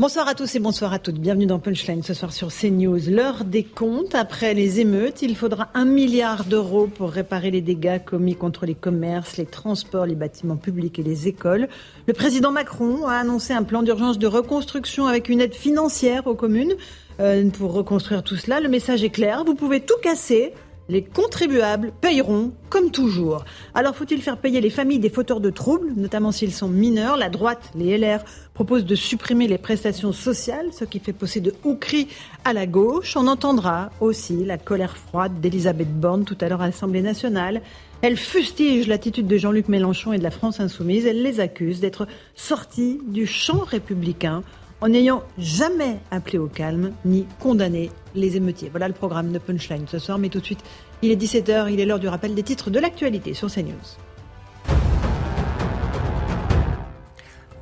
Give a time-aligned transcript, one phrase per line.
[0.00, 1.18] Bonsoir à tous et bonsoir à toutes.
[1.18, 3.10] Bienvenue dans Punchline ce soir sur CNews.
[3.10, 4.14] L'heure des comptes.
[4.14, 8.74] Après les émeutes, il faudra un milliard d'euros pour réparer les dégâts commis contre les
[8.74, 11.68] commerces, les transports, les bâtiments publics et les écoles.
[12.06, 16.34] Le président Macron a annoncé un plan d'urgence de reconstruction avec une aide financière aux
[16.34, 16.76] communes
[17.20, 18.58] euh, pour reconstruire tout cela.
[18.58, 19.44] Le message est clair.
[19.44, 20.54] Vous pouvez tout casser
[20.90, 23.44] les contribuables payeront comme toujours.
[23.74, 27.16] Alors faut-il faire payer les familles des fauteurs de troubles, notamment s'ils sont mineurs?
[27.16, 31.54] La droite, les LR, proposent de supprimer les prestations sociales, ce qui fait pousser de
[31.64, 32.08] hauts cris
[32.44, 33.16] à la gauche.
[33.16, 37.62] On entendra aussi la colère froide d'Elisabeth Borne tout à l'heure à l'Assemblée nationale.
[38.02, 41.06] Elle fustige l'attitude de Jean-Luc Mélenchon et de la France insoumise.
[41.06, 44.42] Elle les accuse d'être sortis du champ républicain
[44.80, 48.70] en n'ayant jamais appelé au calme ni condamné les émeutiers.
[48.70, 50.62] Voilà le programme de Punchline ce soir, mais tout de suite,
[51.02, 53.74] il est 17h, il est l'heure du rappel des titres de l'actualité sur CNews.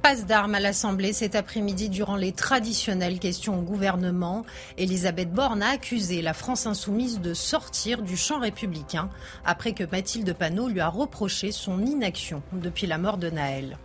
[0.01, 4.47] Passe d'armes à l'Assemblée cet après-midi durant les traditionnelles questions au gouvernement.
[4.79, 9.11] Elisabeth Borne a accusé la France insoumise de sortir du champ républicain
[9.45, 13.77] après que Mathilde Panot lui a reproché son inaction depuis la mort de Naël.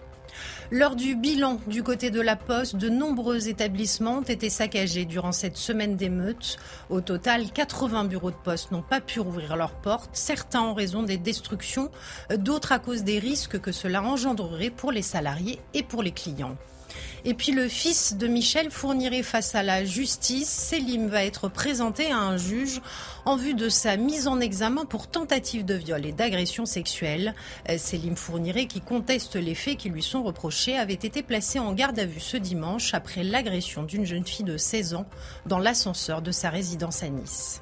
[0.75, 5.31] Lors du bilan du côté de la Poste, de nombreux établissements ont été saccagés durant
[5.31, 6.57] cette semaine d'émeutes.
[6.89, 11.03] Au total, 80 bureaux de poste n'ont pas pu rouvrir leurs portes, certains en raison
[11.03, 11.91] des destructions,
[12.35, 16.57] d'autres à cause des risques que cela engendrerait pour les salariés et pour les clients.
[17.25, 20.49] Et puis le fils de Michel fournirait face à la justice.
[20.49, 22.81] Selim va être présenté à un juge
[23.25, 27.33] en vue de sa mise en examen pour tentative de viol et d'agression sexuelle.
[27.77, 31.99] Selim Fourniret, qui conteste les faits qui lui sont reprochés, avait été placé en garde
[31.99, 35.05] à vue ce dimanche après l'agression d'une jeune fille de 16 ans
[35.45, 37.61] dans l'ascenseur de sa résidence à Nice.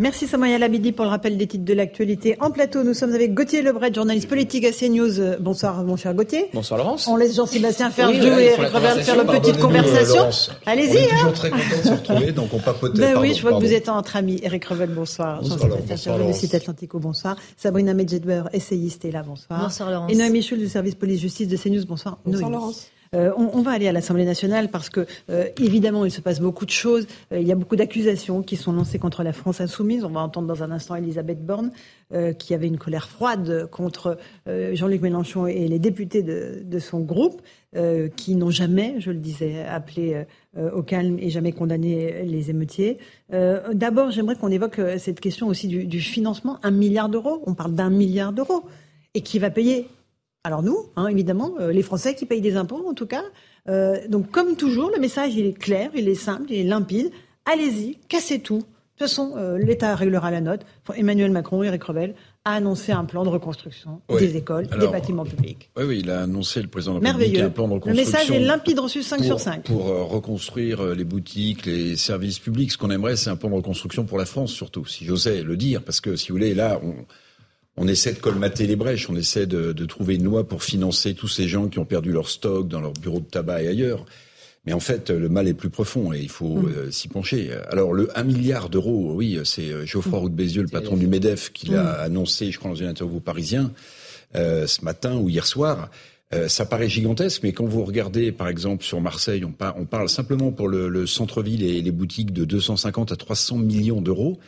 [0.00, 2.36] Merci Samaya Labidi pour le rappel des titres de l'actualité.
[2.38, 5.38] En plateau, nous sommes avec Gauthier Lebret, journaliste politique à CNews.
[5.40, 6.50] Bonsoir mon cher Gauthier.
[6.54, 7.08] Bonsoir Laurence.
[7.08, 10.28] On laisse Jean-Sébastien faire le jeu et faire leur petite conversation.
[10.66, 10.90] Allez-y.
[10.90, 11.16] On est hein.
[11.16, 13.00] toujours très content de se retrouver, donc on papotait.
[13.00, 13.64] Ben pardon, oui, je vois pardon.
[13.64, 14.38] que vous êtes entre amis.
[14.44, 15.42] Eric Revel, bonsoir.
[15.42, 16.26] Bonsoir, Jean-Sébastien Laurence.
[16.26, 17.36] Ferjou du site Atlantico, bonsoir.
[17.56, 19.60] Sabrina Medjedber, essayiste, est là, bonsoir.
[19.60, 20.12] Bonsoir, Laurence.
[20.12, 22.18] Et Noémie Schul du service police-justice de CNews, bonsoir.
[22.24, 22.62] Bonsoir, Noémie.
[22.62, 22.86] Laurence.
[23.14, 26.66] Euh, on, va aller à l'Assemblée nationale parce que, euh, évidemment, il se passe beaucoup
[26.66, 27.06] de choses.
[27.32, 30.04] Euh, il y a beaucoup d'accusations qui sont lancées contre la France insoumise.
[30.04, 31.70] On va entendre dans un instant Elisabeth Borne,
[32.38, 37.42] qui avait une colère froide contre Jean-Luc Mélenchon et les députés de, son groupe,
[38.16, 40.24] qui n'ont jamais, je le disais, appelé
[40.56, 42.96] au calme et jamais condamné les émeutiers.
[43.30, 46.58] D'abord, j'aimerais qu'on évoque cette question aussi du financement.
[46.62, 48.64] Un milliard d'euros, on parle d'un milliard d'euros.
[49.14, 49.88] Et qui va payer
[50.44, 53.24] alors nous, hein, évidemment, euh, les Français qui payent des impôts en tout cas.
[53.68, 57.10] Euh, donc comme toujours, le message il est clair, il est simple, il est limpide.
[57.44, 58.58] Allez-y, cassez tout.
[58.58, 60.62] De toute façon, euh, l'État réglera la note.
[60.96, 64.20] Emmanuel Macron, Eric Revel, a annoncé un plan de reconstruction Oui.
[64.20, 65.70] des écoles, des Alors, batimments publics.
[65.76, 67.46] Oui, oui, il a annoncé le président de la République Merveilleux.
[67.46, 68.12] un plan de Le reconstruction.
[68.18, 69.62] message est limpide, reçu 5 pour, sur 5.
[69.64, 72.72] Pour reconstruire les boutiques, les services publics.
[72.72, 75.56] Ce qu'on aimerait, c'est un plan de reconstruction pour la France, surtout, si j'osais le
[75.56, 75.82] dire.
[75.84, 76.94] Parce que, si vous voulez, là, on,
[77.78, 81.14] on essaie de colmater les brèches, on essaie de, de trouver une loi pour financer
[81.14, 84.04] tous ces gens qui ont perdu leur stock dans leurs bureaux de tabac et ailleurs.
[84.66, 86.72] Mais en fait, le mal est plus profond et il faut Mm.
[86.76, 87.50] euh, s'y pencher.
[87.70, 91.06] Alors, le 1 milliard d'euros, oui, c'est euh, Geoffroy Roux de Bézieux, le patron du
[91.06, 92.00] MEDEF, qui l'a Mm.
[92.04, 93.70] annoncé, je crois, dans une interview parisien,
[94.34, 95.88] euh, ce matin ou hier soir.
[96.34, 99.86] Euh, ça paraît gigantesque, mais quand vous regardez, par exemple, sur Marseille, on, par- on
[99.86, 104.38] parle simplement pour le, le centre-ville et les boutiques de 250 à 300 millions d'euros.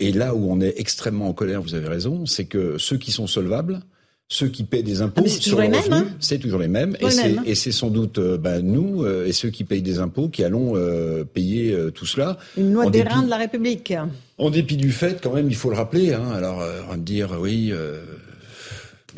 [0.00, 3.10] Et là où on est extrêmement en colère, vous avez raison, c'est que ceux qui
[3.10, 3.80] sont solvables,
[4.28, 6.92] ceux qui paient des impôts Ah, sur les mêmes, revenus, hein c'est toujours les mêmes.
[6.94, 7.42] Toujours Et les c'est, mêmes, hein.
[7.46, 10.44] et c'est sans doute euh, ben, nous euh, et ceux qui payent des impôts qui
[10.44, 12.36] allons euh, payer euh, tout cela.
[12.56, 13.94] Une loi des dépit- reins de la République.
[14.36, 16.12] En dépit du fait, quand même, il faut le rappeler.
[16.12, 18.02] Hein, alors, on va me dire, oui, euh,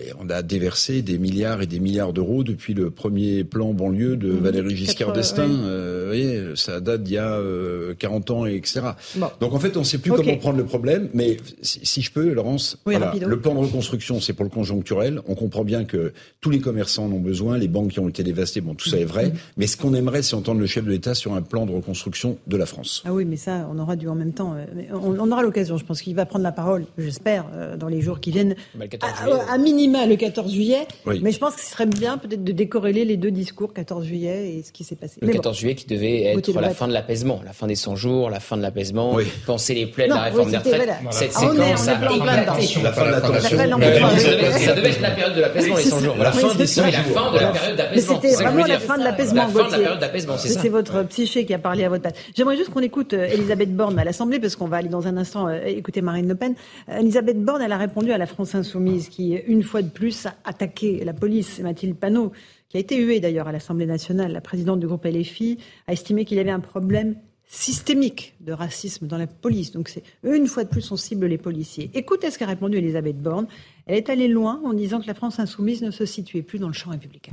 [0.00, 4.16] mais on a déversé des milliards et des milliards d'euros depuis le premier plan banlieue
[4.16, 5.48] de Mmh, Valéry Giscard d'Estaing.
[5.48, 5.54] ouais.
[5.64, 8.80] Euh, vous voyez, ça date d'il y a euh, 40 ans, et etc.
[9.16, 9.26] Bon.
[9.40, 11.08] Donc en fait, on ne sait plus comment prendre le problème.
[11.14, 14.50] Mais si, si je peux, Laurence, Oui, voilà, le plan de reconstruction, c'est pour le
[14.50, 15.20] conjoncturel.
[15.28, 18.22] On comprend bien que tous les commerçants en ont besoin, les banques qui ont été
[18.22, 19.08] dévastées, bon, tout ça est Mmh.
[19.08, 19.32] vrai.
[19.56, 22.38] Mais ce qu'on aimerait, c'est entendre le chef de l'État sur un plan de reconstruction
[22.46, 23.02] de la France.
[23.06, 24.54] Ah oui, mais ça, on aura dû en même temps.
[24.92, 28.00] On, on aura l'occasion, je pense qu'il va prendre la parole, j'espère, euh, dans les
[28.00, 28.54] jours qui viennent.
[28.74, 29.40] Bah, le 14 À, juillet.
[29.50, 32.52] à minima, minima le 14 juillet, mais je pense que ce serait bien peut-être de
[32.52, 35.18] décorréler les deux discours, 14 juillet et ce qui s'est passé.
[35.20, 38.30] Le 14 juillet qui devait être la fin de l'apaisement, la fin des 100 jours,
[38.30, 39.16] la fin de l'apaisement,
[39.46, 40.90] penser les plaies de la réforme des retraites.
[41.10, 42.80] Cette séquence a éclaté.
[42.82, 43.50] La fin de la tension.
[43.50, 46.16] Ça devait être la période de l'apaisement, les 100 jours.
[46.16, 46.92] La fin des 100 jours.
[46.92, 48.20] La fin de la période d'apaisement.
[48.20, 50.60] C'était vraiment la fin de l'apaisement, La fin de la période d'apaisement, c'est ça.
[50.60, 52.14] C'est votre psyché qui a parlé à votre place.
[52.34, 55.16] J'aimerais juste qu'on écoute euh, Elisabeth Borne à l'Assemblée, parce qu'on va aller dans un
[55.16, 56.54] instant euh, écouter Marine Le Pen.
[56.88, 60.26] Euh, Elisabeth Borne, elle a répondu à la France Insoumise, qui, une fois de plus,
[60.44, 61.60] attaqué la police.
[61.60, 62.32] Mathilde Panot,
[62.68, 66.24] qui a été huée d'ailleurs à l'Assemblée nationale, la présidente du groupe LFI, a estimé
[66.24, 67.16] qu'il y avait un problème
[67.46, 69.72] systémique de racisme dans la police.
[69.72, 71.90] Donc c'est une fois de plus on cible les policiers.
[71.94, 73.48] Écoutez ce qu'a répondu Elisabeth Borne.
[73.86, 76.68] Elle est allée loin en disant que la France insoumise ne se situait plus dans
[76.68, 77.32] le champ républicain.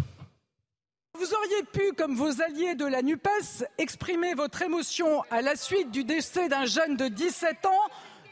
[1.20, 5.92] Vous auriez pu, comme vos alliés de la NUPES, exprimer votre émotion à la suite
[5.92, 7.92] du décès d'un jeune de 17 ans,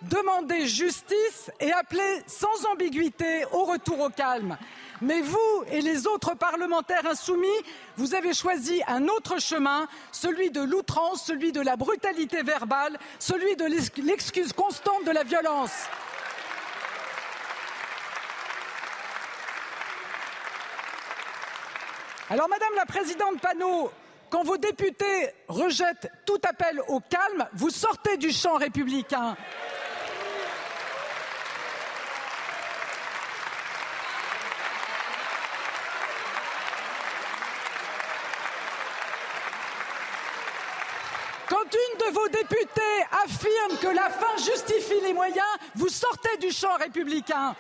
[0.10, 4.58] demander justice et appeler sans ambiguïté au retour au calme.
[5.02, 7.48] Mais vous et les autres parlementaires insoumis,
[7.98, 13.56] vous avez choisi un autre chemin, celui de l'outrance, celui de la brutalité verbale, celui
[13.56, 13.66] de
[14.02, 15.74] l'excuse constante de la violence.
[22.30, 23.92] Alors, Madame la Présidente Panot,
[24.32, 29.36] quand vos députés rejettent tout appel au calme, vous sortez du champ républicain.
[41.48, 42.82] Quand une de vos députées
[43.82, 45.46] que la fin justifie les moyens,
[45.76, 47.56] vous sortez du champ républicain.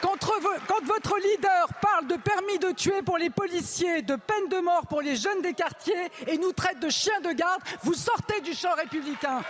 [0.00, 0.16] Quand,
[0.84, 5.02] votre leader parle de permis de tuer pour les policiers, de peine de mort pour
[5.02, 8.74] les jeunes des quartiers et nous traite de chiens de garde, vous sortez du champ
[8.74, 9.42] républicain.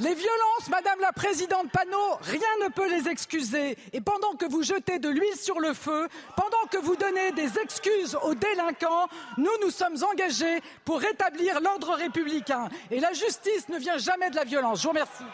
[0.00, 3.76] Les violences, Madame la Présidente Panot, rien ne peut les excuser.
[3.92, 6.06] Et pendant que vous jetez de l'huile sur le feu,
[6.36, 9.08] pendant que vous donnez des excuses aux délinquants,
[9.38, 12.68] nous nous sommes engagés pour rétablir l'ordre républicain.
[12.92, 14.78] Et la justice ne vient jamais de la violence.
[14.78, 15.24] Je vous remercie.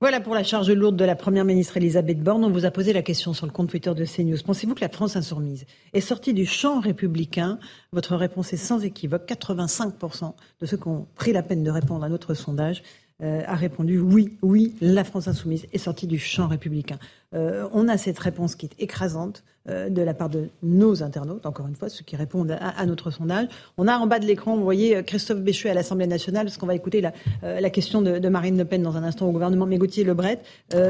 [0.00, 2.44] Voilà pour la charge lourde de la Première ministre Elisabeth Borne.
[2.44, 4.38] On vous a posé la question sur le compte Twitter de CNews.
[4.44, 7.58] Pensez-vous que la France insoumise est sortie du champ républicain?
[7.92, 9.28] Votre réponse est sans équivoque.
[9.28, 12.82] 85% de ceux qui ont pris la peine de répondre à notre sondage
[13.22, 16.98] euh, a répondu oui, oui, la France insoumise est sortie du champ républicain.
[17.34, 21.46] Euh, on a cette réponse qui est écrasante euh, de la part de nos internautes,
[21.46, 23.48] encore une fois, ceux qui répondent à, notre sondage.
[23.78, 26.66] On a en bas de l'écran, vous voyez Christophe Béchu à l'Assemblée nationale, parce qu'on
[26.66, 29.78] va écouter la, la question de, Marine Le Pen dans un instant au gouvernement, mais
[29.78, 30.42] Gauthier Lebret,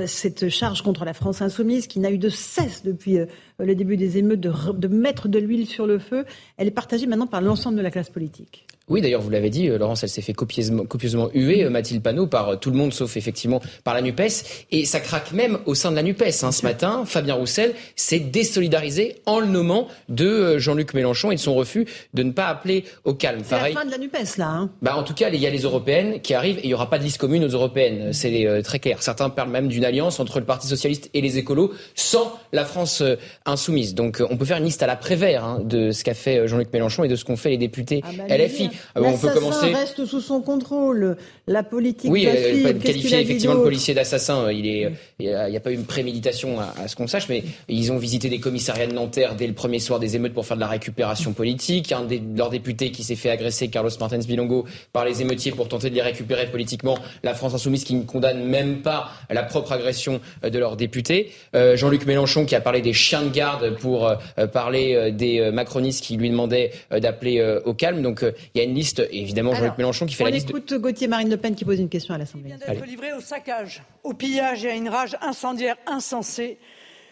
[0.06, 3.18] cette charge contre la France insoumise qui n'a eu de cesse depuis
[3.60, 6.24] le début des émeutes de, de mettre de l'huile sur le feu,
[6.56, 8.65] elle est partagée maintenant par l'ensemble de la classe politique.
[8.88, 12.02] Oui, d'ailleurs, vous l'avez dit, euh, Laurence, elle s'est fait copieusement, copieusement huer, euh, Mathilde
[12.02, 14.44] Panot, par euh, tout le monde, sauf effectivement par la NUPES.
[14.70, 16.44] Et ça craque même au sein de la NUPES.
[16.44, 16.52] Hein.
[16.52, 21.56] Ce matin, Fabien Roussel s'est désolidarisé en le nommant de Jean-Luc Mélenchon et de son
[21.56, 23.40] refus de ne pas appeler au calme.
[23.44, 24.50] C'est la fin de la NUPES, là.
[24.50, 24.70] Hein.
[24.82, 26.88] Bah, en tout cas, il y a les européennes qui arrivent et il n'y aura
[26.88, 28.12] pas de liste commune aux européennes.
[28.12, 29.02] C'est très clair.
[29.02, 33.02] Certains parlent même d'une alliance entre le Parti socialiste et les écolos sans la France
[33.46, 33.96] insoumise.
[33.96, 36.72] Donc, on peut faire une liste à la Prévert hein, de ce qu'a fait Jean-Luc
[36.72, 38.70] Mélenchon et de ce qu'ont fait les députés ah bah, LFI.
[38.94, 41.16] Ah on peut commencer reste sous son contrôle.
[41.48, 42.10] La politique.
[42.10, 44.50] Oui, euh, qualifier effectivement le policier d'assassin.
[44.50, 44.90] Il est,
[45.20, 48.28] il n'y a, pas eu une préméditation à, ce qu'on sache, mais ils ont visité
[48.28, 51.34] des commissariats de Nanterre dès le premier soir des émeutes pour faire de la récupération
[51.34, 51.92] politique.
[51.92, 55.68] Un de leurs députés qui s'est fait agresser, Carlos Martins Bilongo, par les émeutiers pour
[55.68, 56.98] tenter de les récupérer politiquement.
[57.22, 61.30] La France insoumise qui ne condamne même pas la propre agression euh, de leurs députés.
[61.54, 64.12] Euh, Jean-Luc Mélenchon qui a parlé des chiens de garde pour
[64.52, 68.02] parler des macronistes qui lui demandaient d'appeler au calme.
[68.02, 70.48] Donc il y a une liste évidemment Jean-Luc Mélenchon qui fait la liste.
[70.52, 72.48] On écoute Gauthier Marine Le Pen qui pose une question à l'Assemblée.
[72.48, 76.56] Il vient d'être livré au saccage, au pillage et à une rage incendiaire insensée.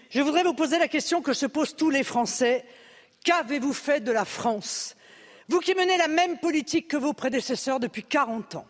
[0.09, 2.65] Je voudrais vous poser la question que se posent tous les Français.
[3.23, 4.97] Qu'avez-vous fait de la France?
[5.51, 8.67] Vous qui menez la même politique que vos prédécesseurs depuis 40 ans.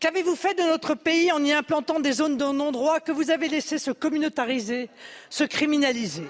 [0.00, 3.48] Qu'avez-vous fait de notre pays en y implantant des zones de non-droit que vous avez
[3.48, 4.90] laissé se communautariser,
[5.30, 6.26] se criminaliser?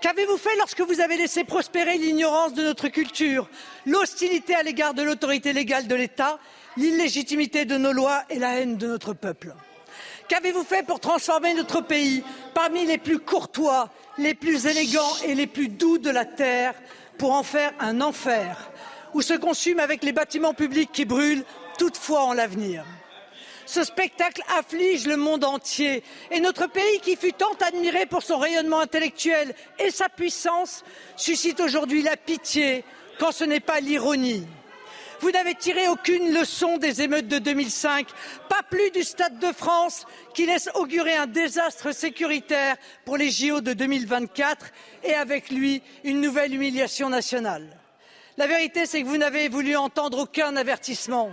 [0.00, 3.50] Qu'avez-vous fait lorsque vous avez laissé prospérer l'ignorance de notre culture,
[3.84, 6.38] l'hostilité à l'égard de l'autorité légale de l'État,
[6.76, 9.54] l'illégitimité de nos lois et la haine de notre peuple
[10.28, 12.22] Qu'avez-vous fait pour transformer notre pays
[12.54, 16.74] parmi les plus courtois, les plus élégants et les plus doux de la terre
[17.18, 18.70] pour en faire un enfer
[19.14, 21.44] où se consument avec les bâtiments publics qui brûlent
[21.76, 22.84] toutefois en l'avenir?
[23.66, 28.38] Ce spectacle afflige le monde entier et notre pays, qui fut tant admiré pour son
[28.38, 30.84] rayonnement intellectuel et sa puissance,
[31.16, 32.84] suscite aujourd'hui la pitié
[33.18, 34.46] quand ce n'est pas l'ironie.
[35.22, 38.08] Vous n'avez tiré aucune leçon des émeutes de 2005,
[38.48, 42.74] pas plus du Stade de France qui laisse augurer un désastre sécuritaire
[43.04, 44.72] pour les JO de 2024
[45.04, 47.68] et avec lui une nouvelle humiliation nationale.
[48.36, 51.30] La vérité, c'est que vous n'avez voulu entendre aucun avertissement.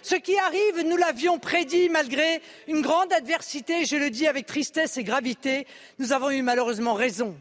[0.00, 4.96] Ce qui arrive, nous l'avions prédit malgré une grande adversité, je le dis avec tristesse
[4.96, 5.66] et gravité,
[5.98, 7.36] nous avons eu malheureusement raison.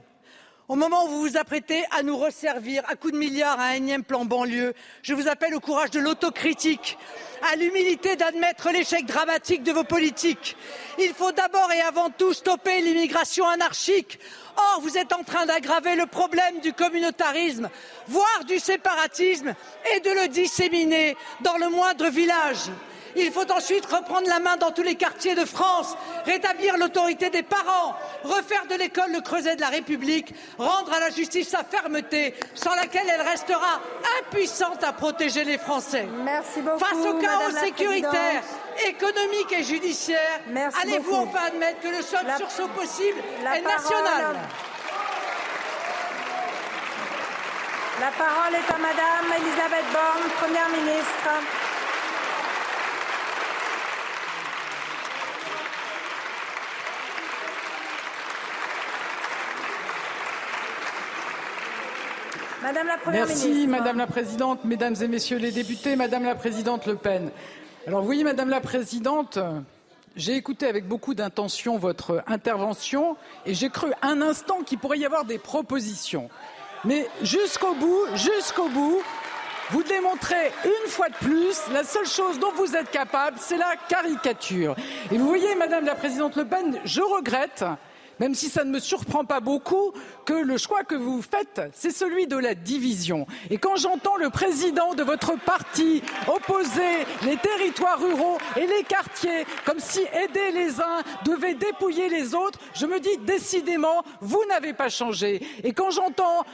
[0.70, 4.04] Au moment où vous vous apprêtez à nous resservir à coups de milliards un énième
[4.04, 6.98] plan banlieue, je vous appelle au courage de l'autocritique,
[7.50, 10.58] à l'humilité d'admettre l'échec dramatique de vos politiques.
[11.00, 14.20] Il faut d'abord et avant tout stopper l'immigration anarchique.
[14.58, 17.70] Or, vous êtes en train d'aggraver le problème du communautarisme,
[18.10, 19.56] voire du séparatisme,
[19.96, 22.72] et de le disséminer dans le moindre village.
[23.20, 27.42] Il faut ensuite reprendre la main dans tous les quartiers de France, rétablir l'autorité des
[27.42, 32.36] parents, refaire de l'école le creuset de la République, rendre à la justice sa fermeté,
[32.54, 33.82] sans laquelle elle restera
[34.22, 36.08] impuissante à protéger les Français.
[36.24, 38.44] Merci beaucoup, Face au chaos sécuritaire,
[38.88, 40.42] économique et judiciaire,
[40.84, 44.36] allez-vous enfin admettre que le seul sursaut possible est national
[48.00, 51.30] La parole est à Madame Elisabeth Borne, Première ministre.
[62.68, 66.86] Madame la Première Merci, Madame la Présidente, Mesdames et Messieurs les députés, Madame la Présidente
[66.86, 67.32] Le Pen.
[67.88, 69.40] Alors oui, Madame la Présidente,
[70.18, 75.06] j'ai écouté avec beaucoup d'intention votre intervention et j'ai cru un instant qu'il pourrait y
[75.06, 76.30] avoir des propositions.
[76.84, 79.02] Mais jusqu'au bout, jusqu'au bout,
[79.70, 83.76] vous démontrez une fois de plus la seule chose dont vous êtes capable, c'est la
[83.88, 84.76] caricature.
[85.10, 87.64] Et vous voyez, Madame la Présidente Le Pen, je regrette
[88.20, 89.94] même si ça ne me surprend pas beaucoup,
[90.26, 93.26] que le choix que vous faites, c'est celui de la division.
[93.50, 99.46] Et quand j'entends le président de votre parti opposer les territoires ruraux et les quartiers,
[99.66, 104.74] comme si aider les uns devait dépouiller les autres, je me dis décidément, vous n'avez
[104.74, 105.42] pas changé.
[105.64, 106.46] Et quand j'entends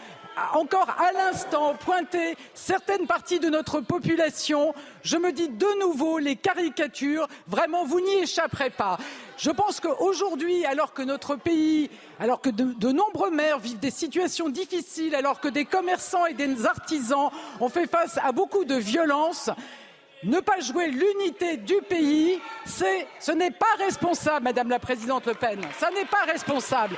[0.54, 4.74] encore à l'instant pointer certaines parties de notre population,
[5.04, 8.98] je me dis de nouveau les caricatures, vraiment vous n'y échapperez pas.
[9.38, 13.92] Je pense qu'aujourd'hui, alors que notre pays, alors que de, de, nombreux maires vivent des
[13.92, 18.76] situations difficiles, alors que des commerçants et des artisans ont fait face à beaucoup de
[18.76, 19.50] violences,
[20.24, 25.60] ne pas jouer l'unité du pays, ce n'est pas responsable, Madame la Présidente Le Pen.
[25.78, 26.96] Ça n'est pas responsable.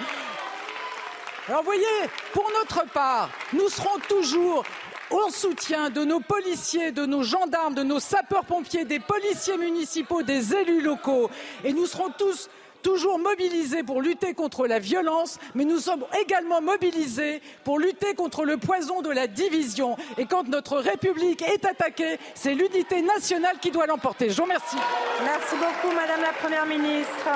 [1.47, 1.85] Alors vous voyez,
[2.33, 4.63] pour notre part, nous serons toujours
[5.11, 10.55] en soutien de nos policiers, de nos gendarmes, de nos sapeurs-pompiers, des policiers municipaux, des
[10.55, 11.29] élus locaux.
[11.63, 12.49] Et nous serons tous
[12.81, 18.43] toujours mobilisés pour lutter contre la violence, mais nous sommes également mobilisés pour lutter contre
[18.43, 19.97] le poison de la division.
[20.17, 24.31] Et quand notre République est attaquée, c'est l'unité nationale qui doit l'emporter.
[24.31, 24.77] Je vous remercie.
[25.23, 27.29] Merci beaucoup, Madame la Première ministre.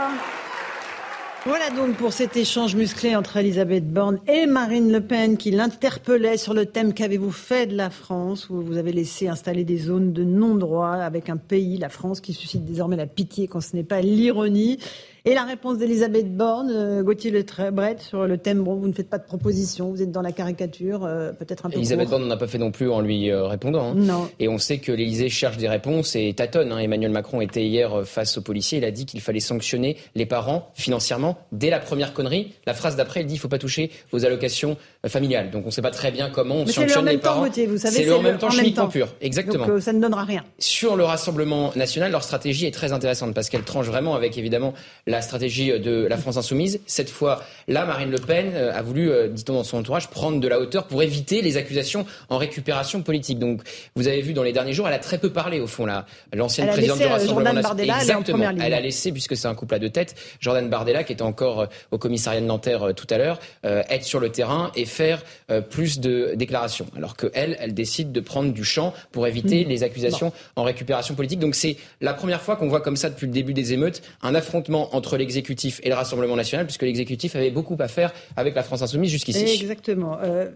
[1.45, 6.35] Voilà donc pour cet échange musclé entre Elisabeth Borne et Marine Le Pen qui l'interpellait
[6.35, 8.49] sur le thème qu'avez-vous fait de la France?
[8.49, 12.33] Où vous avez laissé installer des zones de non-droit avec un pays, la France, qui
[12.33, 14.79] suscite désormais la pitié quand ce n'est pas l'ironie.
[15.25, 18.93] Et la réponse d'Elisabeth Borne, euh, Gauthier Le Trebret, sur le thème bon, vous ne
[18.93, 21.77] faites pas de proposition, vous êtes dans la caricature, euh, peut-être un peu.
[21.77, 23.91] Elisabeth Borne n'en a pas fait non plus en lui euh, répondant.
[23.91, 23.95] Hein.
[23.95, 24.29] Non.
[24.39, 26.71] Et on sait que l'Élysée cherche des réponses et tâtonne.
[26.71, 26.79] Hein.
[26.79, 28.77] Emmanuel Macron était hier face aux policiers.
[28.77, 32.53] Il a dit qu'il fallait sanctionner les parents financièrement dès la première connerie.
[32.65, 35.49] La phrase d'après, il dit qu'il ne faut pas toucher aux allocations familiales.
[35.49, 37.47] Donc on ne sait pas très bien comment on Mais sanctionne le les parents.
[37.51, 39.07] C'est le en même temps chimiquement pur.
[39.21, 39.65] Exactement.
[39.65, 40.43] Donc euh, ça ne donnera rien.
[40.59, 44.73] Sur le Rassemblement national, leur stratégie est très intéressante parce qu'elle tranche vraiment avec évidemment
[45.07, 46.81] la stratégie de la France insoumise.
[46.85, 50.39] Cette fois, là, Marine Le Pen euh, a voulu, euh, dit-on dans son entourage, prendre
[50.39, 53.39] de la hauteur pour éviter les accusations en récupération politique.
[53.39, 53.61] Donc,
[53.95, 56.05] vous avez vu dans les derniers jours, elle a très peu parlé au fond là,
[56.33, 57.79] l'ancienne Elle présidente du euh, Rassemblement Jordan national.
[57.79, 58.49] Elle Exactement.
[58.49, 58.61] ligne.
[58.61, 61.61] Elle a laissé, puisque c'est un couple à deux têtes, Jordan Bardella, qui était encore
[61.61, 64.85] euh, au commissariat de Nanterre euh, tout à l'heure, euh, être sur le terrain et
[64.89, 66.87] faire euh, plus de déclarations.
[66.97, 69.69] Alors que elle, elle décide de prendre du champ pour éviter Hmm.
[69.69, 71.39] les accusations en récupération politique.
[71.39, 74.35] Donc c'est la première fois qu'on voit comme ça depuis le début des émeutes un
[74.35, 78.63] affrontement entre l'exécutif et le Rassemblement national, puisque l'exécutif avait beaucoup à faire avec la
[78.63, 79.45] France insoumise jusqu'ici.
[79.45, 80.17] Exactement.
[80.21, 80.49] Euh,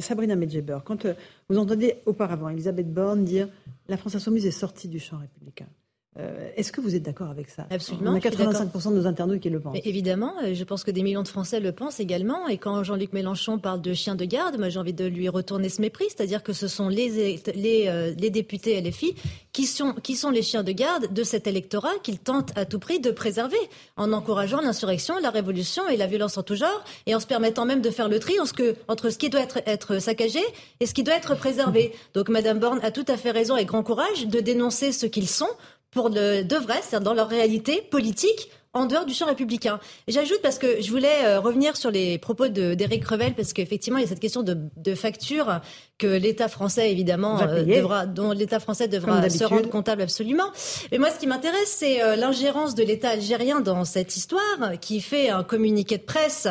[0.00, 1.14] Sabrina Medjeber, quand euh,
[1.48, 3.48] vous entendez auparavant Elisabeth Borne dire
[3.88, 5.66] la France insoumise est sortie du champ républicain,
[6.18, 7.68] Euh, est-ce que vous êtes d'accord avec ça?
[7.70, 8.10] Absolument.
[8.10, 9.78] On a 85% de nos internautes qui le pensent.
[9.84, 12.48] évidemment, euh, je pense que des millions de Français le pensent également.
[12.48, 15.68] Et quand Jean-Luc Mélenchon parle de chiens de garde, moi j'ai envie de lui retourner
[15.68, 19.14] ce mépris, c'est-à-dire que ce sont les, les, euh, les députés LFI
[19.52, 22.80] qui sont, qui sont les chiens de garde de cet électorat qu'il tente à tout
[22.80, 23.58] prix de préserver
[23.96, 27.66] en encourageant l'insurrection, la révolution et la violence en tout genre et en se permettant
[27.66, 30.40] même de faire le tri entre ce qui doit être, être saccagé
[30.80, 31.92] et ce qui doit être préservé.
[32.14, 35.28] Donc Madame Borne a tout à fait raison et grand courage de dénoncer ce qu'ils
[35.28, 35.46] sont
[35.90, 39.80] pour de, de vrai, c'est-à-dire dans leur réalité politique en dehors du champ républicain.
[40.06, 44.02] J'ajoute parce que je voulais euh, revenir sur les propos d'Éric Revel parce qu'effectivement il
[44.02, 45.60] y a cette question de, de facture
[45.98, 50.50] que l'État français évidemment euh, devra, dont l'État français devra se rendre comptable absolument.
[50.92, 54.40] Mais moi ce qui m'intéresse c'est euh, l'ingérence de l'État algérien dans cette histoire
[54.80, 56.46] qui fait un communiqué de presse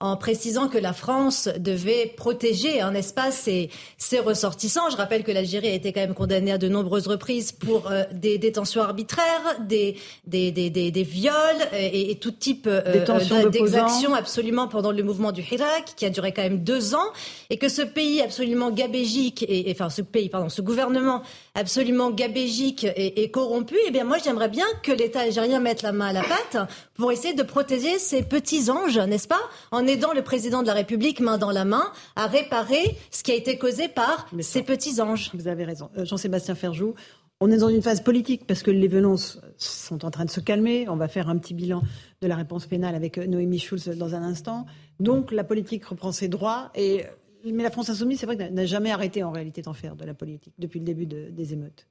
[0.00, 4.90] en précisant que la France devait protéger un espace ses, ses ressortissants.
[4.90, 8.02] Je rappelle que l'Algérie a été quand même condamnée à de nombreuses reprises pour euh,
[8.12, 9.96] des détentions arbitraires, des,
[10.26, 11.34] des, des, des, viols
[11.72, 16.32] et, et, tout type euh, d'exactions absolument pendant le mouvement du Hirak, qui a duré
[16.32, 17.12] quand même deux ans,
[17.50, 21.22] et que ce pays absolument gabégique, et, enfin ce pays, pardon, ce gouvernement
[21.54, 25.92] absolument gabégique et, et corrompu, eh bien moi j'aimerais bien que l'État algérien mette la
[25.92, 30.12] main à la pâte pour essayer de protéger ces petits anges, n'est-ce pas, en aidant
[30.12, 31.84] le président de la République main dans la main
[32.16, 35.30] à réparer ce qui a été causé par ces petits anges.
[35.34, 35.90] Vous avez raison.
[35.96, 36.94] Euh, Jean-Sébastien Ferjou,
[37.40, 40.40] on est dans une phase politique parce que les violences sont en train de se
[40.40, 40.88] calmer.
[40.88, 41.82] On va faire un petit bilan
[42.20, 44.66] de la réponse pénale avec euh, Noémie Schulz dans un instant.
[44.98, 46.70] Donc la politique reprend ses droits.
[46.74, 47.04] Et...
[47.44, 50.04] Mais la France insoumise, c'est vrai qu'elle n'a jamais arrêté en réalité d'en faire de
[50.04, 51.86] la politique depuis le début des émeutes.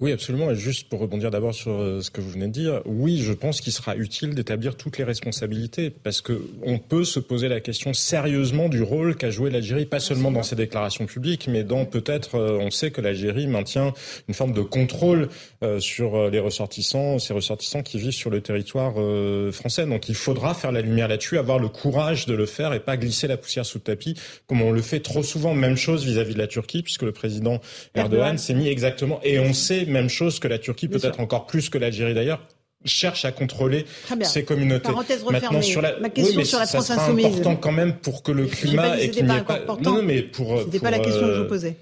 [0.00, 0.50] Oui, absolument.
[0.50, 3.32] Et juste pour rebondir d'abord sur euh, ce que vous venez de dire, oui, je
[3.32, 7.60] pense qu'il sera utile d'établir toutes les responsabilités parce que on peut se poser la
[7.60, 11.86] question sérieusement du rôle qu'a joué l'Algérie, pas seulement dans ses déclarations publiques, mais dans
[11.86, 13.94] peut-être, euh, on sait que l'Algérie maintient
[14.28, 15.28] une forme de contrôle
[15.62, 18.94] euh, sur les ressortissants, ces ressortissants qui vivent sur le territoire
[19.52, 19.86] français.
[19.86, 22.96] Donc il faudra faire la lumière là-dessus, avoir le courage de le faire et pas
[22.96, 24.14] glisser la poussière sous le tapis
[24.46, 25.54] comme on le fait trop souvent.
[25.54, 27.60] Même chose vis-à-vis de la Turquie, puisque le président
[27.94, 31.68] Erdogan s'est mis exactement et on sait, même chose que la Turquie, peut-être encore plus
[31.68, 32.40] que l'Algérie d'ailleurs,
[32.84, 33.86] cherche à contrôler
[34.22, 34.90] ces communautés.
[35.30, 38.22] Maintenant sur la, Ma question oui, sur la France ça sera important quand même pour
[38.22, 39.60] que le climat et qu'il n'y ait pas.
[39.80, 40.60] Non, mais pour.
[40.60, 41.76] C'était pas la question que je vous posais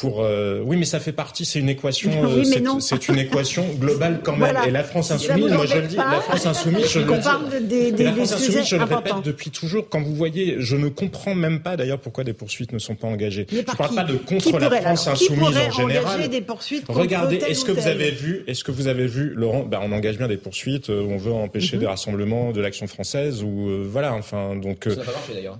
[0.00, 2.42] pour euh, oui mais ça fait partie c'est une équation euh,
[2.80, 4.56] c'est une équation globale quand même.
[4.66, 8.02] Et la France insoumise moi je le dis la France insoumise je le dis.
[8.04, 11.60] la France insoumise je le répète depuis toujours quand vous voyez je ne comprends même
[11.60, 13.46] pas d'ailleurs pourquoi des poursuites ne sont pas engagées.
[13.50, 16.28] Je ne parle pas de contre la France insoumise en général.
[16.28, 19.80] des poursuites regardez est-ce que vous avez vu est-ce que vous avez vu Laurent ben,
[19.82, 21.80] on engage bien des poursuites euh, on veut empêcher mhm.
[21.80, 24.88] des rassemblements de l'action française ou voilà enfin donc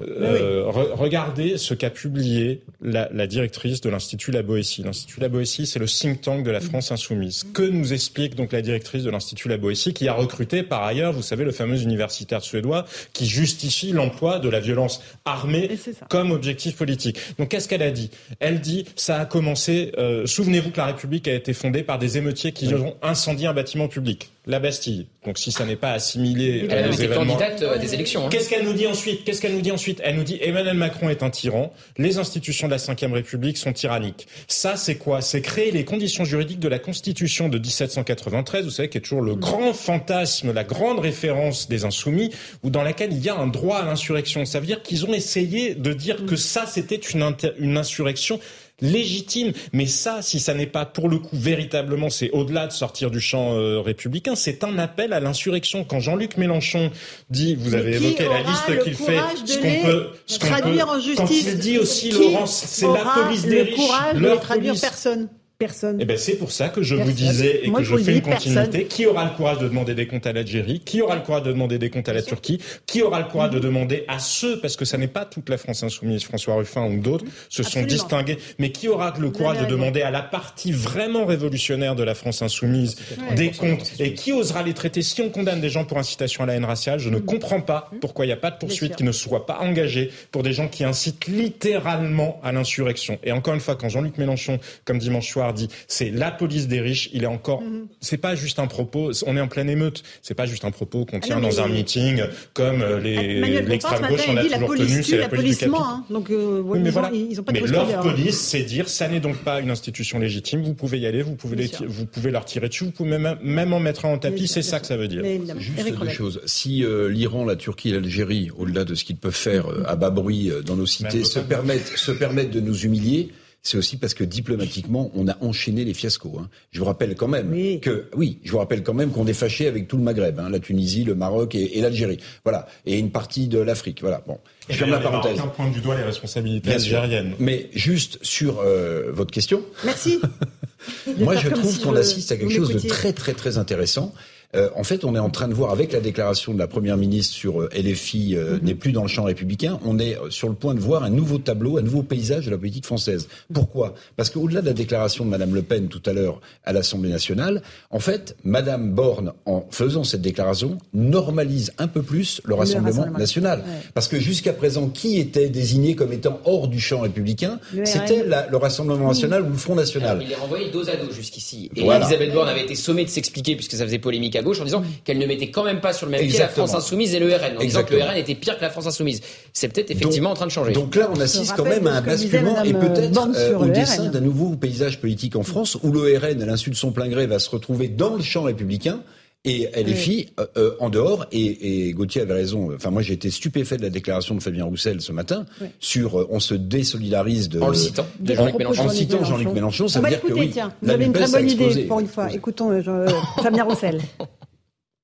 [0.08, 4.82] regardez ce qu'a publié la directrice de l'institut l'Institut La Boétie.
[4.82, 7.44] L'Institut La Boétie, c'est le think tank de la France insoumise.
[7.54, 11.12] Que nous explique donc la directrice de l'Institut La Boétie, qui a recruté par ailleurs,
[11.12, 15.70] vous savez, le fameux universitaire suédois, qui justifie l'emploi de la violence armée
[16.08, 17.18] comme objectif politique.
[17.38, 18.10] Donc qu'est-ce qu'elle a dit?
[18.40, 22.18] Elle dit, ça a commencé, euh, souvenez-vous que la République a été fondée par des
[22.18, 25.06] émeutiers qui ont incendié un bâtiment public la Bastille.
[25.24, 28.26] Donc si ça n'est pas assimilé elle a été candidate à des élections.
[28.26, 28.30] Hein.
[28.30, 29.22] Qu'est-ce qu'elle nous dit ensuite?
[29.24, 30.00] Qu'est-ce qu'elle nous dit ensuite?
[30.02, 33.74] Elle nous dit Emmanuel Macron est un tyran, les institutions de la Ve République sont
[33.74, 34.26] tyranniques.
[34.48, 35.20] Ça c'est quoi?
[35.20, 39.20] C'est créer les conditions juridiques de la Constitution de 1793, vous savez qui est toujours
[39.20, 42.32] le grand fantasme, la grande référence des insoumis,
[42.62, 44.46] ou dans laquelle il y a un droit à l'insurrection.
[44.46, 48.40] Ça veut dire qu'ils ont essayé de dire que ça c'était une, une insurrection
[48.80, 49.52] légitime.
[49.72, 53.20] Mais ça, si ça n'est pas pour le coup véritablement, c'est au-delà de sortir du
[53.20, 55.84] champ euh, républicain, c'est un appel à l'insurrection.
[55.84, 56.90] Quand Jean-Luc Mélenchon
[57.30, 61.00] dit, vous avez évoqué la liste qu'il fait, ce qu'on peut, ce qu'on peut, en
[61.00, 65.28] justice, quand il dit aussi, Laurence, c'est la police des riches, leur traduire personne.
[65.58, 65.98] Personne.
[66.00, 68.84] Eh ben c'est pour ça que je vous disais et que je, fais une continuité.
[68.84, 70.78] Qui aura le courage de demander des comptes à l'Algérie?
[70.78, 72.60] Qui aura le courage de demander des comptes à la Turquie?
[72.86, 73.62] Qui aura le courage de mhm.
[73.64, 77.00] demander à ceux, parce que ça n'est pas toute la France insoumise, François Ruffin ou
[77.00, 81.26] d'autres, se sont distingués, mais qui aura le courage de demander à la partie vraiment
[81.26, 82.94] révolutionnaire de la France insoumise
[83.34, 86.46] des comptes et qui osera les traiter si on condamne des gens pour incitation à
[86.46, 87.00] la haine raciale?
[87.00, 87.24] Je ne mhm.
[87.24, 87.98] comprends pas mhm.
[87.98, 90.68] pourquoi il n'y a pas de poursuite qui ne soit pas engagée pour des gens
[90.68, 93.18] qui incitent littéralement à l'insurrection.
[93.24, 96.80] Et encore une fois, quand Jean-Luc Mélenchon, comme dimanche soir, dit c'est la police des
[96.80, 97.10] riches.
[97.12, 97.86] Il est encore, mhm.
[98.00, 99.10] c'est pas juste un propos.
[99.26, 100.02] On est en pleine émeute.
[100.22, 102.22] C'est pas juste un propos qu'on tient ah dans un meeting
[102.54, 105.02] comme euh, les l'extrême gauche on a toujours tenu.
[105.02, 105.68] C'est la police du.
[105.68, 106.04] Hein.
[106.10, 107.10] Donc euh, mais voilà.
[107.10, 110.62] mais leur police, c'est dire ça n'est donc pas une institution légitime.
[110.62, 111.22] Vous pouvez y aller.
[111.22, 112.84] Vous pouvez les, vous pouvez leur tirer dessus.
[112.84, 114.48] Vous pouvez même même en mettre un en tapis.
[114.48, 115.22] C'est ça que ça veut dire.
[115.58, 116.40] Juste deux choses.
[116.46, 120.50] Si euh, l'Iran, la Turquie, l'Algérie, au-delà de ce qu'ils peuvent faire à bas bruit
[120.64, 123.30] dans nos cités, se permettent se permettent de nous humilier
[123.62, 126.38] c'est aussi parce que diplomatiquement, on a enchaîné les fiascos.
[126.38, 126.48] Hein.
[126.70, 129.66] Je vous rappelle quand même que, oui, je vous rappelle quand même qu'on est fâché
[129.66, 132.18] avec tout le Maghreb, hein, la Tunisie, le Maroc et, l'Algérie.
[132.44, 134.00] Voilà, et une partie de l'Afrique.
[134.00, 134.22] Voilà.
[134.26, 135.38] Bon, je ferme la parenthèse.
[135.38, 137.34] Aucun point du doigt les responsabilités algériennes.
[137.38, 139.62] Mais juste sur euh, votre question.
[139.84, 140.20] Merci.
[141.18, 144.14] Moi, je trouve qu'on assiste à quelque chose de très, très, très intéressant.
[144.56, 146.96] Euh, en fait, on est en train de voir avec la déclaration de la première
[146.96, 148.64] ministre sur euh, LFI euh, mhm.
[148.64, 151.36] n'est plus dans le champ républicain, on est sur le point de voir un nouveau
[151.36, 153.28] tableau, un nouveau paysage de la politique française.
[153.52, 153.94] Pourquoi?
[154.16, 157.62] Parce qu'au-delà de la déclaration de Madame Le Pen tout à l'heure à l'Assemblée nationale,
[157.90, 163.62] en fait, Madame Borne, en faisant cette déclaration, normalise un peu plus le Rassemblement, national.
[163.92, 168.56] Parce que jusqu'à présent, qui était désigné comme étant hors du champ républicain C'était le
[168.56, 170.20] Rassemblement national ou le Front national.
[170.22, 171.70] il est renvoyé dos à dos jusqu'ici.
[171.76, 174.64] Et Elisabeth Borne avait été sommée de s'expliquer puisque ça faisait polémique à gauche en
[174.64, 177.18] disant qu'elle ne mettait quand même pas sur le même pied la France insoumise et
[177.18, 179.20] le RN, en disant que le RN était pire que la France insoumise.
[179.52, 180.72] C'est peut-être effectivement en train de changer.
[180.72, 184.20] Donc là, on assiste quand même à un basculement et peut-être euh, au dessin d'un
[184.20, 187.38] nouveau paysage politique en France où le RN, à l'insu de son plein gré, va
[187.38, 189.00] se retrouver dans le champ républicain
[189.44, 191.26] et elle est fille euh, euh, en dehors.
[191.32, 192.74] Et, et, Gauthier avait raison.
[192.74, 195.46] Enfin, moi, j'ai été stupéfait de la déclaration de Fabien Roussel ce matin
[195.78, 198.84] sur on se désolidarise de en le citant de Jean-Luc Mélenchon.
[198.84, 200.50] En citant Jean-Luc Mélenchon, ça veut dire que oui.
[200.50, 202.32] Tiens, vous avez une très bonne idée pour une fois.
[202.32, 202.82] Écoutons
[203.42, 204.00] Fabien Roussel.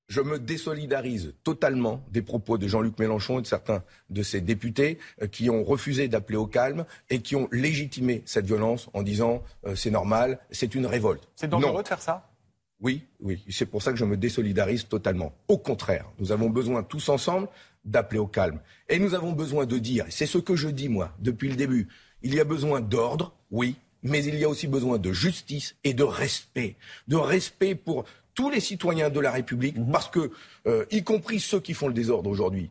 [0.07, 4.99] je me désolidarise totalement des propos de Jean-Luc Mélenchon et de certains de ses députés
[5.21, 9.43] euh, qui ont refusé d'appeler au calme et qui ont légitimé cette violence en disant
[9.65, 11.27] euh, c'est normal, c'est une révolte.
[11.35, 12.29] C'est dangereux de faire ça?
[12.81, 13.43] Oui, oui.
[13.49, 15.33] C'est pour ça que je me désolidarise totalement.
[15.47, 17.47] Au contraire, nous avons besoin tous ensemble
[17.85, 18.59] d'appeler au calme.
[18.89, 21.87] Et nous avons besoin de dire, c'est ce que je dis moi depuis le début,
[22.21, 25.93] il y a besoin d'ordre, oui, mais il y a aussi besoin de justice et
[25.93, 26.75] de respect.
[27.07, 29.91] De respect pour tous les citoyens de la République, mhm.
[29.91, 30.31] parce que,
[30.67, 32.69] euh, y compris ceux qui font le désordre aujourd'hui,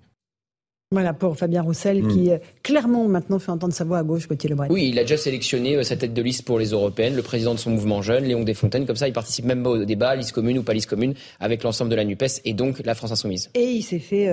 [0.90, 2.30] voilà pour Fabien Roussel qui mhm.
[2.30, 5.16] euh, clairement maintenant fait entendre sa voix à gauche, côté Le Oui, il a déjà
[5.16, 8.24] sélectionné euh, sa tête de liste pour les européennes, le président de son mouvement jeune,
[8.24, 8.86] Léon Desfontaines.
[8.86, 11.90] Comme ça, il participe même au débat, liste commune ou pas liste commune, avec l'ensemble
[11.90, 13.50] de la NUPES et donc la France Insoumise.
[13.54, 14.28] Et il s'est fait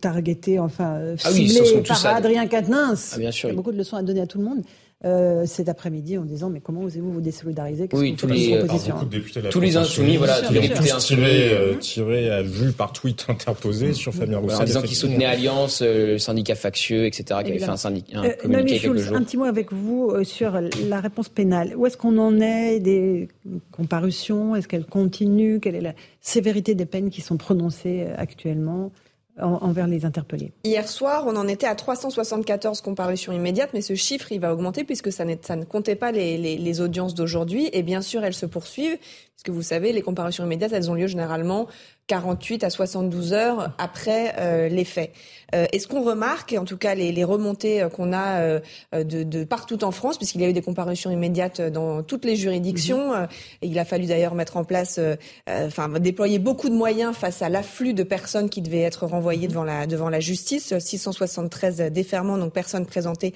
[0.00, 3.12] targeter, enfin, ah ciblé par Adrien Quatennens.
[3.14, 3.48] Ah, bien sûr.
[3.48, 4.62] Il y a beaucoup de leçons à donner à tout le monde.
[5.04, 7.90] Euh, cet après-midi en disant mais comment osez-vous vous désolidariser?
[7.92, 8.66] Oui, tous les, euh,
[9.50, 11.24] tous les insoumis, voilà, tous les députés insoumis.
[11.24, 14.62] Euh, tirés à vue par tweet interposé sur Fabien Roussel.
[14.62, 18.30] en disant qu'ils soutenaient Alliance, le syndicat factieux, etc., qui avait fait un, syndicat, un
[18.30, 19.16] communiqué quelques jours.
[19.16, 21.74] Un petit mot avec vous sur la réponse pénale.
[21.76, 23.28] Où est-ce qu'on en est des
[23.72, 24.56] comparutions?
[24.56, 25.60] Est-ce qu'elle continue?
[25.60, 28.90] Quelle est la sévérité des peines qui sont prononcées actuellement?
[29.40, 30.52] Envers les interpellés.
[30.64, 34.84] Hier soir, on en était à 374 comparutions immédiates, mais ce chiffre, il va augmenter
[34.84, 37.68] puisque ça, ça ne comptait pas les, les, les audiences d'aujourd'hui.
[37.72, 41.06] Et bien sûr, elles se poursuivent, puisque vous savez, les comparutions immédiates, elles ont lieu
[41.06, 41.66] généralement
[42.06, 45.12] 48 à 72 heures après euh, les faits.
[45.54, 48.40] Euh, et ce qu'on remarque, et en tout cas les, les remontées euh, qu'on a
[48.40, 48.60] euh,
[48.92, 52.36] de, de, partout en France, puisqu'il y a eu des comparutions immédiates dans toutes les
[52.36, 53.28] juridictions, mhm.
[53.62, 54.98] et il a fallu d'ailleurs mettre en place,
[55.48, 59.64] enfin déployer beaucoup de moyens face à l'afflux de personnes qui devaient être renvoyées devant
[59.64, 63.34] la, devant la justice, 673 déferments, donc personnes présentées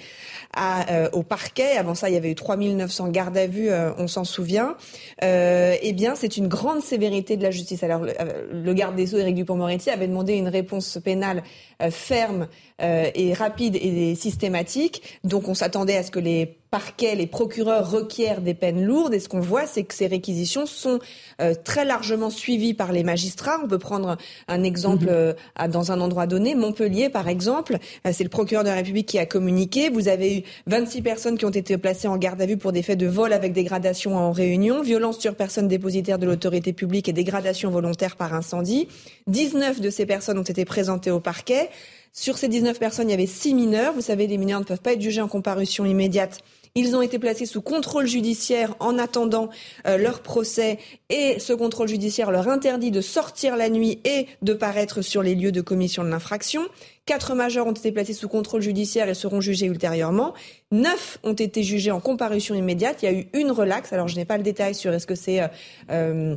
[0.54, 1.76] à, au parquet.
[1.76, 4.76] Avant ça, il y avait eu 3900 gardes à vue, on s'en souvient.
[5.22, 7.82] eh bien, c'est une grande sévérité de la justice.
[7.82, 11.42] Alors, le garde des Sceaux, Éric Dupond-Moretti, avait demandé une réponse pénale
[11.82, 12.48] euh, ferme
[12.82, 15.18] euh, et rapide et systématique.
[15.24, 19.14] Donc on s'attendait à ce que les parquets, les procureurs requièrent des peines lourdes.
[19.14, 20.98] Et ce qu'on voit, c'est que ces réquisitions sont
[21.40, 23.58] euh, très largement suivies par les magistrats.
[23.62, 24.16] On peut prendre
[24.48, 25.70] un exemple mhm.
[25.70, 27.78] dans un endroit donné, Montpellier par exemple.
[28.10, 29.90] c'est le procureur de la République qui a communiqué.
[29.90, 32.82] Vous avez eu 26 personnes qui ont été placées en garde à vue pour des
[32.82, 37.12] faits de vol avec dégradation en réunion, violence sur personne dépositaire de l'autorité publique et
[37.12, 38.88] dégradation volontaire par incendie.
[39.26, 41.70] 19 de ces personnes ont été présentées au parquet.
[42.12, 43.92] Sur ces 19 personnes, il y avait 6 mineurs.
[43.94, 46.40] Vous savez, les mineurs ne peuvent pas être jugés en comparution immédiate.
[46.74, 49.48] Ils ont été placés sous contrôle judiciaire en attendant
[49.86, 50.78] euh, leur procès
[51.10, 55.34] et ce contrôle judiciaire leur interdit de sortir la nuit et de paraître sur les
[55.34, 56.62] lieux de commission de l'infraction.
[57.06, 60.34] Quatre majeurs ont été placés sous contrôle judiciaire et seront jugés ultérieurement.
[60.72, 63.02] Neuf ont été jugés en comparution immédiate.
[63.02, 63.92] Il y a eu une relaxe.
[63.92, 65.48] Alors je n'ai pas le détail sur est-ce que c'est euh,
[65.90, 66.36] euh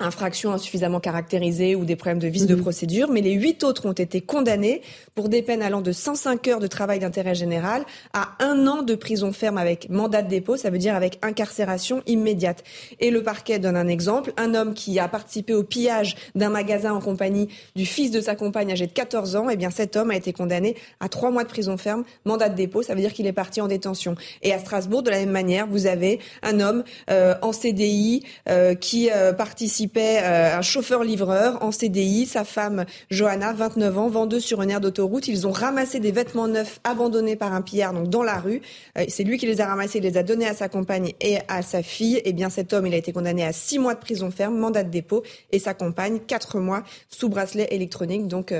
[0.00, 2.62] infractions insuffisamment caractérisées ou des problèmes de vice de mhm.
[2.62, 4.82] procédure, mais les huit autres ont été condamnés
[5.14, 8.94] pour des peines allant de 105 heures de travail d'intérêt général à un an de
[8.94, 12.64] prison ferme avec mandat de dépôt, ça veut dire avec incarcération immédiate.
[12.98, 16.92] Et le parquet donne un exemple, un homme qui a participé au pillage d'un magasin
[16.92, 20.10] en compagnie du fils de sa compagne âgée de 14 ans, eh bien cet homme
[20.10, 23.12] a été condamné à trois mois de prison ferme, mandat de dépôt, ça veut dire
[23.12, 24.16] qu'il est parti en détention.
[24.42, 28.74] Et à Strasbourg, de la même manière, vous avez un homme euh, en CDI euh,
[28.74, 34.70] qui euh, participait un chauffeur-livreur en CDI, sa femme Johanna, 29 ans, vendeuse sur une
[34.70, 35.28] aire d'autoroute.
[35.28, 38.60] Ils ont ramassé des vêtements neufs abandonnés par un pillard donc dans la rue.
[39.08, 41.62] C'est lui qui les a ramassés, il les a donnés à sa compagne et à
[41.62, 42.16] sa fille.
[42.16, 44.56] Et eh bien cet homme, il a été condamné à six mois de prison ferme,
[44.58, 48.54] mandat de dépôt, et sa compagne quatre mois sous bracelet électronique, donc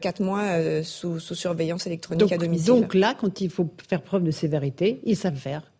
[0.00, 0.42] quatre mois
[0.82, 2.66] sous, surveillance électronique à domicile.
[2.66, 5.73] Donc là, quand il faut faire preuve de sévérité, ils savent faire.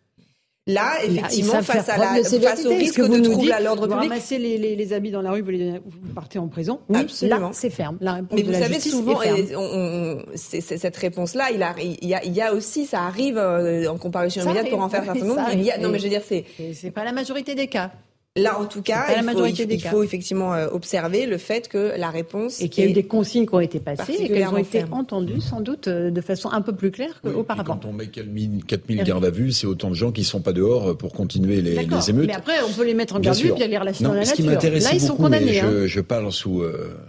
[0.67, 3.97] Là, effectivement, face, à la, face au risque de trouble à l'ordre public.
[3.97, 6.81] Vous ramassez les, les, les, habits dans la rue, vous, les, vous partez en prison.
[6.89, 7.53] Oui, Absolument.
[7.53, 7.99] c'est ferme.
[8.01, 9.21] La Mais vous savez, souvent,
[9.55, 13.91] on, on, cette réponse-là, il, il, y a, il y a aussi, ça arrive euh,
[13.91, 15.43] en comparution immédiate pour en faire un certain nombre.
[15.81, 16.47] Non, mais je veux dire, c'est.
[16.73, 17.91] C'est pas la majorité des cas.
[18.37, 22.11] Là, en tout cas, il faut, il, faut, effectivement euh, observer le fait que la
[22.11, 22.61] réponse.
[22.61, 24.83] Et qu'il y a eu des consignes qui ont été passées et qu'elles ont été
[24.91, 27.75] entendues sans doute euh, de façon un peu plus claire qu'auparavant.
[27.75, 28.65] quand on met 4000
[29.05, 31.63] gardes à vue, c'est autant de gens qui ne sont pas dehors euh, pour continuer
[31.63, 32.27] les, les, émeutes.
[32.27, 34.15] Mais après, on peut les mettre en garde à vue et puis les relations dans
[34.15, 34.59] la ce nature.
[34.59, 35.61] Qui Là, ils sont condamnés.
[35.61, 35.71] Hein.
[35.71, 36.65] Je, je, parle sous.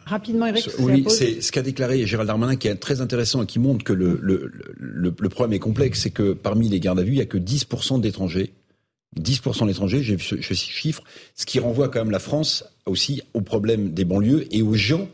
[0.05, 0.69] Rapidement, Eric.
[0.77, 3.93] oui, c'est ce qu'a déclaré Gérald Darmanin qui est très intéressant et qui montre que
[3.93, 6.01] le, le, le, le problème est complexe.
[6.01, 8.53] C'est que parmi les gardes à vue, il n'y a que 10% d'étrangers
[9.19, 11.03] 10% d'étrangers, j'ai ce, ce chiffre,
[11.35, 15.07] ce qui renvoie quand même la France aussi au problème des banlieues et aux gens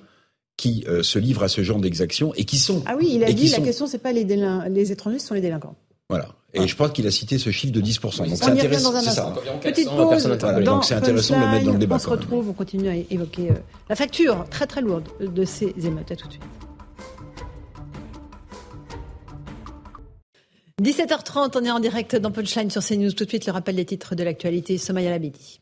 [0.57, 2.83] qui euh, se livrent à ce genre d'exactions et qui sont.
[2.85, 5.41] Ah oui, il a dit la question, c'est pas les, les étrangers, ce sont les
[5.41, 5.75] délinquants.
[6.09, 6.27] Voilà.
[6.53, 8.01] Et je crois qu'il a cité ce chiffre de 10%.
[8.01, 8.99] donc c'est intéressant.
[8.99, 9.33] Ça.
[9.61, 10.27] Petite pause.
[10.63, 11.95] donc c'est intéressant de le mettre dans le débat.
[11.95, 13.55] On se retrouve, on continue à évoquer euh,
[13.89, 16.11] la facture très très lourde de ces émeutes.
[16.11, 16.43] À tout de suite.
[20.81, 23.11] 17h30, on est en direct dans Punchline sur CNews.
[23.11, 24.79] Tout de suite, le rappel des titres de l'actualité.
[24.79, 25.61] Somaya Labidi.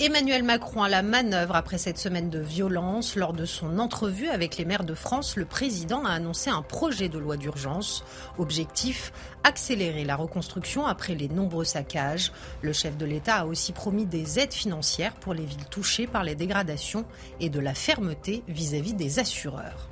[0.00, 3.14] Emmanuel Macron à la manœuvre après cette semaine de violence.
[3.14, 7.10] Lors de son entrevue avec les maires de France, le président a annoncé un projet
[7.10, 8.02] de loi d'urgence.
[8.38, 9.12] Objectif
[9.44, 12.32] accélérer la reconstruction après les nombreux saccages.
[12.62, 16.24] Le chef de l'État a aussi promis des aides financières pour les villes touchées par
[16.24, 17.04] les dégradations
[17.38, 19.90] et de la fermeté vis à -vis des assureurs.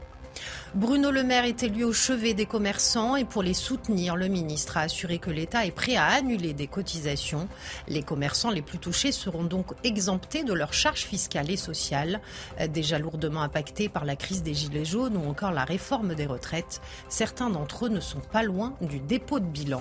[0.76, 4.76] Bruno Le Maire est élu au chevet des commerçants et pour les soutenir, le ministre
[4.76, 7.48] a assuré que l'État est prêt à annuler des cotisations.
[7.88, 12.20] Les commerçants les plus touchés seront donc exemptés de leurs charges fiscales et sociales,
[12.68, 16.82] déjà lourdement impactés par la crise des Gilets jaunes ou encore la réforme des retraites.
[17.08, 19.80] Certains d'entre eux ne sont pas loin du dépôt de bilan.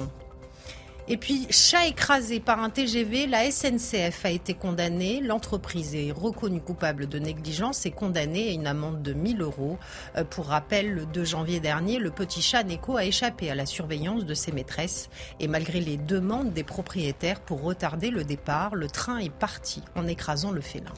[1.08, 5.22] Et puis, chat écrasé par un TGV, la SNCF a été condamnée.
[5.22, 9.78] L'entreprise est reconnue coupable de négligence et condamnée à une amende de 1000 euros.
[10.18, 13.68] Euh, pour rappel, le 2 janvier dernier, le petit chat Neko a échappé à la
[13.68, 15.10] surveillance de ses maîtresses.
[15.40, 20.08] Et malgré les demandes des propriétaires pour retarder le départ, le train est parti en
[20.08, 20.94] écrasant le félin.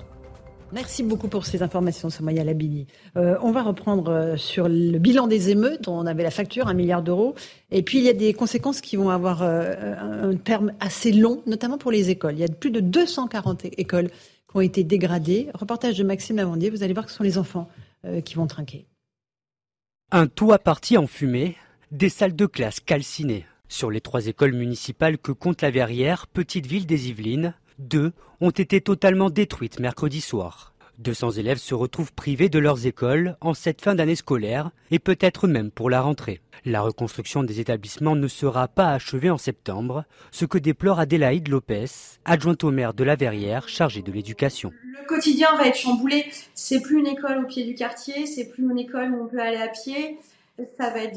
[0.74, 2.88] Merci beaucoup pour ces informations, Somaya Labini.
[3.16, 5.88] Euh, on va reprendre euh, sur le bilan des émeutes.
[5.88, 7.36] On avait la facture, un milliard d'euros.
[7.72, 9.96] Et puis, il y a des conséquences qui vont avoir euh,
[10.30, 12.34] un terme assez long, notamment pour les écoles.
[12.34, 15.50] Il y a plus de 240 écoles qui ont été dégradées.
[15.54, 16.70] Reportage de Maxime Lavandier.
[16.70, 17.70] Vous allez voir que ce sont les enfants
[18.24, 18.86] qui vont trinquer.
[20.12, 21.56] Un toit parti en fumée,
[21.92, 23.46] des salles de classe calcinées.
[23.68, 28.50] Sur les trois écoles municipales que compte la Verrière, petite ville des Yvelines, deux ont
[28.50, 30.74] été totalement détruites mercredi soir.
[31.00, 35.48] 200 élèves se retrouvent privés de leurs écoles en cette fin d'année scolaire et peut-être
[35.48, 36.42] même pour la rentrée.
[36.66, 41.86] La reconstruction des établissements ne sera pas achevée en septembre, ce que déplore Adélaïde Lopez,
[42.26, 44.74] adjointe au maire de la Verrière chargée de l'éducation.
[44.84, 46.26] Le quotidien va être chamboulé.
[46.56, 49.40] C'est plus une école au pied du quartier, c'est plus une école où on peut
[49.40, 50.18] aller à pied.
[50.80, 51.16] Ça va être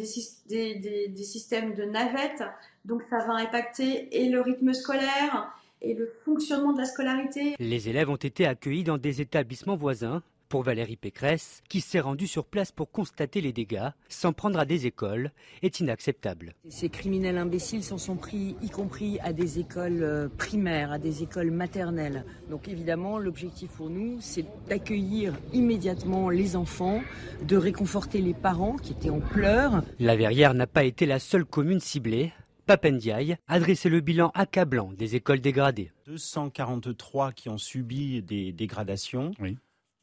[0.49, 2.45] des, des, systèmes de navettes,
[2.85, 5.51] donc ça va impacter et le rythme scolaire
[5.83, 7.55] et le fonctionnement de la scolarité.
[7.59, 10.23] Les élèves ont été accueillis dans des établissements voisins.
[10.51, 14.65] Pour Valérie Pécresse, qui s'est rendue sur place pour constater les dégâts, sans prendre à
[14.65, 15.31] des écoles,
[15.63, 16.57] est inacceptable.
[16.69, 21.23] Ces criminels imbéciles s'en sont pris, y compris à des écoles euh, primaires, à des
[21.23, 22.25] écoles maternelles.
[22.51, 27.01] Donc évidemment, l'objectif pour nous, c'est d'accueillir immédiatement les enfants,
[27.47, 29.85] de réconforter les parents qui étaient en pleurs.
[30.01, 32.33] La Verrière n'a pas été la seule commune ciblée.
[32.71, 35.91] Papendiaï a dressé le bilan accablant des écoles dégradées.
[36.07, 39.33] 243 qui ont subi des dégradations,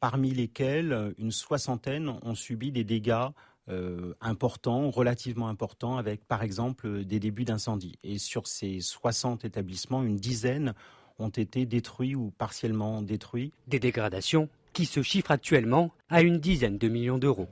[0.01, 3.27] parmi lesquelles une soixantaine ont subi des dégâts
[3.69, 7.97] euh, importants, relativement importants, avec par exemple des débuts d'incendie.
[8.03, 10.73] Et sur ces 60 établissements, une dizaine
[11.19, 13.53] ont été détruits ou partiellement détruits.
[13.67, 17.47] Des dégradations qui se chiffre actuellement à une dizaine de millions d'euros.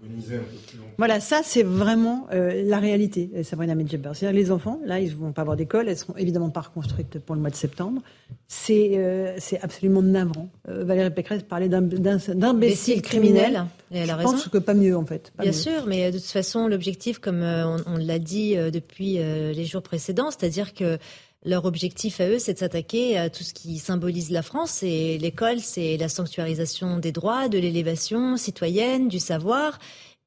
[0.99, 4.11] Voilà, ça c'est vraiment euh, la réalité, euh, Sabrina Medjeber.
[4.13, 7.17] C'est-à-dire les enfants, là, ils ne vont pas avoir d'école, elles seront évidemment pas reconstruites
[7.17, 8.03] pour le mois de septembre.
[8.47, 10.49] C'est euh, absolument navrant.
[10.67, 13.65] Valérie Pécresse parlait d'imbéciles criminels.
[13.91, 14.31] Et elle a Je raison.
[14.33, 15.33] pense que pas mieux en fait.
[15.39, 19.81] Bien sûr, mais de toute façon, l'objectif, comme on, on l'a dit depuis les jours
[19.81, 20.99] précédents, c'est-à-dire que
[21.45, 24.81] leur objectif à eux, c'est de s'attaquer à tout ce qui symbolise la France.
[24.83, 29.77] Et l'école, c'est la sanctuarisation des droits, de l'élévation citoyenne, du savoir.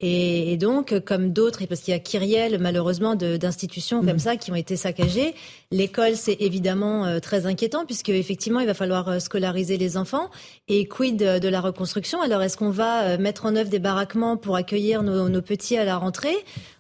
[0.01, 4.19] Et, donc, comme d'autres, parce qu'il y a Kyriel, malheureusement, d'institutions comme mhm.
[4.21, 5.35] ça qui ont été saccagées,
[5.73, 10.31] l'école, c'est évidemment euh, très inquiétant, puisque effectivement, il va falloir euh, scolariser les enfants.
[10.69, 12.23] Et quid de la reconstruction?
[12.23, 15.77] Alors, est-ce qu'on va euh, mettre en œuvre des baraquements pour accueillir nos, nos petits
[15.77, 16.37] à la rentrée?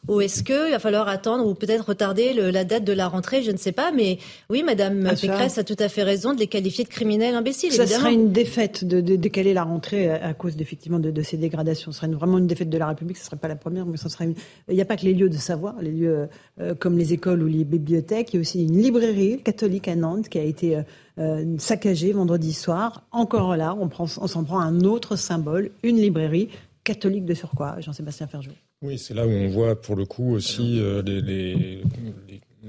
[0.06, 3.42] Ou est-ce qu'il va falloir attendre ou peut-être retarder le, la date de la rentrée?
[3.42, 3.90] Je ne sais pas.
[3.92, 7.34] Mais oui, Madame ah, Pécresse a tout à fait raison de les qualifier de criminels
[7.34, 7.72] imbéciles.
[7.72, 11.92] Ça sera une défaite de, décaler la rentrée à, cause effectivement de, de, ces dégradations.
[11.92, 13.07] Ce serait vraiment une défaite de la République.
[13.16, 14.28] Ce ne serait pas la première, mais ce serait.
[14.68, 16.28] Il n'y a pas que les lieux de savoir, les lieux
[16.60, 18.32] euh, comme les écoles ou les bibliothèques.
[18.32, 20.82] Il y a aussi une librairie catholique à Nantes qui a été euh,
[21.18, 23.04] euh saccagée vendredi soir.
[23.10, 26.48] Encore là, on, prend, on s'en prend un autre symbole, une librairie
[26.84, 27.80] catholique de surcroît.
[27.80, 28.52] Jean-Sébastien Ferjou.
[28.82, 31.82] Oui, c'est là où on voit pour le coup aussi les,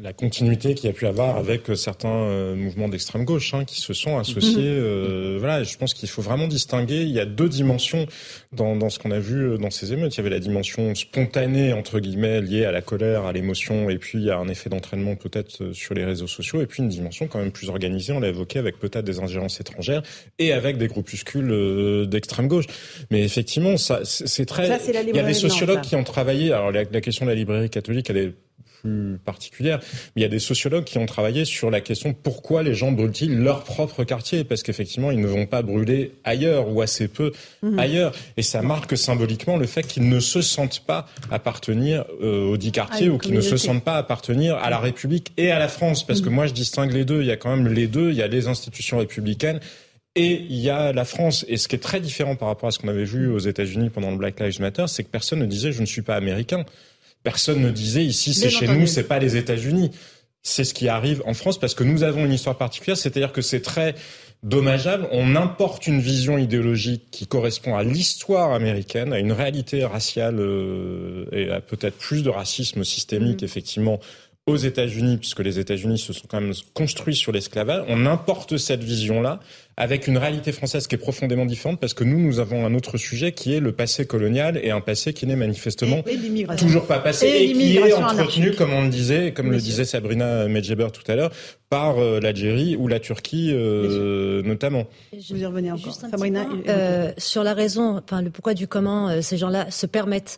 [0.01, 3.81] la continuité qu'il y a pu avoir avec certains euh, mouvements d'extrême gauche hein, qui
[3.81, 4.57] se sont associés.
[4.57, 4.83] Mhm.
[4.83, 7.01] Euh, voilà, je pense qu'il faut vraiment distinguer.
[7.03, 8.05] Il y a deux dimensions
[8.53, 10.15] dans, dans ce qu'on a vu euh, dans ces émeutes.
[10.15, 13.97] Il y avait la dimension spontanée entre guillemets liée à la colère, à l'émotion, et
[13.97, 16.89] puis il y a un effet d'entraînement peut-être sur les réseaux sociaux, et puis une
[16.89, 18.13] dimension quand même plus organisée.
[18.13, 20.01] On l'a évoqué avec peut-être des ingérences étrangères
[20.37, 22.65] et avec des groupuscules d'extrême gauche.
[23.11, 24.67] Mais effectivement, ça c'est très.
[24.67, 26.51] Ça, il y a des sociologues qui ont travaillé.
[26.51, 28.33] Alors la, la question de la librairie catholique, elle est
[28.81, 29.79] plus particulière.
[30.15, 32.91] Mais il y a des sociologues qui ont travaillé sur la question pourquoi les gens
[32.91, 34.43] brûlent-ils leur propre quartier?
[34.43, 37.79] Parce qu'effectivement, ils ne vont pas brûler ailleurs ou assez peu mhm.
[37.79, 38.13] ailleurs.
[38.37, 42.71] Et ça marque symboliquement le fait qu'ils ne se sentent pas appartenir euh, aux dix
[42.71, 45.67] quartiers ah, ou qu'ils ne se sentent pas appartenir à la République et à la
[45.67, 46.05] France.
[46.05, 46.35] Parce que mhm.
[46.35, 47.21] moi, je distingue les deux.
[47.21, 48.11] Il y a quand même les deux.
[48.11, 49.59] Il y a les institutions républicaines
[50.15, 51.45] et il y a la France.
[51.47, 53.89] Et ce qui est très différent par rapport à ce qu'on avait vu aux États-Unis
[53.89, 56.65] pendant le Black Lives Matter, c'est que personne ne disait je ne suis pas américain.
[57.23, 59.91] Personne ne disait ici c'est chez nous, c'est pas les États-Unis.
[60.41, 63.41] C'est ce qui arrive en France parce que nous avons une histoire particulière, c'est-à-dire que
[63.41, 63.95] c'est très
[64.41, 65.07] dommageable.
[65.11, 71.25] On importe une vision idéologique qui correspond à l'histoire américaine, à une réalité raciale euh,
[71.33, 73.45] et à peut-être plus de racisme systémique, mm.
[73.45, 73.99] effectivement,
[74.47, 77.83] aux États-Unis, puisque les États-Unis se sont quand même construits sur l'esclavage.
[77.87, 79.39] On importe cette vision-là
[79.79, 82.97] avec une réalité française qui est profondément différente parce que nous, nous avons un autre
[82.97, 86.03] sujet qui est le passé colonial et un passé qui n'est manifestement
[86.57, 90.49] toujours pas passé et, qui est entretenu, comme on le disait, comme le disait Sabrina
[90.49, 91.31] Medjeber tout à l'heure,
[91.69, 94.85] par euh, l'Algérie ou la Turquie euh, notamment.
[95.17, 95.93] Je vais y revenir encore.
[95.93, 100.37] Sabrina, euh, sur la raison, enfin le pourquoi du comment ces gens-là se permettent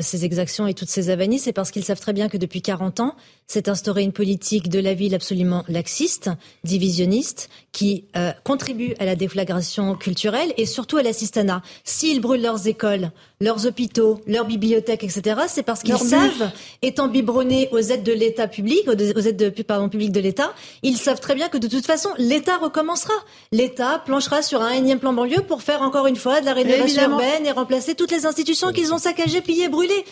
[0.00, 3.00] ces exactions et toutes ces avanies, c'est parce qu'ils savent très bien que depuis 40
[3.00, 3.16] ans,
[3.46, 6.30] c'est instauré une politique de la ville absolument laxiste,
[6.64, 11.62] divisionniste, qui euh, contribue à la déflagration culturelle et surtout à l'assistanat.
[11.84, 17.68] S'ils brûlent leurs écoles, leurs hôpitaux, leurs bibliothèques, etc., c'est parce qu'ils savent, étant biberonnés
[17.72, 21.34] aux aides de l'État public, aux aides de, pardon, publiques de l'État, ils savent très
[21.34, 23.14] bien que de toute façon, l'État recommencera.
[23.50, 27.10] L'État planchera sur un énième plan banlieue pour faire encore une fois de la rénovation
[27.10, 30.04] urbaine et remplacer toutes les institutions qu'ils ont saccagées, pillées, brûlées.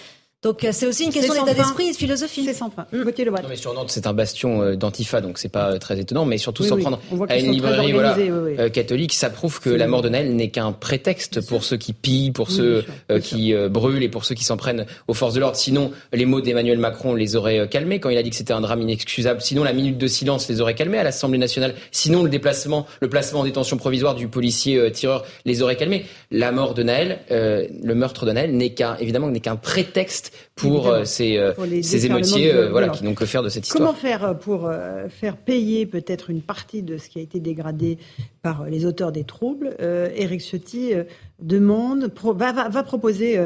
[0.42, 2.44] Donc euh, c'est aussi une question d'état d'esprit et de philosophie.
[2.46, 2.86] C'est sans fin.
[2.92, 3.02] Mm.
[3.02, 6.00] Le non, mais sur Nantes, c'est un bastion euh, d'antifa, donc c'est pas euh, très
[6.00, 6.24] étonnant.
[6.24, 6.98] Mais surtout s'en prendre
[7.28, 11.46] à une librairie voilà, catholique, ça prouve que la mort de Naël n'est qu'un prétexte
[11.46, 12.84] pour ceux qui pillent, pour ceux
[13.22, 15.56] qui brûlent et pour ceux qui s'en prennent aux forces de l'ordre.
[15.56, 18.60] Sinon, les mots d'Emmanuel Macron les auraient calmés quand il a dit que c'était un
[18.62, 19.42] drame inexcusable.
[19.42, 21.74] Sinon, la minute de silence les aurait calmés à l'Assemblée nationale.
[21.92, 26.06] Sinon, le déplacement, le placement en détention provisoire du policier tireur les aurait calmés.
[26.30, 30.88] La mort de Naël, le meurtre de Naël n'est qu'un évidemment n'est qu'un prétexte pour
[30.88, 33.86] euh, ces, euh, ces émeutiers euh, voilà, qui n'ont que faire de cette histoire.
[33.86, 34.70] Comment faire pour
[35.08, 37.98] faire payer peut-être une partie de ce qui a été dégradé
[38.42, 40.92] par les auteurs des troubles Éric Ciotti
[41.40, 43.38] demande, va, va, proposer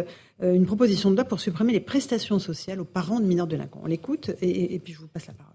[0.43, 3.81] une proposition de loi pour supprimer les prestations sociales aux parents de mineurs délinquants.
[3.85, 5.54] On l'écoute et puis je vous passe la parole.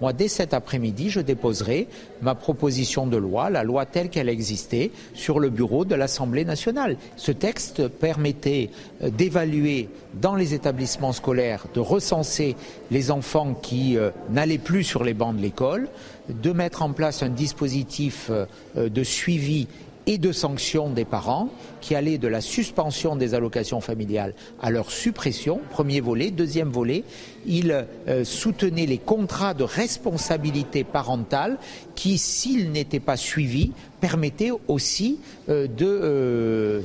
[0.00, 1.88] Moi, dès cet après-midi, je déposerai
[2.22, 6.96] ma proposition de loi, la loi telle qu'elle existait, sur le bureau de l'Assemblée nationale.
[7.16, 8.70] Ce texte permettait
[9.02, 12.56] euh, d'évaluer dans les établissements scolaires, de recenser
[12.90, 15.88] les enfants qui euh, n'allaient plus sur les bancs de l'école,
[16.28, 18.46] de mettre en place un dispositif euh,
[18.88, 19.68] de suivi
[20.06, 24.90] et de sanctions des parents qui allaient de la suspension des allocations familiales à leur
[24.90, 26.30] suppression, premier volet.
[26.30, 27.04] Deuxième volet,
[27.44, 31.58] il euh, soutenait les contrats de responsabilité parentale
[31.94, 36.82] qui, s'ils n'étaient pas suivis, permettaient aussi euh, de, euh,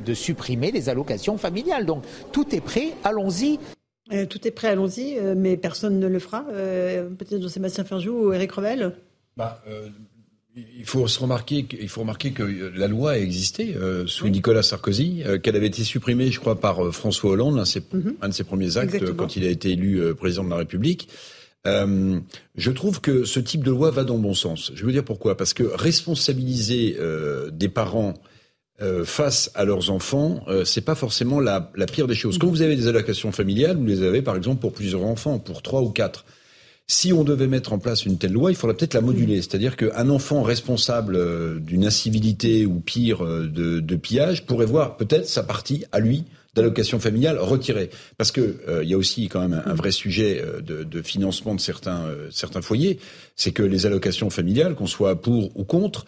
[0.00, 1.84] de supprimer les allocations familiales.
[1.84, 3.58] Donc tout est prêt, allons-y.
[4.30, 6.44] tout est prêt, allons-y, mais personne ne le fera.
[6.44, 8.94] Peut-être Jean-Sébastien Ferjou ou Eric Revel?
[9.36, 9.62] Bah,
[10.78, 12.42] il faut se remarquer, il faut remarquer que
[12.74, 16.60] la loi a existé euh, sous Nicolas Sarkozy, euh, qu'elle avait été supprimée, je crois,
[16.60, 18.46] par euh, François Hollande, un, de ses, mhm.
[18.46, 21.08] premiers actes quand il a été élu président de la République.
[21.66, 22.20] Euh,
[22.56, 24.72] je trouve que ce type de loi va dans le bon sens.
[24.74, 25.36] Je veux dire pourquoi?
[25.36, 28.14] Parce que responsabiliser euh, des parents
[28.80, 32.38] euh, face à leurs enfants, euh, c'est pas forcément la, la, pire des choses.
[32.38, 35.62] Quand vous avez des allocations familiales, vous les avez par exemple pour plusieurs enfants, pour
[35.62, 36.24] trois ou quatre.
[36.90, 39.42] Si on devait mettre en place une telle loi, il faudrait peut-être la moduler.
[39.42, 44.96] C'est-à-dire qu'un enfant responsable euh, d'une incivilité ou pire euh, de, de pillage pourrait voir
[44.96, 46.24] peut-être sa partie à lui
[46.58, 47.90] d'allocation familiale retirée.
[48.16, 51.02] Parce que euh, il y a aussi quand même un, vrai sujet euh, de, de,
[51.02, 52.98] financement de certains euh, certains foyers,
[53.36, 56.04] c'est que les allocations familiales, qu'on soit pour ou contre,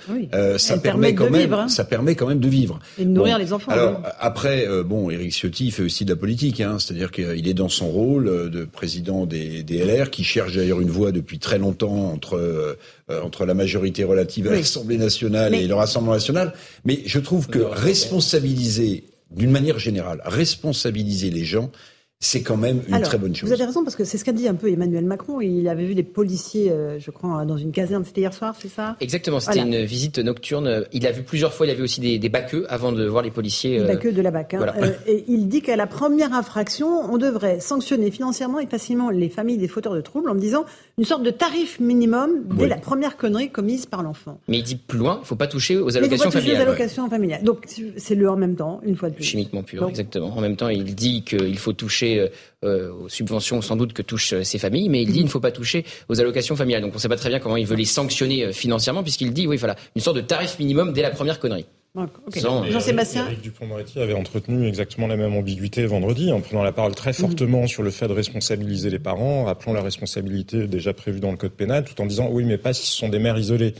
[0.59, 1.68] ça permet quand même vivre, hein.
[1.68, 3.70] ça permet quand même de vivre et de nourrir les enfants.
[3.70, 7.68] Alors après, bon, Éric Ciotti fait aussi de la politique, hein, c'est-à-dire qu'il est dans
[7.68, 12.12] son rôle de président des, des LR, qui cherche d'ailleurs une voie depuis très longtemps
[12.12, 12.76] entre
[13.09, 16.53] entre la majorité relative à l'Assemblée nationale et le Rassemblement national.
[16.84, 21.70] Mais je trouve que responsabiliser d'une manière générale, responsabiliser les gens,
[22.23, 23.49] c'est quand même une très bonne chose.
[23.49, 25.41] Vous avez raison, parce que c'est ce qu'a dit un peu Emmanuel Macron.
[25.41, 28.68] Il avait vu des policiers, euh, je crois, dans une caserne, c'était hier soir, c'est
[28.68, 28.97] ça?
[29.01, 30.85] Exactement, c'était une visite nocturne.
[30.93, 33.23] Il a vu plusieurs fois, il a vu aussi des, des baqueux avant de voir
[33.23, 33.79] les policiers.
[33.79, 34.53] Les baqueux de la BAC.
[34.53, 34.66] Hein.
[34.83, 39.31] Euh, et il dit qu'à la première infraction, on devrait sanctionner financièrement et facilement les
[39.31, 40.66] familles des fauteurs de troubles en disant
[40.99, 44.39] une sorte de tarif minimum dès la première connerie commise par l'enfant.
[44.47, 46.59] Mais il dit plus loin, il ne faut pas toucher aux allocations faut pas familiales.
[46.59, 47.45] Toucher aux allocations familiales.
[47.45, 47.66] Donc
[47.97, 49.25] c'est le en même temps, une fois de plus.
[49.25, 50.37] Chimiquement pur, exactement.
[50.37, 54.35] En même temps, il dit qu'il faut toucher euh, aux subventions sans doute que touchent
[54.35, 56.83] euh, ces familles, mais il dit qu'il ne faut pas toucher aux allocations familiales.
[56.83, 59.33] Donc on ne sait pas très bien comment il veut les sanctionner euh, financièrement, puisqu'il
[59.33, 61.67] dit, oui, voilà, une sorte de tarif minimum dès la première connerie.
[62.37, 67.13] Jean-Sébastien Eric Dupond-Moretti avait entretenu exactement la même ambiguïté vendredi en prenant la parole très
[67.13, 71.37] fortement sur le fait de responsabiliser les parents, rappelant la responsabilité déjà prévue dans le
[71.37, 73.75] code pénal, tout en disant oui, mais pas si ce sont des mères isolées.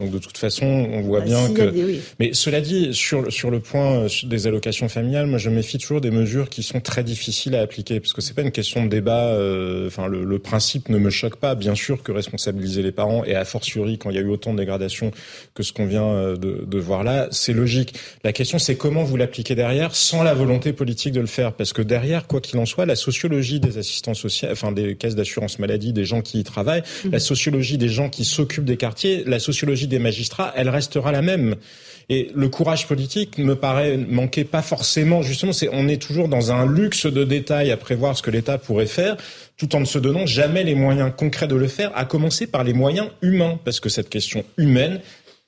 [0.00, 1.70] Donc de toute façon, on voit bah, bien si, que.
[1.70, 2.00] Oui.
[2.18, 6.00] Mais cela dit, sur sur le point euh, des allocations familiales, moi je méfie toujours
[6.00, 8.88] des mesures qui sont très difficiles à appliquer, parce que c'est pas une question de
[8.88, 9.28] débat.
[9.28, 11.54] Euh, enfin, le, le, principe ne me choque pas.
[11.54, 14.52] Bien sûr que responsabiliser les parents et a fortiori quand il y a eu autant
[14.52, 15.12] de dégradations
[15.54, 17.94] que ce qu'on vient euh, de, de voir là, c'est logique.
[18.24, 21.72] La question c'est comment vous l'appliquez derrière, sans la volonté politique de le faire, parce
[21.72, 25.60] que derrière, quoi qu'il en soit, la sociologie des assistants sociaux, enfin des caisses d'assurance
[25.60, 27.10] maladie, des gens qui y travaillent, mmh.
[27.12, 31.22] la sociologie des gens qui s'occupent des quartiers, la sociologie des magistrats, elle restera la
[31.22, 31.56] même.
[32.08, 35.22] Et le courage politique me paraît manquer pas forcément.
[35.22, 38.58] Justement, c'est on est toujours dans un luxe de détails à prévoir ce que l'État
[38.58, 39.16] pourrait faire,
[39.56, 41.90] tout en ne se donnant jamais les moyens concrets de le faire.
[41.94, 45.00] À commencer par les moyens humains, parce que cette question humaine,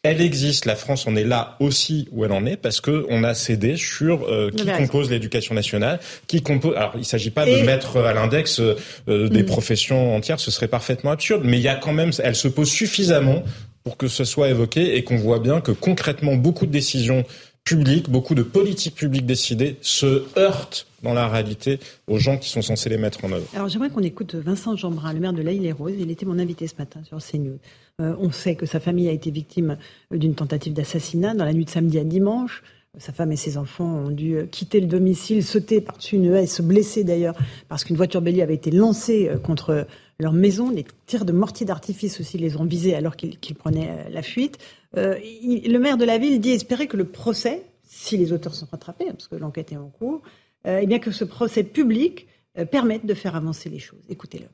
[0.03, 0.65] elle existe.
[0.65, 3.77] La France en est là aussi où elle en est parce que on a cédé
[3.77, 6.75] sur euh, qui compose l'éducation nationale, qui compose.
[6.77, 7.61] Alors, il s'agit pas Et...
[7.61, 9.47] de mettre à l'index euh, des mmh.
[9.47, 11.43] professions entières, ce serait parfaitement absurde.
[11.45, 13.43] Mais il y a quand même, elle se pose suffisamment
[13.87, 17.23] pour que ce soit évoqué et qu'on voit bien que concrètement beaucoup de décisions
[17.63, 21.79] publiques, beaucoup de politiques publiques décidées se heurtent dans la réalité
[22.09, 23.47] aux gens qui sont censés les mettre en œuvre.
[23.55, 25.93] Alors j'aimerais qu'on écoute Vincent Jeanbrun, le maire de l'Aïle et Rose.
[25.97, 27.61] Il était mon invité ce matin sur CNews.
[28.01, 29.79] Euh, on sait que sa famille a été victime
[30.11, 32.65] d'une tentative d'assassinat dans la nuit de samedi à dimanche.
[32.99, 36.63] Sa femme et ses enfants ont dû quitter le domicile, sauter par-dessus une haie se
[36.63, 37.37] blesser d'ailleurs
[37.69, 39.87] parce qu'une voiture bélier avait été lancée contre
[40.19, 40.71] leur maison.
[40.71, 44.59] Les tirs de mortier d'artifice aussi les ont visés alors qu'ils qu prenaient la fuite.
[44.97, 48.67] Euh, le maire de la ville dit espérer que le procès, si les auteurs sont
[48.71, 50.23] rattrapés, parce que l'enquête est en cours,
[50.67, 52.27] euh, eh bien que ce procès public
[52.59, 54.03] euh, permette de faire avancer les choses.
[54.09, 54.47] Écoutez-le.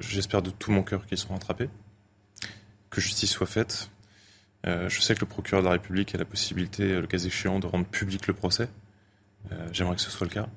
[0.00, 1.68] J'espère de tout mon cœur qu'ils seront rattrapés,
[2.90, 3.90] que justice soit faite.
[4.66, 7.58] Euh, je sais que le procureur de la République a la possibilité, le cas échéant,
[7.58, 8.68] de rendre public le procès.
[9.72, 10.48] J'aimerais que ce soit le cas,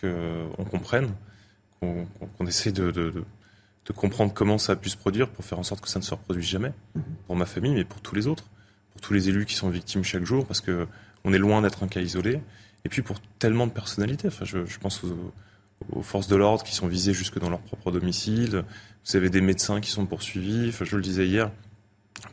[0.00, 1.12] qu'on comprenne,
[1.78, 2.06] qu'on
[2.38, 3.24] qu essaie de
[3.86, 6.04] de comprendre comment ça a pu se produire pour faire en sorte que ça ne
[6.04, 6.72] se reproduise jamais,
[7.26, 8.44] pour ma famille, mais pour tous les autres,
[8.92, 10.86] pour tous les élus qui sont victimes chaque jour, parce que
[11.24, 12.40] on est loin d'être un cas isolé,
[12.84, 14.28] et puis pour tellement de personnalités.
[14.28, 15.32] Enfin, je, je pense aux,
[15.92, 18.64] aux, forces de l'ordre qui sont visées jusque dans leur propre domicile.
[19.06, 20.68] Vous avez des médecins qui sont poursuivis.
[20.68, 21.50] Enfin, je le disais hier,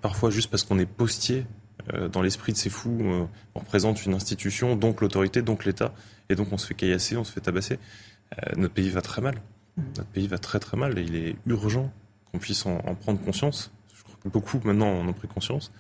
[0.02, 1.46] parfois juste parce qu'on est postier
[1.94, 3.26] euh, dans l'esprit de ces fous, euh,
[3.56, 5.94] on représente une institution, donc l'autorité, donc l'État,
[6.30, 7.80] et donc on se fait caillasser, on se fait tabasser.
[8.34, 9.36] Euh, notre pays va très mal.
[9.98, 11.92] Notre pays va très très mal et il est urgent
[12.32, 13.72] qu'on puisse en, en, prendre conscience.
[13.96, 15.72] Je crois que beaucoup maintenant en ont pris conscience.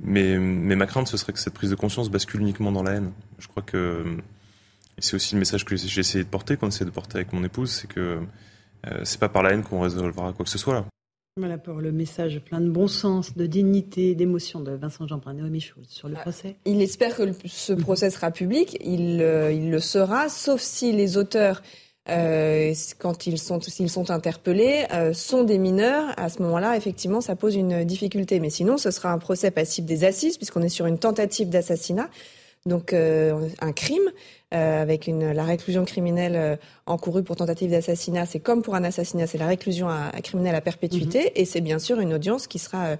[0.00, 2.92] Mais, mais ma crainte, ce serait que cette prise de conscience bascule uniquement dans la
[2.92, 3.12] haine.
[3.38, 4.04] Je crois que,
[4.98, 7.42] c'est aussi le message que j'ai essayé de porter, qu'on essaie de porter avec mon
[7.44, 8.20] épouse, c'est que
[8.86, 10.84] euh, c'est pas par la haine qu'on résolvera quoi que ce soit là.
[11.36, 15.60] Voilà pour le message plein de bon sens, de dignité, d'émotion de Vincent Jeanbrun, Naomi
[15.60, 16.56] Schultz sur le ah, procès.
[16.64, 18.76] Il espère que ce procès sera public.
[18.80, 21.62] Il, euh, il le sera, sauf si les auteurs
[22.10, 27.20] euh, quand ils sont, s'ils sont interpellés, euh, sont des mineurs, à ce moment-là, effectivement,
[27.20, 28.40] ça pose une difficulté.
[28.40, 32.08] Mais sinon, ce sera un procès passif des assises, puisqu'on est sur une tentative d'assassinat.
[32.66, 34.10] donc un crime
[34.50, 38.26] avec une, la réclusion criminelle encourue pour tentative d'assassinat.
[38.26, 41.20] C'est comme pour un assassinat, c'est la réclusion à, criminelle à perpétuité.
[41.20, 41.30] Mhm.
[41.34, 42.96] Et c'est bien sûr une audience qui sera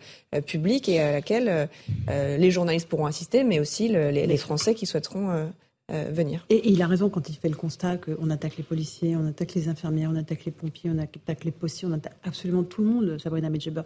[0.47, 1.69] publique et à laquelle
[2.09, 5.47] les journalistes pourront assister, mais aussi les, les, Français qui souhaiteront euh,
[5.91, 6.45] venir.
[6.51, 9.55] Et, il a raison quand il fait le constat qu'on attaque les policiers, on attaque
[9.55, 12.89] les infirmières, on attaque les pompiers, on attaque les postiers, on attaque absolument tout le
[12.89, 13.83] monde, Sabrina Medjeber.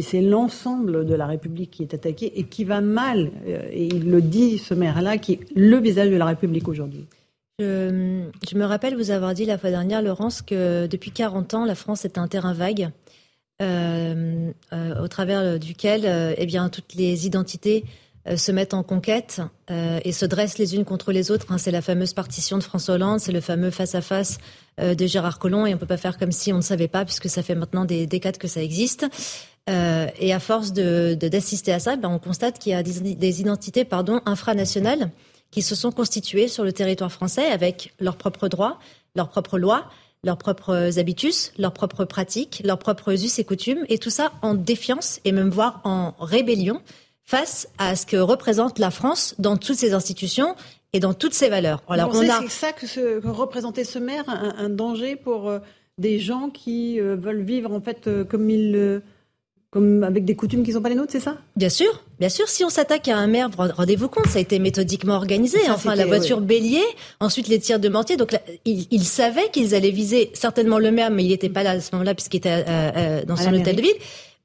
[0.00, 3.30] C'est l'ensemble de la République qui est attaqué et qui va mal.
[3.46, 7.06] Euh, et il le dit, ce maire-là, qui est le visage de la République aujourd'hui.
[7.58, 11.74] Je, me rappelle vous avoir dit la fois dernière, Laurence, que depuis 40 ans, la
[11.74, 12.90] France est un terrain vague,
[13.62, 17.90] euh, au travers duquel eh bien, toutes les identités euh,
[18.34, 21.46] se mettent en conquête euh, et se dressent les unes contre les autres.
[21.50, 21.58] Hein.
[21.58, 24.38] C'est la fameuse partition de François Hollande, c'est le fameux face-à-vis
[24.80, 26.88] euh, de Gérard Collomb, et on ne peut pas faire comme si on ne savait
[26.88, 29.06] pas, puisque ça fait maintenant des décades que ça existe.
[29.68, 33.84] et à force de, d'assister à ça, ben, on constate qu'il y a des, identités
[33.84, 35.10] pardon, infranationales
[35.50, 38.78] qui se sont constituées sur le territoire français avec leurs propres droits,
[39.14, 39.86] leurs propres lois,
[40.24, 44.54] leurs propres habitus, leurs propres pratiques, leurs propres us et coutumes, et tout ça en
[44.54, 46.80] défiance et même voire en rébellion
[47.26, 50.54] face à ce que représente la France dans toutes ses institutions
[50.92, 51.82] et dans toutes ses valeurs.
[51.88, 52.40] Alors, on a...
[52.42, 55.58] C'est ça que, ce, que, représentait ce maire, un, danger pour euh,
[55.98, 59.02] des gens qui euh, veulent vivre en fait euh, comme ils
[59.70, 61.36] comme avec des coutumes qui ne sont pas les nôtres, c'est ça?
[61.56, 62.48] Bien sûr, bien sûr.
[62.48, 65.58] Si on s'attaque à un maire, rendez-vous compte, ça a été méthodiquement organisé.
[65.68, 66.84] enfin, la voiture bélier,
[67.20, 68.16] ensuite les tirs de mortier.
[68.16, 71.80] Donc, ils, savaient qu'ils allaient viser certainement le maire, mais il n'était pas là à
[71.80, 72.64] ce moment-là puisqu'il était
[73.26, 73.96] dans son hôtel de ville.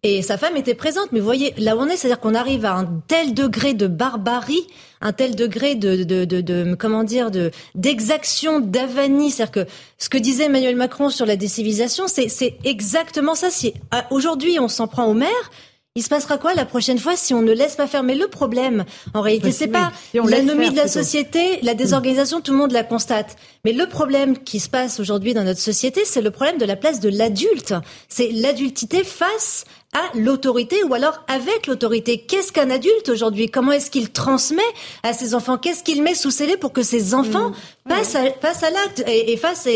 [0.03, 1.11] Et sa femme était présente.
[1.11, 3.85] Mais vous voyez, là où on est, c'est-à-dire qu'on arrive à un tel degré de
[3.85, 4.65] barbarie,
[4.99, 9.29] un tel degré de, de, de, de comment dire, de d'exaction, d'avanie.
[9.29, 13.51] C'est-à-dire que ce que disait Emmanuel Macron sur la décivilisation, c'est, exactement ça.
[13.51, 13.75] Si
[14.09, 15.51] aujourd'hui on s'en prend au maire,
[15.95, 18.27] il se passera quoi la prochaine fois si on ne laisse pas faire Mais le
[18.27, 22.85] problème, en réalité, c'est pas l'anomie de la société, la désorganisation, tout le monde la
[22.85, 23.35] constate.
[23.65, 26.77] Mais le problème qui se passe aujourd'hui dans notre société, c'est le problème de la
[26.77, 27.73] place de l'adulte.
[28.07, 32.19] C'est l'adultité face à l'autorité ou alors avec l'autorité.
[32.25, 33.49] Qu'est-ce qu'un adulte aujourd'hui?
[33.49, 34.61] Comment est-ce qu'il transmet
[35.03, 35.57] à ses enfants?
[35.57, 37.89] Qu'est-ce qu'il met sous scellé pour que ses enfants mmh.
[37.89, 39.67] passent, à, passent à l'acte et, et face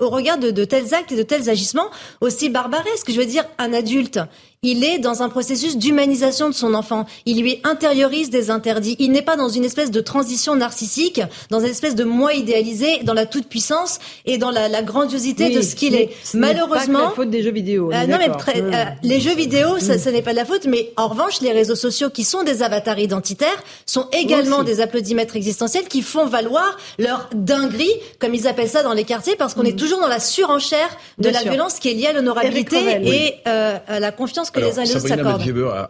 [0.00, 1.90] au regard de, de, tels actes et de tels agissements
[2.20, 3.10] aussi barbaresques?
[3.10, 4.20] Je veux dire, un adulte,
[4.62, 7.06] il est dans un processus d'humanisation de son enfant.
[7.26, 8.96] Il lui intériorise des interdits.
[8.98, 12.98] Il n'est pas dans une espèce de transition narcissique, dans une espèce de moi idéalisé,
[13.04, 16.10] dans la toute-puissance et dans la, la grandiosité de ce qu'il est.
[16.34, 17.92] Malheureusement, pas la faute des jeux vidéo.
[17.92, 20.66] Euh, non, mais euh, les jeux vidéo, ça, ce n'est pas de la faute.
[20.66, 25.36] Mais en revanche, les réseaux sociaux, qui sont des avatars identitaires, sont également des applaudimètres
[25.36, 29.64] existentiels qui font valoir leur dinguerie, comme ils appellent ça dans les quartiers, parce qu'on
[29.64, 29.76] est mm.
[29.76, 30.88] toujours dans la surenchère
[31.18, 34.78] de la violence qui est liée à l'honorabilité et euh, à la confiance que les
[34.78, 35.38] uns Sabrina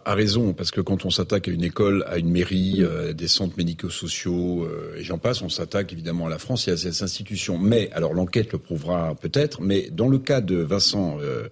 [0.05, 3.27] a, raison, parce que quand on s'attaque à une école, à une mairie, euh, des
[3.27, 7.03] centres médico-sociaux, euh, et j'en passe, on s'attaque évidemment à la France et à ces
[7.03, 7.57] institutions.
[7.57, 11.49] Mais, alors l'enquête le prouvera peut-être, mais dans le cas de Vincent euh,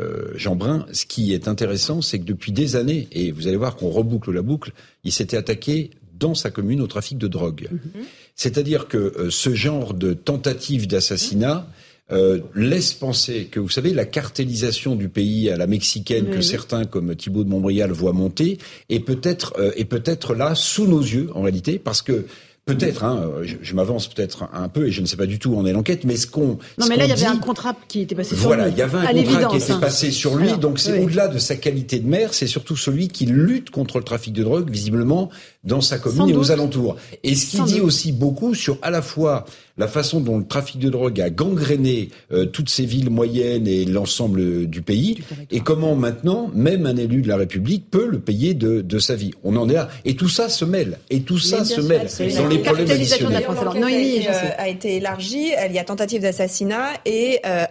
[0.00, 3.76] euh Jeanbrun, ce qui est intéressant, c'est que depuis des années, et vous allez voir
[3.76, 4.72] qu'on reboucle la boucle,
[5.04, 7.68] il s'était attaqué dans sa commune au trafic de drogue.
[7.72, 8.02] Mm-hmm.
[8.34, 11.66] C'est-à-dire que ce genre de tentative d'assassinat
[12.12, 16.84] euh, laisse penser que, vous savez, la cartélisation du pays à la mexicaine que certains,
[16.84, 21.30] comme Thibault de Montbrial, voient monter, est peut-être euh, est peut-être là sous nos yeux
[21.34, 22.26] en réalité, parce que
[22.66, 25.56] Peut-être, hein, je, m'avance peut-être un peu et je ne sais pas du tout où
[25.56, 26.58] en est l'enquête, mais ce qu'on.
[26.78, 28.44] Non, mais là, il y avait un contrat qui était passé sur lui.
[28.44, 29.78] Voilà, il y avait un contrat qui était hein.
[29.78, 33.26] passé sur lui, donc c'est au-delà de sa qualité de maire, c'est surtout celui qui
[33.26, 35.30] lutte contre le trafic de drogue, visiblement,
[35.62, 36.96] dans sa commune et aux alentours.
[37.22, 39.44] Et ce qui dit aussi beaucoup sur à la fois
[39.78, 43.84] la façon dont le trafic de drogue a gangréné euh, toutes ces villes moyennes et
[43.84, 45.18] l'ensemble du pays,
[45.50, 49.14] et comment maintenant, même un élu de la République peut le payer de, de sa
[49.14, 49.32] vie.
[49.44, 49.88] On en est là.
[50.04, 50.98] Et tout ça se mêle.
[51.10, 53.44] Et tout ça se mêle dans les problèmes additionnels.
[53.46, 55.52] L'enquête euh, a été élargie.
[55.66, 57.64] Il y a tentative d'assassinat et euh,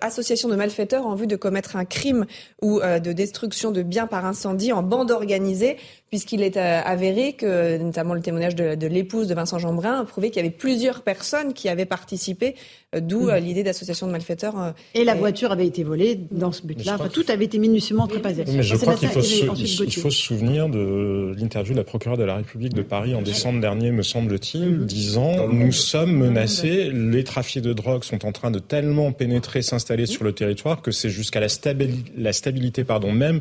[0.00, 2.26] association de malfaiteurs en vue de commettre un crime
[2.62, 5.76] ou de destruction de biens par incendie en bande organisée
[6.14, 10.30] puisqu'il est euh, avéré que, notamment le témoignage de, l'épouse de Vincent Jeanbrun, a prouvé
[10.30, 12.54] qu'il y avait plusieurs personnes qui avaient participé,
[12.94, 14.74] euh, d'où euh, l'idée d'association de malfaiteurs.
[14.94, 16.98] Et la voiture avait été volée dans ce but-là.
[17.12, 18.44] tout avait été minutieusement préparé.
[18.46, 19.44] Mais je crois qu'il faut, se,
[19.82, 23.22] il faut se souvenir de l'interview de la procureure de la République de Paris en
[23.22, 24.84] décembre dernier, me semble-t-il, mm-hmm.
[24.84, 30.06] disant nous sommes menacés, les trafics de drogue sont en train de tellement pénétrer, s'installer
[30.06, 33.40] sur le territoire que c'est jusqu'à la, stabilité, la stabilité pardon, même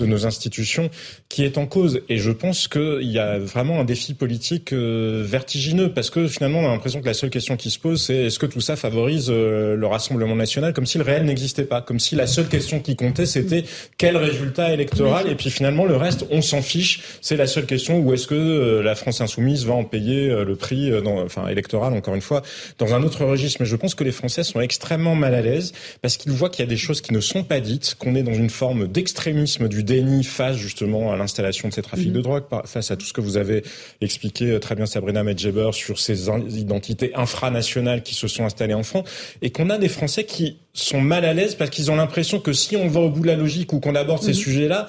[0.00, 0.90] de nos institutions
[1.28, 2.00] qui est en cause.
[2.08, 6.60] et je pense qu'il y a vraiment un défi politique euh, vertigineux parce que finalement
[6.60, 8.76] on a l'impression que la seule question qui se pose c'est est-ce que tout ça
[8.76, 12.48] favorise euh, le Rassemblement national comme si le réel n'existait pas, comme si la seule
[12.48, 13.64] question qui comptait c'était
[13.98, 17.98] quel résultat électoral et puis finalement le reste on s'en fiche, c'est la seule question
[18.00, 22.20] où est-ce que la France insoumise va en payer le prix enfin électoral encore une
[22.20, 22.42] fois
[22.78, 23.58] dans un autre registre.
[23.60, 25.72] Mais je pense que les Français sont extrêmement mal à l'aise
[26.02, 28.22] parce qu'ils voient qu'il y a des choses qui ne sont pas dites, qu'on est
[28.22, 32.14] dans une forme d'extrémisme du déni face justement à l'installation de ces trafics mhm.
[32.14, 33.64] de drogue, face à tout ce que vous avez
[34.00, 38.84] expliqué euh, très bien Sabrina Medjeber sur ces identités infranationales qui se sont installées en
[38.84, 39.08] France,
[39.42, 42.52] et qu'on a des Français qui sont mal à l'aise parce qu'ils ont l'impression que
[42.52, 44.34] si on va au bout de la logique ou qu'on aborde ces mhm.
[44.34, 44.88] sujets-là,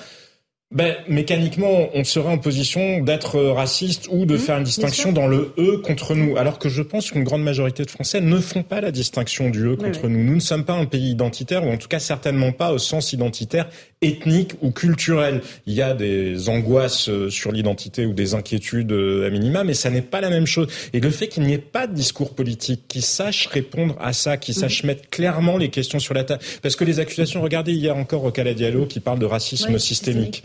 [0.71, 5.27] ben, mécaniquement, on serait en position d'être raciste ou de mmh, faire une distinction dans
[5.27, 6.37] le E contre nous.
[6.37, 9.65] Alors que je pense qu'une grande majorité de Français ne font pas la distinction du
[9.65, 10.23] E contre nous.
[10.23, 13.11] Nous ne sommes pas un pays identitaire, ou en tout cas certainement pas au sens
[13.11, 13.67] identitaire
[14.01, 15.41] ethnique ou culturel.
[15.67, 19.75] Il y a des angoisses euh, sur l'identité ou des inquiétudes euh, à minima, mais
[19.75, 20.67] ça n'est pas la même chose.
[20.93, 24.37] Et le fait qu'il n'y ait pas de discours politique qui sache répondre à ça,
[24.37, 24.87] qui sache mmh.
[24.87, 26.41] mettre clairement les questions sur la table.
[26.63, 30.43] Parce que les accusations, regardez hier encore au Diallo qui parle de racisme systémique.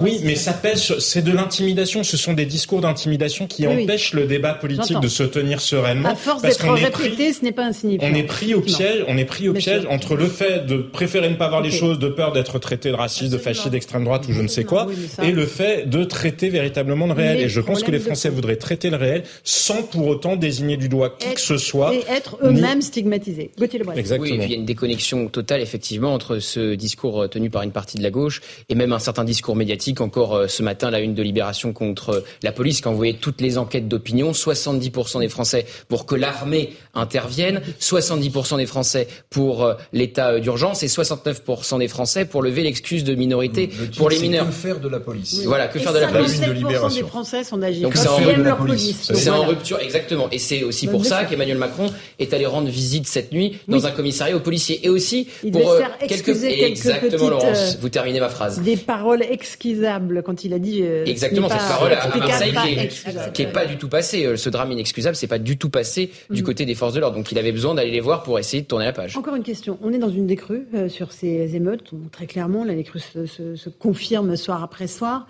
[0.00, 2.02] Oui, mais ça pèse, c'est de l'intimidation.
[2.04, 6.08] Ce sont des discours d'intimidation qui empêchent le débat politique de se tenir sereinement.
[6.08, 8.08] À force d'être répété, ce n'est pas insignifiant.
[8.10, 11.28] On est pris au piège, on est pris au piège entre le fait de préférer
[11.30, 14.26] ne pas voir les choses de peur d'être traité de raciste, de fasciste, d'extrême droite
[14.28, 14.86] ou je ne sais quoi,
[15.22, 17.40] et le fait de traiter véritablement le réel.
[17.40, 20.88] et je pense que les Français voudraient traiter le réel sans pour autant désigner du
[20.88, 21.94] doigt qui que ce soit.
[21.94, 23.50] Et être eux-mêmes stigmatisés.
[23.60, 23.92] Exactement.
[23.92, 27.62] Oui, et puis il y a une déconnexion totale effectivement entre ce discours tenu par
[27.62, 30.90] une partie de la gauche et même un certain discours médiatique encore euh, ce matin,
[30.90, 34.32] la une de Libération contre euh, la police, quand vous voyez toutes les enquêtes d'opinion,
[34.32, 40.86] 70% des Français pour que l'armée intervienne, 70% des Français pour euh, l'état d'urgence et
[40.86, 44.46] 69% des Français pour lever l'excuse de minorité pour les mineurs.
[44.46, 47.02] Que faire de la police Voilà, que faire de la police de Libération.
[47.02, 47.82] des Français sont d'agir.
[47.82, 49.10] Donc c'est en, police.
[49.12, 50.28] C'est en rupture, exactement.
[50.30, 53.90] Et c'est aussi pour ça qu'Emmanuel Macron est allé rendre visite cette nuit dans un
[53.90, 55.76] commissariat aux policiers et aussi pour
[56.06, 57.78] quelques, exactement Laurence.
[57.80, 58.60] Vous terminez ma phrase.
[58.60, 60.82] Des paroles inexcusables quand il a dit.
[60.82, 62.88] Euh, Exactement, cette parole à Marseille
[63.32, 64.26] qui est, pas du tout passée.
[64.26, 66.44] Euh, ce drame inexcusable, c'est pas du tout passé du mm.
[66.44, 67.16] côté des forces de l'ordre.
[67.16, 69.16] Donc il avait besoin d'aller les voir pour essayer de tourner la page.
[69.16, 69.78] Encore une question.
[69.82, 71.90] On est dans une décrue euh, sur ces émeutes.
[72.12, 75.26] très clairement, la décrue se, confirme soir après soir.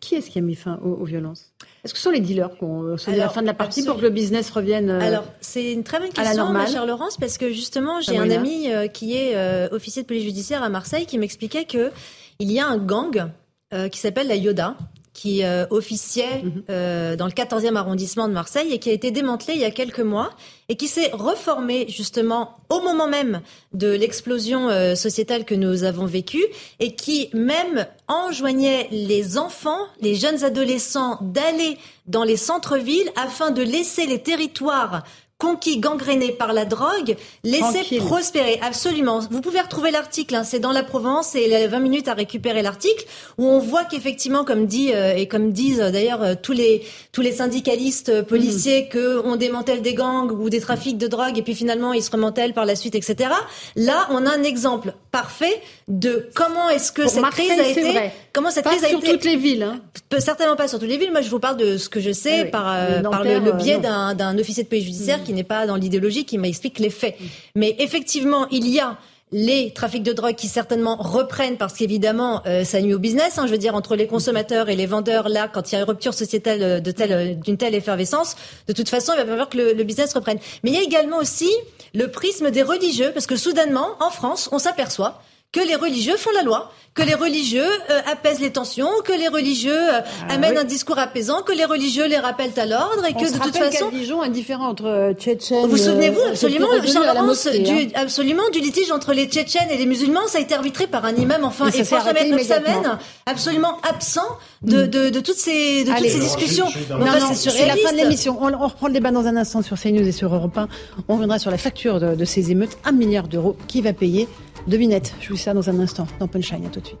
[0.00, 1.52] qui est-ce qui a mis fin aux, violences?
[1.84, 3.96] Est-ce que ce sont les dealers qui ont sonné la fin de la partie pour
[3.96, 7.50] que le business revienne Alors, c'est une très bonne question, ma chère Laurence, parce que
[7.50, 9.36] justement, j'ai un ami qui est
[9.70, 11.90] officier de police judiciaire à Marseille qui m'expliquait que
[12.38, 13.30] il y a un gang
[13.72, 14.76] euh, qui s'appelle la Yoda
[15.12, 16.62] qui euh, officiait mhm.
[16.70, 19.70] euh, dans le 14e arrondissement de Marseille et qui a été démantelé il y a
[19.70, 20.30] quelques mois
[20.68, 23.40] et qui s'est reformé justement au moment même
[23.72, 26.44] de l'explosion sociétale que nous avons vécue
[26.80, 33.62] et qui même enjoignait les enfants, les jeunes adolescents d'aller dans les centres-villes afin de
[33.62, 35.04] laisser les territoires
[35.44, 38.58] conquis, gangrénés par la drogue, laissez prospérer.
[38.62, 39.20] Absolument.
[39.30, 42.08] Vous pouvez retrouver l'article, hein, c'est dans la Provence et il y a 20 minutes
[42.08, 43.04] à récupérer l'article,
[43.36, 46.82] où on voit qu'effectivement, comme dit euh, et comme disent euh, d'ailleurs euh, tous les
[47.12, 49.02] tous les syndicalistes policiers, qu'on mm.
[49.02, 52.10] que on démantèle des gangs ou des trafics de drogue et puis finalement ils se
[52.10, 53.30] remantèlent par la suite, etc.
[53.76, 58.50] Là, on a un exemple parfait de comment est-ce que cette crise a été, comment
[58.50, 59.62] cette crise a sur toutes les villes.
[59.62, 59.80] Hein.
[60.18, 61.12] Certainement pas sur toutes les villes.
[61.12, 62.64] Moi, je vous parle de ce que je sais eh par
[63.10, 66.78] par le, biais d'un officier de police judiciaire qui n'est pas dans l'idéologie, qui m'explique
[66.78, 67.16] les faits.
[67.54, 68.98] Mais effectivement, il y a
[69.32, 73.36] les trafics de drogue qui certainement reprennent parce qu'évidemment euh, ça nuit au business.
[73.36, 75.80] Hein, je veux dire entre les consommateurs et les vendeurs là, quand il y a
[75.80, 78.36] une rupture sociétale euh, de telle euh, d'une telle effervescence,
[78.68, 80.38] de toute façon il va falloir que le, le, business reprenne.
[80.62, 81.50] Mais il y a également aussi
[81.94, 85.20] le prisme des religieux parce que soudainement en France on s'aperçoit
[85.54, 89.28] que les religieux font la loi, que les religieux euh, apaisent les tensions, que les
[89.28, 93.12] religieux euh, ah amènent un discours apaisant, que les religieux les rappellent à l'ordre et
[93.12, 93.88] que de toute façon.
[93.90, 95.68] Dijon est différent entre euh, Tchétchènes.
[95.68, 97.88] Vous souvenez-vous absolument, Charles du, hein.
[97.94, 101.14] absolument du litige entre les Tchétchènes et les musulmans, ça a été arbitré par un
[101.14, 104.26] imam enfin et, et François Samen, absolument absent
[104.62, 104.86] de, mm.
[104.88, 106.66] de, de, toutes ces de toutes ces discussions.
[106.66, 108.38] c'est la fin de l'émission.
[108.40, 110.66] On, on, reprend le débat dans un instant sur CNews et sur Europe 1.
[111.06, 113.56] On reviendra sur la facture de, de ces émeutes, un milliard d'euros.
[113.68, 114.28] Qui va payer
[114.66, 116.98] Devinette, je vous ça dans un instant, dans Punchline, à tout de suite.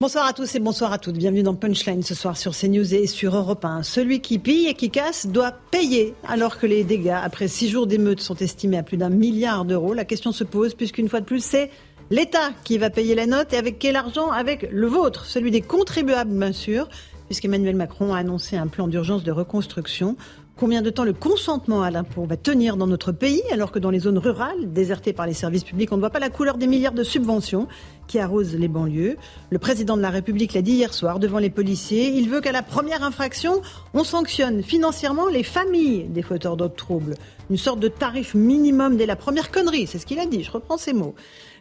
[0.00, 1.16] Bonsoir à tous et bonsoir à toutes.
[1.16, 3.84] Bienvenue dans Punchline ce soir sur CNews et sur Europe 1.
[3.84, 7.86] Celui qui pille et qui casse doit payer alors que les dégâts après six jours
[7.86, 9.94] d'émeutes sont estimés à plus d'un milliard d'euros.
[9.94, 11.70] La question se pose puisqu'une fois de plus c'est
[12.10, 15.60] l'État qui va payer la note et avec quel argent Avec le vôtre, celui des
[15.60, 16.88] contribuables bien sûr,
[17.26, 20.16] puisqu'Emmanuel Macron a annoncé un plan d'urgence de reconstruction
[20.60, 23.88] Combien de temps le consentement à l'impôt va tenir dans notre pays alors que dans
[23.88, 26.66] les zones rurales, désertées par les services publics, on ne voit pas la couleur des
[26.66, 27.66] milliards de subventions
[28.06, 29.16] qui arrosent les banlieues?
[29.48, 32.10] Le président de la République l'a dit hier soir devant les policiers.
[32.10, 33.62] Il veut qu'à la première infraction,
[33.94, 37.14] on sanctionne financièrement les familles des fauteurs d'autres troubles.
[37.48, 40.50] Une sorte de tarif minimum dès la première connerie, c'est ce qu'il a dit, je
[40.50, 41.14] reprends ses mots.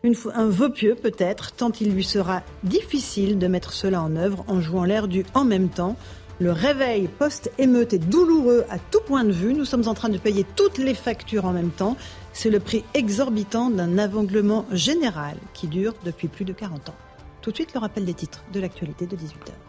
[0.04, 4.60] Un vœu pieux peut-être, tant il lui sera difficile de mettre cela en œuvre en
[4.60, 5.96] jouant l'air du en même temps
[6.40, 9.54] le réveil post-émeute est douloureux à tout point de vue.
[9.54, 11.98] Nous sommes en train de payer toutes les factures en même temps.
[12.32, 16.96] C'est le prix exorbitant d'un aveuglement général qui dure depuis plus de 40 ans.
[17.42, 19.69] Tout de suite, le rappel des titres de l'actualité de 18h.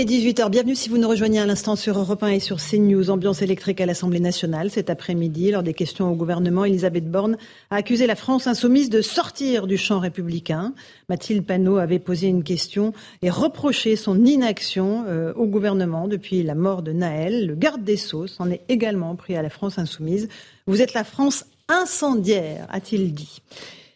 [0.00, 0.48] Il est 18h.
[0.48, 3.10] Bienvenue si vous nous rejoignez à l'instant sur Europe 1 et sur CNews.
[3.10, 5.50] Ambiance électrique à l'Assemblée nationale cet après-midi.
[5.50, 7.36] Lors des questions au gouvernement, Elisabeth Borne
[7.68, 10.72] a accusé la France insoumise de sortir du champ républicain.
[11.10, 16.54] Mathilde Panot avait posé une question et reproché son inaction euh, au gouvernement depuis la
[16.54, 17.46] mort de Naël.
[17.46, 20.30] Le garde des Sceaux s'en est également pris à la France insoumise.
[20.66, 23.42] Vous êtes la France incendiaire, a-t-il dit.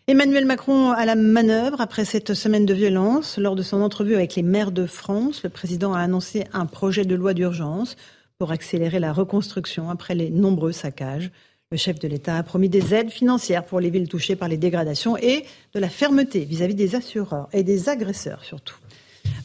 [0.07, 3.39] Emmanuel Macron à la manœuvre après cette semaine de violence.
[3.39, 7.07] Lors de son entrevue avec les maires de France, le président a annoncé un projet
[7.07, 7.97] de loi d'urgence
[8.37, 11.31] pour accélérer la reconstruction après les nombreux saccages.
[11.71, 14.59] Le chef de l'État a promis des aides financières pour les villes touchées par les
[14.59, 18.77] dégradations et de la fermeté vis-à-vis des assureurs et des agresseurs surtout.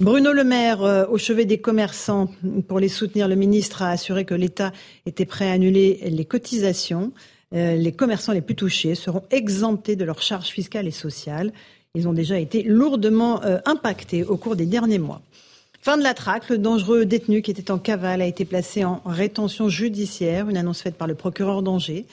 [0.01, 2.28] Bruno Le Maire, euh, au chevet des commerçants,
[2.68, 4.74] pour les soutenir, le ministre a assuré que l'État
[5.05, 7.14] était prêt à annuler les cotisations.
[7.55, 11.51] Euh, les commerçants les plus touchés seront exemptés de leurs charges fiscales et sociales.
[11.95, 15.21] Ils ont déjà été lourdement euh, impactés au cours des derniers mois.
[15.81, 19.01] Fin de la traque, le dangereux détenu qui était en cavale a été placé en
[19.05, 22.05] rétention judiciaire, une annonce faite par le procureur d'Angers.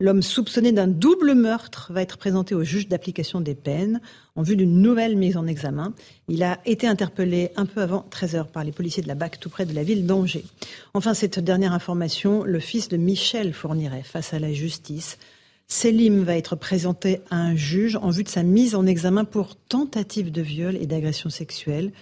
[0.00, 4.00] L'homme soupçonné d'un double meurtre va être présenté au juge d'application des peines
[4.34, 5.94] en vue d'une nouvelle mise en examen.
[6.26, 9.38] Il a été interpellé un peu avant 13 heures par les policiers de la BAC
[9.38, 10.44] tout près de la ville d'Angers.
[10.94, 15.16] Enfin, cette dernière information, le fils de Michel fournirait face à la justice.
[15.68, 19.56] Selim va être présenté à un juge en vue de sa mise en examen pour
[19.56, 21.92] tentative de viol et d'agression sexuelle.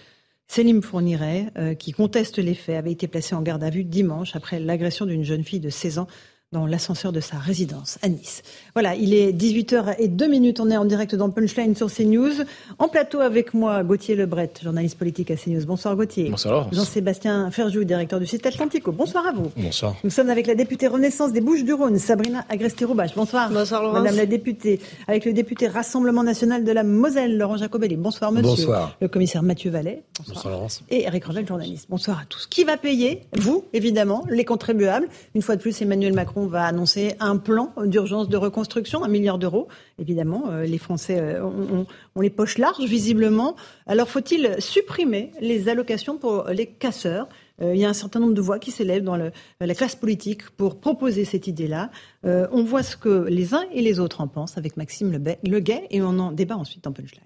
[0.49, 4.35] Selim Fourniret, euh, qui conteste les faits, avait été placé en garde à vue dimanche
[4.35, 6.09] après l'agression d'une jeune fille de 16 ans
[6.53, 8.43] dans l'ascenseur de sa résidence à Nice.
[8.75, 12.45] Voilà, il est 18h et 2 minutes, on est en direct dans Punchline sur CNews.
[12.79, 15.65] En plateau avec moi, Gauthier Lebret, journaliste politique à CNews.
[15.65, 16.31] Bonsoir Gauthier.
[16.31, 16.69] Bonsoir.
[16.73, 18.93] Jean-Sébastien Ferjou, directeur du site Atlantico.
[18.93, 19.51] Bonsoir à vous.
[19.57, 19.97] Bonsoir.
[20.05, 23.15] Nous sommes avec la députée Renaissance des Bouches-du-Rhône, Sabrina Agresti-Roubache.
[23.15, 23.51] Bonsoir.
[23.51, 24.01] Bonsoir Laurence.
[24.01, 24.81] Madame la députée.
[25.09, 27.97] Avec le député Rassemblement National de la Moselle, Laurent Jacobelli.
[27.97, 28.67] Bonsoir monsieur.
[28.67, 28.97] Bonsoir.
[29.01, 30.03] Le commissaire Mathieu Vallet.
[30.19, 30.37] Bonsoir.
[30.37, 30.83] Bonsoir Laurence.
[30.91, 31.87] Et Eric Revel, journaliste.
[31.89, 32.47] Bonsoir à tous.
[32.47, 33.23] Qui va payer?
[33.39, 35.09] Vous, évidemment, les contribuables.
[35.35, 39.39] Une fois de plus, Emmanuel Macron va annoncer un plan d'urgence de reconstruction, un milliard
[39.39, 39.69] d'euros.
[39.99, 41.87] Évidemment, euh, les Français euh, ont,
[42.21, 43.57] les poches larges, visiblement.
[43.87, 47.29] Alors, faut-il supprimer les allocations pour les casseurs?
[47.61, 50.51] Euh, il y a un certain nombre de voix qui s'élèvent dans la classe politique
[50.51, 51.91] pour proposer cette idée-là.
[52.25, 55.13] on voit ce que les uns et les autres en pensent avec Maxime
[55.45, 57.23] Leguet et on en débat ensuite en punchline.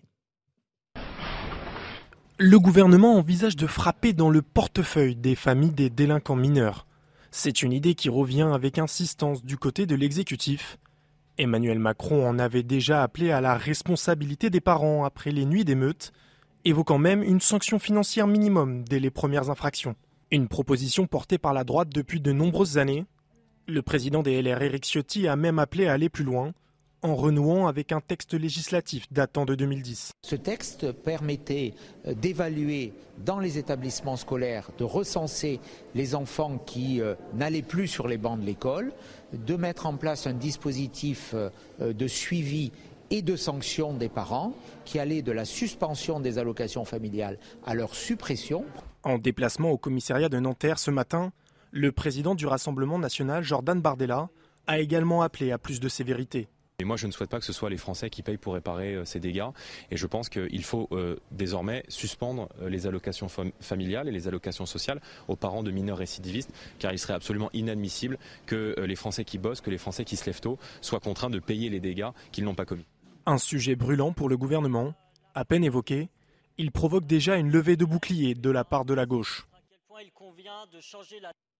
[2.38, 6.85] Le gouvernement envisage de frapper dans le portefeuille des familles des délinquants mineurs.
[7.38, 10.78] C'est une idée qui revient avec insistance du côté de l'exécutif.
[11.36, 16.14] Emmanuel Macron en avait déjà appelé à la responsabilité des parents après les nuits d'émeutes,
[16.64, 19.96] évoquant même une sanction financière minimum dès les premières infractions.
[20.30, 23.04] Une proposition portée par la droite depuis de nombreuses années.
[23.68, 26.54] Le président des LR, Éric Ciotti, a même appelé à aller plus loin,
[27.02, 30.12] en renouant avec un texte législatif datant de 2010.
[30.22, 31.74] Ce texte permettait
[32.06, 32.92] euh, d'évaluer
[33.24, 35.60] dans les établissements scolaires, de recenser
[35.94, 38.92] les enfants qui euh, n'allaient plus sur les bancs de l'école,
[39.32, 41.50] de mettre en place un dispositif euh,
[41.92, 42.72] de suivi
[43.10, 44.52] et de sanction des parents
[44.84, 48.64] qui allait de la suspension des allocations familiales à leur suppression.
[49.04, 51.32] En déplacement au commissariat de Nanterre ce matin,
[51.70, 54.28] le président du Rassemblement national, Jordan Bardella,
[54.66, 56.48] a également appelé à plus de sévérité.
[56.78, 58.94] Et moi, je ne souhaite pas que ce soit les Français qui payent pour réparer
[58.94, 59.48] euh, ces dégâts.
[59.90, 63.28] Et je pense qu'il faut euh, désormais suspendre euh, les allocations
[63.60, 68.18] familiales et les allocations sociales aux parents de mineurs récidivistes, car il serait absolument inadmissible
[68.44, 71.38] que les Français qui bossent, que les Français qui se lèvent tôt, soient contraints de
[71.38, 72.84] payer les dégâts qu'ils n'ont pas commis.
[73.24, 74.92] Un sujet brûlant pour le gouvernement,
[75.34, 76.10] à peine évoqué,
[76.58, 79.46] il provoque déjà une levée de bouclier de la part de la gauche.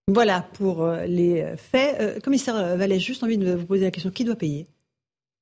[0.08, 2.22] Voilà pour les faits.
[2.22, 4.66] commissaire Vallée, juste envie de vous poser la question qui doit payer?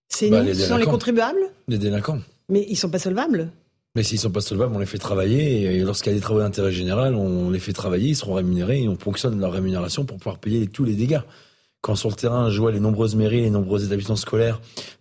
[0.09, 2.21] C'est bah, nous, ce sont les contribuables Les délinquants.
[2.49, 3.51] Mais ils ne sont pas solvables
[3.97, 5.63] mais s'ils ne sont pas solvables, on les fait travailler.
[5.77, 8.83] Et lorsqu'il y a des travaux d'intérêt général, on les fait travailler, ils seront rémunérés
[8.83, 11.21] et on fonctionne leur rémunération pour pouvoir payer tous les dégâts.
[11.85, 14.59] Quand sur le terrain, je vois les nombreuses mairies, les nombreux établissements scolaires,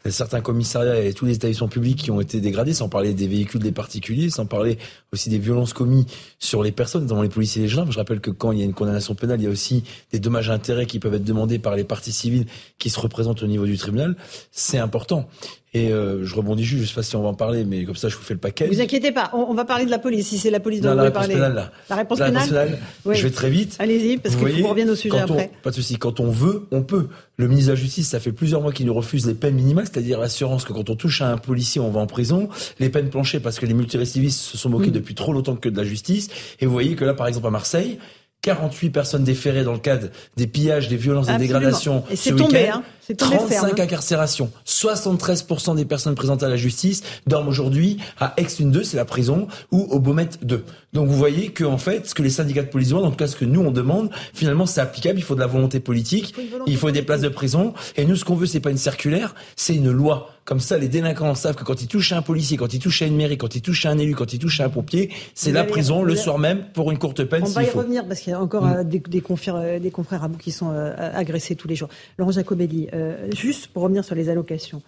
[0.10, 3.62] certains commissariats et tous les établissements publics qui ont été dégradés, sans parler des véhicules
[3.62, 4.78] des particuliers, sans parler
[5.14, 6.08] aussi des violences commises
[6.40, 7.94] sur les personnes, notamment les policiers et les gendarmes.
[7.94, 10.20] Je rappelle que quand il y a une condamnation pénale, il y a aussi des
[10.20, 12.48] dommages à intérêts qui peuvent être demandés par les parties civiles
[12.80, 14.18] qui se représentent au niveau du tribunal.
[14.52, 15.30] C'est important.
[15.76, 17.96] Et euh, je rebondis juste, je sais pas si on va en parler, mais comme
[17.96, 18.68] ça, je vous fais le paquet.
[18.68, 21.00] Vous inquiétez pas, on, va parler de la police, si c'est la police dont vous
[21.00, 21.34] voulez parler.
[21.34, 23.16] Pénale, La réponse la pénale, pénale oui.
[23.16, 23.76] Je vais très vite.
[23.80, 25.52] Allez-y, parce qu'il faut qu'on revienne au sujet après.
[25.64, 25.98] pas de souci.
[25.98, 27.08] Quand on veut, on peut.
[27.38, 29.86] Le ministre de la Justice, ça fait plusieurs mois qu'il nous refuse les peines minimales,
[29.92, 32.50] c'est-à-dire l'assurance que quand on touche à un policier, on va en prison.
[32.80, 34.94] Les peines planchées, parce que les multirécidivistes se sont moqués mm.
[34.94, 36.30] depuis trop longtemps que de la justice.
[36.60, 37.98] Et vous voyez que là, par exemple, à Marseille,
[38.44, 42.04] 48 personnes déférées dans le cadre des pillages, des violences, des dégradations.
[42.12, 42.84] Et c'est tombé, hein.
[43.18, 44.52] 35 incarcérations.
[44.66, 49.48] 73% des personnes présentées à la justice dorment aujourd'hui à Aix 2, c'est la prison,
[49.72, 50.66] ou au Beaumet 2.
[50.94, 53.18] Donc vous voyez que en fait, ce que les syndicats de police demandent, en tout
[53.18, 55.20] cas ce que nous on demande, finalement c'est applicable.
[55.20, 56.36] Il faut de la volonté politique,
[56.68, 57.74] il faut, des places de prison.
[57.98, 60.30] Et nous, ce qu'on veut, c'est pas une circulaire, c'est une loi.
[60.46, 63.02] Comme ça, les délinquants savent que quand ils touchent à un policier, quand ils touchent
[63.02, 65.10] à une mairie, quand ils touchent à un élu, quand ils touchent à un pompier,
[65.34, 67.44] c'est la prison le soir même pour une courte peine.
[67.46, 68.74] On va y revenir parce qu'il y a encore mm.
[68.74, 71.76] euh, des, des, confrères, euh, des confrères à vous qui sont euh, agressés tous les
[71.76, 71.90] jours.
[72.18, 72.90] Laurent Jacobelli,
[73.36, 74.82] juste pour revenir sur les allocations.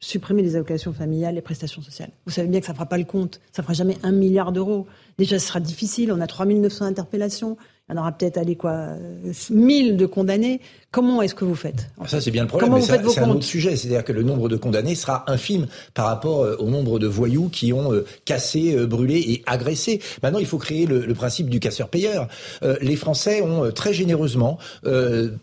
[0.00, 2.10] Supprimer les allocations familiales, les prestations sociales.
[2.26, 4.12] Vous savez bien que ça ne fera pas le compte, ça ne fera jamais un
[4.12, 4.86] milliard d'euros.
[5.16, 7.56] Déjà, ce sera difficile, on a 3900 interpellations,
[7.90, 8.88] en aura peut-être, allez quoi,
[9.50, 10.60] 1000 de condamnés.
[10.92, 12.68] Comment est-ce que vous faites Ça, c'est bien le problème.
[12.68, 13.76] Comment mais c'est un autre sujet.
[13.76, 17.48] C'est-à-dire que le nombre de condamnés sera infime par rapport euh, au nombre de voyous
[17.48, 20.00] qui ont euh, cassé, euh, brûlé et agressé.
[20.24, 22.26] Maintenant, il faut créer le, le principe du casseur-payeur.
[22.80, 24.58] les Français ont très généreusement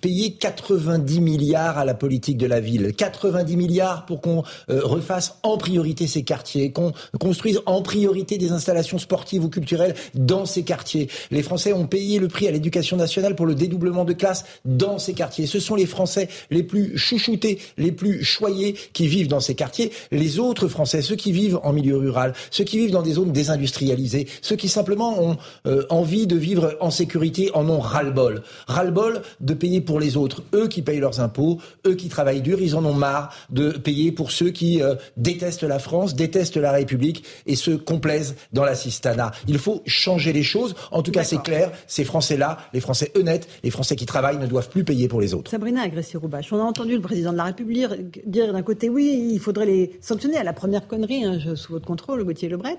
[0.02, 2.94] payé 90 milliards à la politique de la ville.
[2.94, 8.98] 90 milliards pour qu'on refasse en priorité ces quartiers, qu'on construise en priorité des installations
[8.98, 11.10] sportives ou culturelles dans ces quartiers.
[11.32, 15.00] Les Français ont payé le prix à l'éducation nationale pour le dédoublement de classes dans
[15.00, 15.48] ces quartiers.
[15.48, 19.92] Ce sont les Français les plus chouchoutés, les plus choyés qui vivent dans ces quartiers.
[20.12, 23.32] Les autres Français, ceux qui vivent en milieu rural, ceux qui vivent dans des zones
[23.32, 28.44] désindustrialisées, ceux qui simplement ont euh, envie de vivre en sécurité, en ont ras-le-bol.
[28.68, 30.44] Ras-le-bol de payer pour les autres.
[30.54, 34.12] Eux qui payent leurs impôts, eux qui travaillent dur, ils en ont marre de payer
[34.12, 38.76] pour ceux qui euh, détestent la France, détestent la République et se complaisent dans la
[38.76, 39.32] cistana.
[39.48, 40.76] Il faut changer les choses.
[40.92, 44.48] En tout cas, c'est clair, ces Français-là, les Français honnêtes, les Français qui travaillent ne
[44.48, 45.50] doivent plus payer pour les autres.
[45.50, 49.40] Sabrina Agresti-Roubache, on a entendu le président de la République dire d'un côté oui, il
[49.40, 52.78] faudrait les sanctionner à la première connerie, hein, sous votre contrôle, Gauthier Lebret.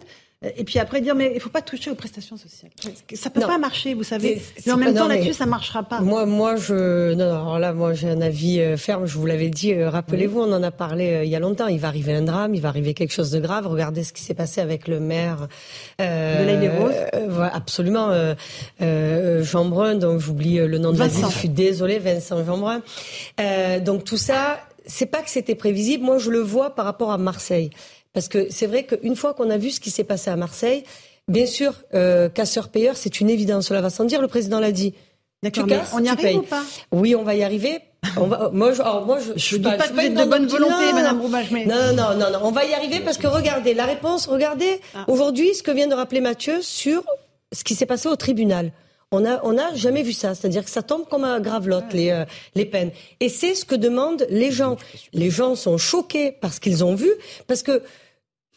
[0.57, 2.71] Et puis après dire mais il faut pas toucher aux prestations sociales.
[3.15, 4.41] Ça peut pas marcher, vous savez.
[4.65, 6.01] Mais en même temps là-dessus ça marchera pas.
[6.01, 9.05] Moi moi je non, non alors là moi j'ai un avis euh, ferme.
[9.05, 9.73] Je vous l'avais dit.
[9.73, 11.67] Euh, rappelez-vous, on en a parlé euh, il y a longtemps.
[11.67, 13.67] Il va arriver un drame, il va arriver quelque chose de grave.
[13.67, 15.49] Regardez ce qui s'est passé avec le maire
[16.01, 18.13] euh, de absolument.
[18.79, 21.25] Jean Brun, donc j'oublie le nom de la ville.
[21.29, 22.83] Je suis désolée, Vincent Jean Brun.
[23.81, 26.05] donc tout ça, c'est pas que c'était prévisible.
[26.05, 27.71] Moi je le vois par rapport à Marseille.
[28.19, 30.83] Parce que c'est vrai qu'une fois qu'on a vu ce qui s'est passé à Marseille,
[31.29, 33.69] bien sûr, euh, casseur-payeur, c'est une évidence.
[33.69, 34.93] Cela va sans dire, le président l'a dit.
[35.45, 36.65] D'accord, mais on y arrive ou pas?
[36.91, 37.79] Oui, on va y arriver.
[38.17, 40.93] On va, moi, je, moi, je, je, dis pas, que vous êtes de bonne volonté,
[40.93, 41.65] Madame Roubache, mais...
[41.65, 45.05] Non, non, non, non, on va y arriver parce que regardez, la réponse, regardez, ah.
[45.07, 47.05] aujourd'hui, ce que vient de rappeler Mathieu sur
[47.53, 48.73] ce qui s'est passé au tribunal.
[49.13, 52.11] On n'a on a jamais vu ça, c'est-à-dire que ça tombe comme un gravelotte les
[52.11, 52.91] euh, les peines.
[53.21, 54.77] Et c'est ce que demandent les gens.
[55.15, 57.11] Les gens sont choqués parce qu'ils ont vu,
[57.47, 57.83] parce que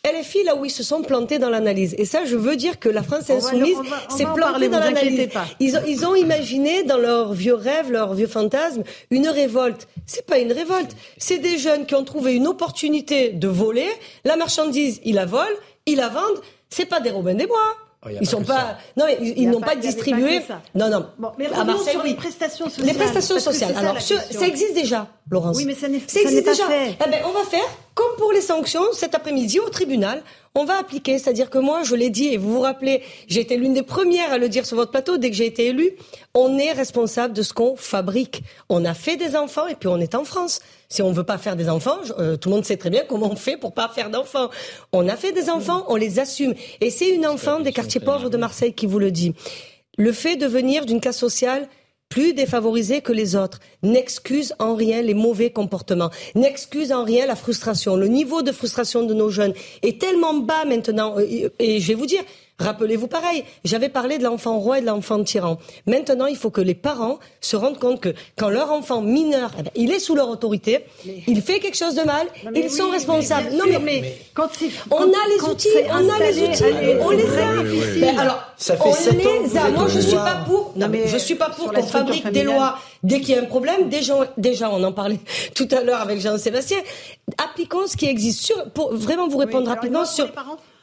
[0.04, 1.94] LFI, là où ils se sont plantés dans l'analyse.
[2.00, 3.78] Et ça, je veux dire que la France insoumise
[4.10, 5.30] s'est plantée dans l'analyse.
[5.60, 9.88] Ils ont, ils ont imaginé dans leurs vieux rêves, leurs vieux fantasmes, une révolte.
[10.08, 10.96] C'est pas une révolte.
[11.18, 13.88] C'est des jeunes qui ont trouvé une opportunité de voler.
[14.26, 15.46] La marchandise, ils la volent,
[15.86, 16.42] ils la vendent.
[16.70, 17.76] C'est pas des Robins des Bois.
[18.04, 20.42] Oh, ils sont pas, non, ils, n'ont pas, distribué.
[20.74, 21.06] non, non.
[21.20, 22.88] Bon, mais à Marseille, sur les prestations sociales.
[22.88, 23.76] Les prestations sociales.
[23.78, 25.56] Alors, ça, existe déjà, Laurence.
[25.56, 26.66] Oui, mais ça, ça existe déjà.
[26.66, 26.98] Fait.
[27.06, 30.24] Eh ben, on va faire comme pour les sanctions cet après-midi au tribunal
[30.56, 31.18] on va appliquer.
[31.18, 34.32] C'est-à-dire que moi, je l'ai dit, et vous vous rappelez, j'ai été l'une des premières
[34.34, 35.92] à le dire sur votre plateau dès que j'ai été élue,
[36.34, 38.44] on est responsable de ce qu'on fabrique.
[38.70, 40.62] On a fait des enfants et puis on est en France.
[40.90, 43.32] Si on veut pas faire des enfants, euh, tout le monde sait très bien comment
[43.32, 44.50] on fait pour pas faire d'enfants.
[44.92, 46.54] On a fait des enfants, on les assume.
[46.82, 49.34] Et c'est une enfant des quartiers pauvres de Marseille qui vous le dit.
[49.98, 51.68] Le fait de venir d'une classe sociale
[52.12, 57.38] plus défavorisés que les autres, n'excuse en rien les mauvais comportements, n'excuse en rien la
[57.38, 57.96] frustration.
[57.96, 62.06] Le niveau de frustration de nos jeunes est tellement bas maintenant, et je vais vous
[62.06, 62.22] dire,
[62.62, 65.58] Rappelez-vous pareil, j'avais parlé de l'enfant roi et de l'enfant tyran.
[65.88, 69.64] Maintenant, il faut que les parents se rendent compte que quand leur enfant mineur, eh
[69.64, 70.86] ben, il est sous leur autorité,
[71.28, 73.50] il fait quelque chose de mal, ils sont responsables.
[73.52, 74.50] non mais, quand
[74.92, 76.64] on a les outils, on a les outils,
[77.02, 78.22] on les a.
[78.22, 79.70] alors, ça fait on les a.
[79.70, 80.74] Moi, je suis pas pour.
[80.76, 83.46] Non mais je suis pas pour qu'on fabrique des lois dès qu'il y a un
[83.46, 83.90] problème.
[83.90, 85.20] Déjà, déjà, on en parlait
[85.56, 86.78] tout à l'heure avec Jean-Sébastien.
[87.38, 88.42] Appliquons ce qui existe.
[88.42, 90.30] Sur, pour vraiment vous répondre rapidement sur.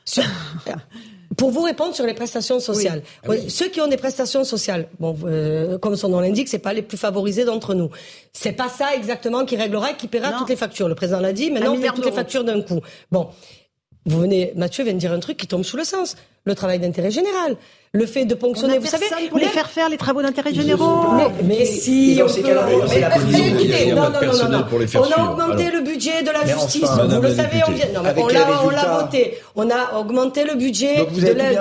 [0.04, 0.24] sur
[1.38, 5.16] pour vous répondre sur les prestations sociales, ah ceux qui ont des prestations sociales, bon,
[5.24, 7.90] euh, comme son nom l'indique, c'est pas les plus favorisés d'entre nous.
[8.32, 10.88] C'est pas ça exactement qui réglera et qui paiera toutes les factures.
[10.88, 12.80] Le président l'a dit, maintenant on paie toutes les factures d'un coup.
[13.12, 13.28] Bon,
[14.04, 16.16] vous venez, Mathieu vient de dire un truc qui tombe sous le sens.
[16.48, 17.58] Le travail d'intérêt général
[17.92, 21.06] le fait de ponctionner, vous savez, pour les faire faire les travaux d'intérêt généraux.
[21.44, 22.52] Mais, si, on peut...
[22.52, 26.82] non, non, non, on a augmenté le budget de la justice.
[26.82, 27.86] vous le savez, on vient.
[27.94, 28.02] Non,
[28.64, 29.38] on l'a voté.
[29.56, 31.06] On a augmenté le budget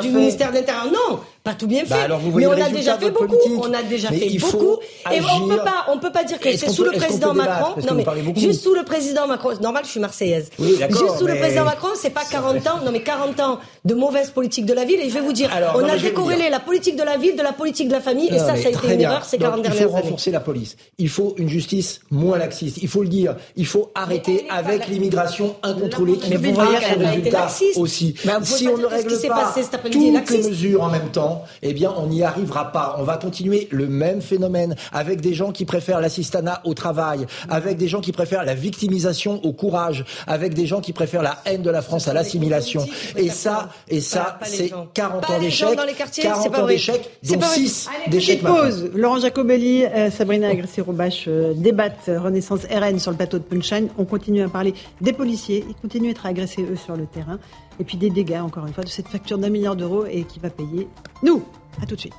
[0.02, 0.86] du ministère de l'Intérieur.
[0.86, 2.08] Non, pas tout bien bah, fait.
[2.36, 3.38] mais on a déjà fait beaucoup.
[3.64, 4.80] On a déjà fait beaucoup.
[5.14, 7.76] Et on peut pas, on peut pas dire que c'est sous le président Macron.
[7.88, 9.52] Non mais juste sous le président Macron.
[9.62, 10.50] Normal, je suis marseillaise.
[10.60, 12.80] Juste sous le président Macron, c'est pas 40 ans.
[12.86, 15.00] Non mais 40 ans de mauvaise politique de la ville.
[15.02, 17.54] Et je vais vous dire, on a décorrélé la politique de la ville de la
[17.54, 18.30] politique de la famille.
[18.30, 19.92] Et ça, ça a été une erreur ces 40 dernières années.
[19.92, 20.78] Il faut renforcer la police.
[20.98, 22.78] Il faut une justice moins laxiste.
[22.82, 23.36] Il faut le dire.
[23.56, 28.16] Il faut arrêter avec l'immigration incontrôlée qui vous voyez le résultat aussi.
[28.44, 29.54] Si on ne règle pas
[29.92, 32.96] toutes les mesures en même temps, eh bien, on n'y arrivera pas.
[33.00, 37.78] On va continuer le même phénomène avec des gens qui préfèrent l'assistanat au travail, avec
[37.78, 41.62] des gens qui préfèrent la victimisation au courage, avec des gens qui préfèrent la haine
[41.62, 42.86] de la France à l'assimilation.
[43.16, 45.80] Et ça, et ça, c'est 40 ans d'échec,
[46.22, 48.42] 40 ans d'échec, dont 6 d'échecs.
[48.42, 48.92] pause.
[48.94, 53.90] Laurent Jacobelli, euh, Sabrina Agressé-Roubache euh, débattent Renaissance RN sur le plateau de Punchline.
[53.98, 55.66] On continue à parler des policiers.
[55.68, 57.40] Ils continuent à être agressés, eux, sur le terrain.
[57.80, 60.40] Et puis des dégâts, encore une fois, de cette facture d'un milliard d'euros et qui
[60.40, 60.88] va payer
[61.24, 61.44] nous.
[61.82, 62.14] À tout de suite.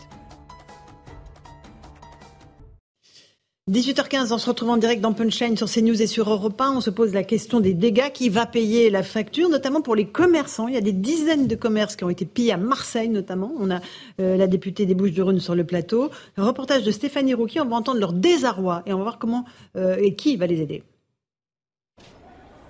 [3.69, 6.77] 18h15, on se retrouve en direct dans Punchline sur CNews et sur Europe 1.
[6.77, 8.11] On se pose la question des dégâts.
[8.15, 10.69] Qui va payer la facture, notamment pour les commerçants?
[10.69, 13.53] Il y a des dizaines de commerces qui ont été pillés à Marseille, notamment.
[13.59, 13.81] On a
[14.21, 16.11] euh, la députée des Bouches-du-Rhône sur le plateau.
[16.39, 17.61] Reportage de Stéphanie Rouki.
[17.61, 19.45] On va entendre leur désarroi et on va voir comment
[19.77, 20.83] euh, et qui va les aider.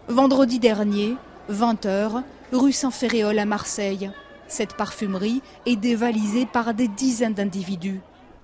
[0.09, 1.15] Vendredi dernier,
[1.49, 4.11] 20h, rue Saint-Ferréol à Marseille.
[4.49, 8.01] Cette parfumerie est dévalisée par des dizaines d'individus.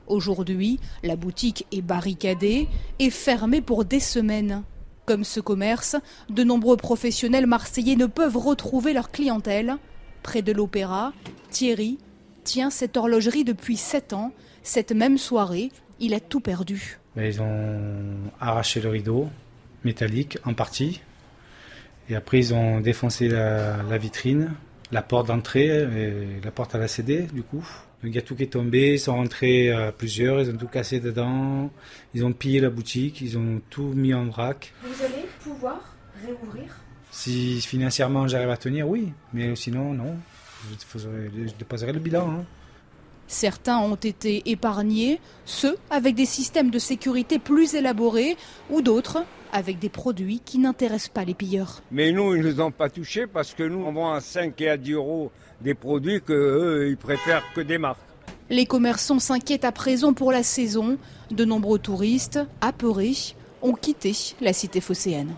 [0.07, 4.63] Aujourd'hui, la boutique est barricadée et fermée pour des semaines.
[5.07, 5.97] Comme ce commerce,
[6.31, 9.77] de nombreux professionnels marseillais ne peuvent retrouver leur clientèle.
[10.23, 11.13] Près de l'opéra,
[11.51, 11.99] Thierry
[12.43, 14.33] tient cette horlogerie depuis 7 ans.
[14.63, 16.99] Cette même soirée, il a tout perdu.
[17.17, 19.29] Ils ont arraché le rideau
[19.85, 21.01] métallique en partie.
[22.09, 24.53] Et après, ils ont défoncé la, vitrine,
[24.91, 25.87] la porte d'entrée,
[26.43, 27.67] la porte à la CD, du coup.
[28.05, 30.59] Donc il y a tout qui est tombé, ils sont rentrés à plusieurs, ils ont
[30.59, 31.71] tout cassé dedans,
[32.13, 34.75] ils ont pillé la boutique, ils ont tout mis en vrac.
[34.83, 36.67] Vous allez pouvoir réouvrir?
[37.11, 40.17] Si financièrement j'arrive à tenir, oui, mais sinon, non.
[40.95, 42.31] Je déposerai le bilan.
[42.31, 42.45] Hein.
[43.27, 48.37] Certains ont été épargnés, ceux avec des systèmes de sécurité plus élaborés,
[48.71, 51.81] ou d'autres avec des produits qui n'intéressent pas les pilleurs.
[51.93, 54.61] Mais nous, ils ne nous ont pas touchés parce que nous, on vend à 5
[54.61, 58.01] et à 10 euros des produits qu'eux, ils préfèrent que des marques.
[58.51, 60.99] Les commerçants s'inquiètent à présent pour la saison.
[61.31, 63.15] De nombreux touristes, apeurés,
[63.63, 65.35] ont quitté la cité phocéenne.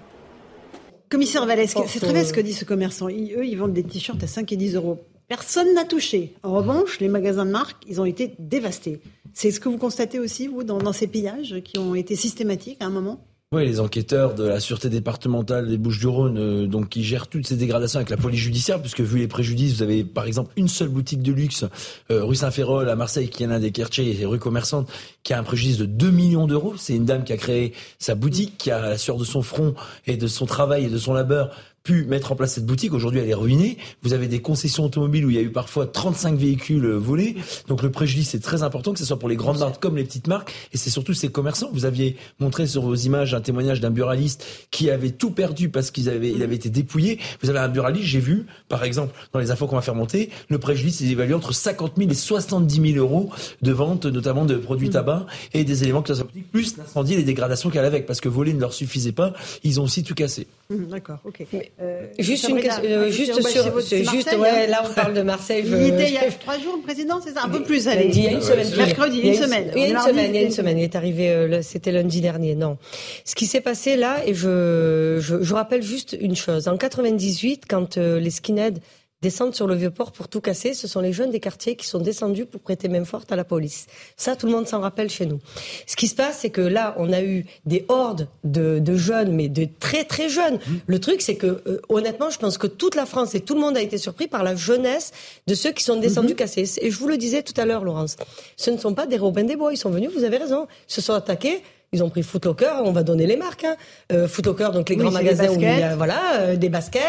[1.09, 3.09] Commissaire Valesque, c'est très bien ce que dit ce commerçant.
[3.09, 4.99] eux, ils vendent des t-shirts à 5 et 10 euros.
[5.29, 6.35] Personne n'a touché.
[6.45, 9.01] En revanche, les magasins de marque, ils ont été dévastés.
[9.33, 12.87] C'est ce que vous constatez aussi, vous, dans ces pillages qui ont été systématiques à
[12.87, 13.21] un moment?
[13.53, 17.55] Oui, les enquêteurs de la sûreté départementale des Bouches-du-Rhône, euh, donc qui gèrent toutes ces
[17.55, 20.89] dégradations avec la police judiciaire, puisque vu les préjudices, vous avez par exemple une seule
[20.89, 21.65] boutique de luxe,
[22.11, 24.91] euh, rue Saint-Férol à Marseille, qui est l'un des quartiers et rue commerçante,
[25.23, 26.75] qui a un préjudice de 2 millions d'euros.
[26.77, 29.75] C'est une dame qui a créé sa boutique, qui a la sueur de son front
[30.09, 31.55] et de son travail et de son labeur
[31.87, 32.93] pu mettre en place cette boutique.
[32.93, 33.79] Aujourd'hui, elle est ruinée.
[34.03, 37.37] Vous avez des concessions automobiles où il y a eu parfois 35 véhicules euh, volés.
[37.69, 40.03] Donc le préjudice est très important, que ce soit pour les grandes marques comme les
[40.03, 40.53] petites marques.
[40.73, 41.71] Et c'est surtout ces commerçants.
[41.73, 45.93] Vous aviez montré sur vos images un témoignage d'un buraliste qui avait tout perdu parce
[45.93, 47.21] qu'il avait, il avait été dépouillé.
[47.41, 50.31] Vous avez un buraliste, j'ai vu, par exemple, dans les infos qu'on va faire monter,
[50.49, 53.31] le préjudice est évalué entre 50 000 et 70 000 euros
[53.63, 57.23] de vente, notamment de produits tabac et des éléments que boutique, plus l'incendie et les
[57.23, 58.07] dégradations qu'elle avait avec.
[58.07, 59.35] Parce que voler ne leur suffisait pas.
[59.63, 60.49] Ils ont aussi tout cassé.
[60.69, 61.47] Mmh, d'accord, ok.
[61.81, 64.67] Euh, juste une question, euh, juste sur, juste, ouais, hein.
[64.69, 65.65] là on parle de Marseille.
[65.65, 67.87] Il était il y a trois jours le président, c'est ça, un peu plus.
[67.87, 68.11] Allez.
[68.13, 68.69] Il y a une semaine.
[68.77, 69.71] Mercredi, une semaine.
[69.77, 70.35] Il y a une semaine.
[70.35, 70.79] Il y a une semaine.
[70.79, 72.57] Il est arrivé, euh, c'était lundi dernier.
[72.57, 72.79] Non.
[73.25, 76.67] Ce qui s'est passé là, et je, je, je rappelle juste une chose.
[76.67, 78.81] En 98, quand les skinheads
[79.23, 80.75] descendent sur le vieux port pour tout casser.
[80.75, 83.45] Ce sont les jeunes des quartiers qui sont descendus pour prêter main forte à la
[83.45, 83.87] police.
[84.17, 85.41] Ça, tout le monde s'en rappelle chez nous.
[85.87, 89.33] Ce qui se passe, c'est que là, on a eu des hordes de, de jeunes,
[89.33, 90.57] mais de très très jeunes.
[90.57, 90.75] Mmh.
[90.87, 93.61] Le truc, c'est que euh, honnêtement, je pense que toute la France et tout le
[93.61, 95.13] monde a été surpris par la jeunesse
[95.47, 96.37] de ceux qui sont descendus mmh.
[96.37, 96.65] casser.
[96.81, 98.17] Et je vous le disais tout à l'heure, Laurence,
[98.57, 99.73] ce ne sont pas des Robins des Bois.
[99.73, 101.63] Ils sont venus, vous avez raison, ils se sont attaqués
[101.93, 103.65] ils ont pris Footlocker, on va donner les marques.
[103.65, 103.77] Hein.
[104.13, 107.01] Euh, Footlocker, donc les grands magasins où il y a voilà, euh, des baskets,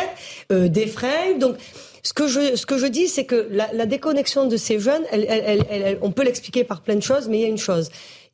[0.51, 1.39] euh, des fringues.
[1.39, 1.57] Donc
[2.07, 5.03] ce que je, ce que je dis, c'est que la, la, déconnexion de ces jeunes,
[5.11, 7.57] elle, elle, elle, on peut l'expliquer par plein de choses, mais il y a une
[7.57, 7.89] chose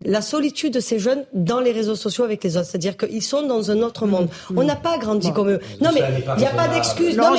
[0.06, 2.68] la solitude de ces jeunes dans les réseaux sociaux avec les autres.
[2.68, 4.28] C'est-à-dire qu'ils sont dans un autre monde.
[4.50, 4.58] Mmh.
[4.58, 5.60] On n'a pas grandi comme eux.
[5.82, 7.16] Non, mais il n'y a pas d'excuse.
[7.16, 7.38] Non, mais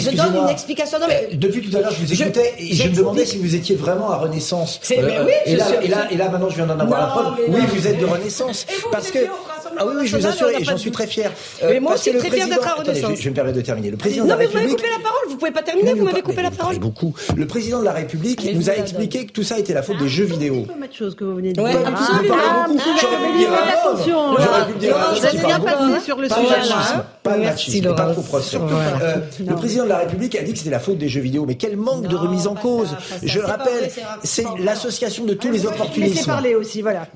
[0.00, 0.98] je donne une explication.
[0.98, 1.28] Non, mais...
[1.32, 3.76] Euh, depuis tout à l'heure, je vous écoutais et je me demandais si vous étiez
[3.76, 4.80] vraiment à Renaissance.
[4.90, 7.34] Euh, oui, et, là, et, là, et là, maintenant, je viens d'en avoir la preuve.
[7.48, 8.66] Oui, vous êtes de Renaissance.
[8.90, 9.18] Parce que
[9.78, 11.30] ah oui, oui, je vous assure, et j'en suis très fier.
[11.62, 13.18] Euh, mais moi aussi, très fier d'être à Renaissance.
[13.18, 13.90] Je, me permets de terminer.
[13.90, 15.20] Le président non, de mais vous m'avez coupé la parole.
[15.28, 15.94] Vous pouvez pas terminer.
[15.94, 16.78] Vous m'avez coupé la parole.
[16.78, 17.14] beaucoup.
[17.36, 20.08] Le président de la République nous a expliqué que tout ça était la faute des
[20.08, 20.66] jeux vidéo.
[20.92, 21.66] chose que vous venez de dire.
[23.00, 24.36] J'aurais pu dire attention.
[24.38, 27.06] J'aurais pu dire Vous avez bien passé sur le sujet là.
[27.22, 28.54] Pas de machisme, pas trop proche.
[28.54, 29.16] Euh,
[29.46, 31.44] le président de la République a dit que c'était la faute des jeux vidéo.
[31.46, 32.94] Mais quel manque de remise en cause.
[33.22, 33.90] Je le rappelle,
[34.22, 36.14] c'est l'association de tous les opportunismes.
[36.14, 37.06] Laissez parler aussi, voilà.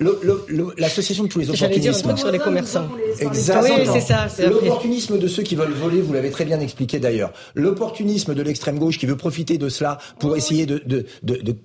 [0.78, 2.49] L'association de tous les opportunismes.
[2.50, 2.88] Commerçants.
[3.20, 3.76] Exactement.
[3.78, 4.26] Oui, c'est ça.
[4.46, 7.32] L'opportunisme de ceux qui veulent voler, vous l'avez très bien expliqué d'ailleurs.
[7.54, 11.06] L'opportunisme de l'extrême gauche qui veut profiter de cela pour essayer de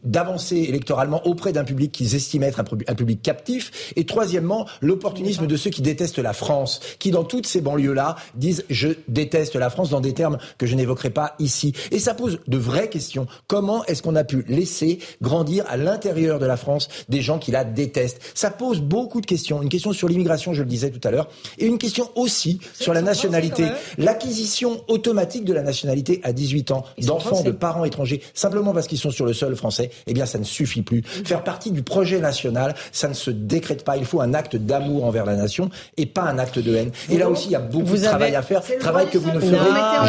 [0.03, 3.93] d'avancer électoralement auprès d'un public qu'ils estimaient être un public captif.
[3.95, 8.65] Et troisièmement, l'opportunisme de ceux qui détestent la France, qui dans toutes ces banlieues-là disent
[8.69, 11.73] je déteste la France dans des termes que je n'évoquerai pas ici.
[11.91, 13.27] Et ça pose de vraies questions.
[13.47, 17.51] Comment est-ce qu'on a pu laisser grandir à l'intérieur de la France des gens qui
[17.51, 18.21] la détestent?
[18.33, 19.61] Ça pose beaucoup de questions.
[19.61, 22.93] Une question sur l'immigration, je le disais tout à l'heure, et une question aussi sur
[22.93, 23.65] la nationalité.
[23.97, 28.97] L'acquisition automatique de la nationalité à 18 ans d'enfants de parents étrangers, simplement parce qu'ils
[28.97, 31.01] sont sur le sol français, eh bien ça ne suffit plus.
[31.03, 33.97] Faire partie du projet national, ça ne se décrète pas.
[33.97, 36.91] Il faut un acte d'amour envers la nation et pas un acte de haine.
[37.09, 39.39] Et là aussi, il y a beaucoup de travail à faire, travail que vous ne
[39.39, 39.55] ferez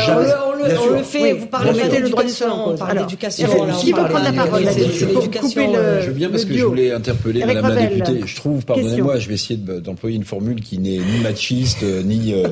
[0.05, 0.29] jamais.
[0.79, 3.49] On le fait, vous parlez de sol, on parle d'éducation.
[3.81, 5.73] Qui veut prendre la parole C'est l'éducation.
[6.01, 8.21] Je veux bien parce que je voulais interpeller Madame la députée.
[8.25, 12.33] Je trouve, pardonnez-moi, je vais essayer d'employer une formule qui n'est ni machiste, euh, ni
[12.33, 12.49] euh,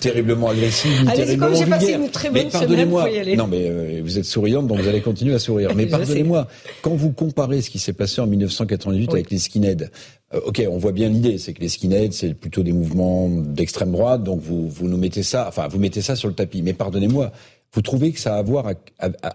[0.00, 1.78] terriblement agressive, ni terriblement vulgaire.
[1.78, 3.08] Passé une très bonne mais pardonnez-moi.
[3.36, 5.74] Non, mais euh, vous êtes souriante, donc vous allez continuer à sourire.
[5.74, 6.48] Mais pardonnez-moi,
[6.82, 9.90] quand vous comparez ce qui s'est passé en 1988 avec les skinheads,
[10.32, 14.22] ok, on voit bien l'idée, c'est que les skinheads, c'est plutôt des mouvements d'extrême droite,
[14.22, 16.62] donc vous, vous nous mettez ça, enfin, vous mettez ça sur le tapis.
[16.62, 17.32] Mais pardonnez-moi,
[17.74, 18.66] vous trouvez que ça a à voir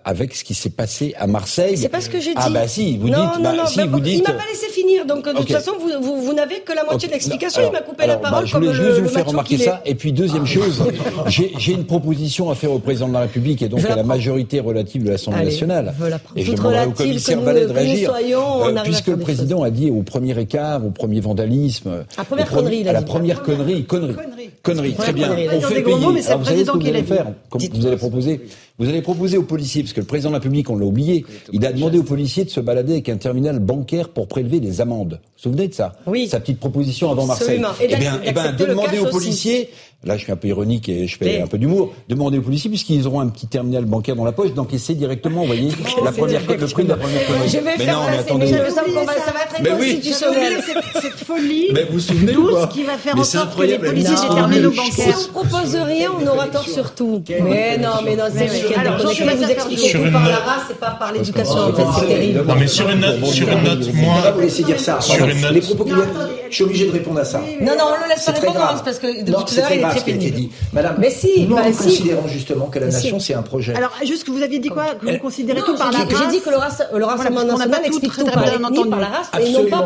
[0.06, 2.56] avec ce qui s'est passé à Marseille C'est pas ce que j'ai ah, dit.
[2.58, 3.18] Ah bah si, vous dites.
[3.18, 4.18] Non, bah, non, si, vous dites...
[4.18, 6.84] Il m'a pas laissé finir, donc de toute façon, vous, vous, vous n'avez que la
[6.84, 7.62] moitié de l'explication.
[7.68, 9.82] Il m'a coupé la parole bah, je comme voulais le, juste vous faire remarquer ça.
[9.86, 10.48] Et puis deuxième ah.
[10.48, 10.84] chose,
[11.28, 14.60] j'ai une proposition à faire au président de la République et donc à la majorité
[14.60, 15.94] relative de l'Assemblée nationale.
[16.36, 20.02] Et je demanderai au commissaire Vallet de réagir, euh, puisque le président a dit au
[20.02, 23.86] premier écart, au premier vandalisme, à la première connerie,
[24.64, 25.32] connerie, connerie, très bien.
[25.54, 25.96] On fait payer.
[25.96, 28.42] Vous savez ce que vous allez faire Vous allez proposer
[28.80, 31.26] vous allez proposer aux policiers, parce que le président de la République, on l'a oublié,
[31.52, 34.82] il a demandé aux policiers de se balader avec un terminal bancaire pour prélever des
[34.82, 35.20] amendes.
[35.44, 36.28] Vous vous souvenez de ça Oui.
[36.30, 37.62] Sa petite proposition avant Marseille.
[37.82, 39.70] Eh bien, eh ben, demandez aux policiers
[40.06, 42.70] là je suis un peu ironique et je fais un peu d'humour, demander aux policiers,
[42.70, 45.70] puisqu'ils auront un petit terminal bancaire dans la poche, d'encaisser directement, vous voyez,
[46.04, 47.50] la première, le prix de la première connerie.
[47.50, 48.48] Je vais mais faire non, mais attendez.
[48.48, 48.82] Je ça
[49.32, 50.02] va être mais oui.
[50.04, 51.70] Cette, cette folie.
[51.74, 54.36] Mais vous vous souvenez ou pas qui va faire en sorte que les policiers des
[54.36, 55.18] terminaux bancaires.
[55.18, 57.24] Si on propose rien, on aura tort sur tout.
[57.30, 60.92] Mais non, mais non, c'est je vais vous expliquer tout par la race et pas
[60.92, 61.58] par l'éducation.
[61.58, 62.46] En fait, c'est terrible.
[62.46, 64.32] Non, mais sur une note, sur une note, moi.
[64.32, 65.00] vous laisser dire ça.
[65.00, 65.28] Sur.
[65.52, 65.86] Les propos
[66.54, 67.40] je suis obligé de répondre à ça.
[67.62, 69.90] Non, non, on le laisse pas répondre, parce que depuis tout à l'heure, il est
[69.90, 70.54] très pénible.
[70.72, 71.84] Madame, mais si, nous, bah nous si.
[71.84, 73.74] considérons justement que la nation, c'est un projet.
[73.76, 76.38] Alors, juste que vous aviez dit quoi Que vous considérez tout par la race J'ai
[76.38, 79.82] dit que le, rassemblement national explique tout par la race, et non pas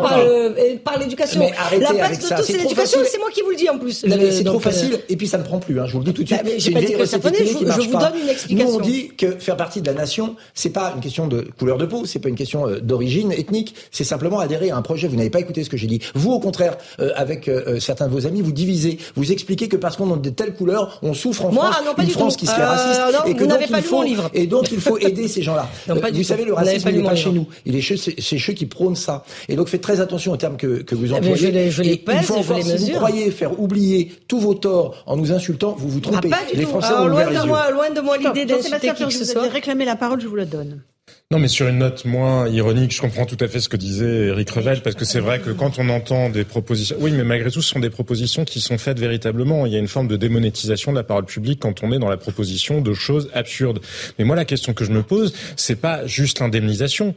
[0.83, 1.39] par, l'éducation.
[1.79, 4.05] La base de tout, c'est l'éducation, c'est moi qui vous le dis en plus.
[4.31, 6.27] C'est trop facile, et puis ça ne prend plus, je vous le dis tout de
[6.27, 6.41] suite.
[6.57, 8.71] J'ai pas dit que ça prenait, je vous donne une explication.
[8.71, 11.77] Nous, on dit que faire partie de la nation, c'est pas une question de couleur
[11.77, 15.07] de peau, c'est pas une question d'origine ethnique, c'est simplement adhérer à un projet.
[15.07, 15.99] Vous n'avez pas écouté ce que j'ai dit.
[16.15, 16.77] Vous, au contraire,
[17.15, 20.53] avec certains de vos amis, vous divisez, vous expliquez que parce qu'on a de telles
[20.53, 24.03] couleurs, on souffre en France, une France qui serait raciste, et que donc il faut
[24.33, 25.67] et donc il faut aider ces gens-là.
[25.87, 29.23] Vous savez, le racisme n'est pas chez nous, il est chez ceux qui prônent ça.
[29.49, 31.71] Et donc faites très attention aux termes que, que vous employez.
[31.71, 32.77] Je les pèse, je les mesure.
[32.77, 36.29] Si vous croyez faire oublier tous vos torts en nous insultant, vous vous trompez.
[36.31, 36.69] Ah, pas du les tout.
[36.69, 39.25] Français Alors, ont loin les de moi, loin de moi l'idée d'insulter qui que ce
[39.25, 39.41] soit.
[39.41, 40.81] Vous avez réclamé la parole, je vous la donne.
[41.29, 44.27] Non, mais sur une note moins ironique, je comprends tout à fait ce que disait
[44.27, 47.51] Eric Revel, parce que c'est vrai que quand on entend des propositions, oui, mais malgré
[47.51, 49.65] tout, ce sont des propositions qui sont faites véritablement.
[49.65, 52.07] Il y a une forme de démonétisation de la parole publique quand on est dans
[52.07, 53.81] la proposition de choses absurdes.
[54.17, 57.13] Mais moi, la question que je me pose, c'est pas juste l'indemnisation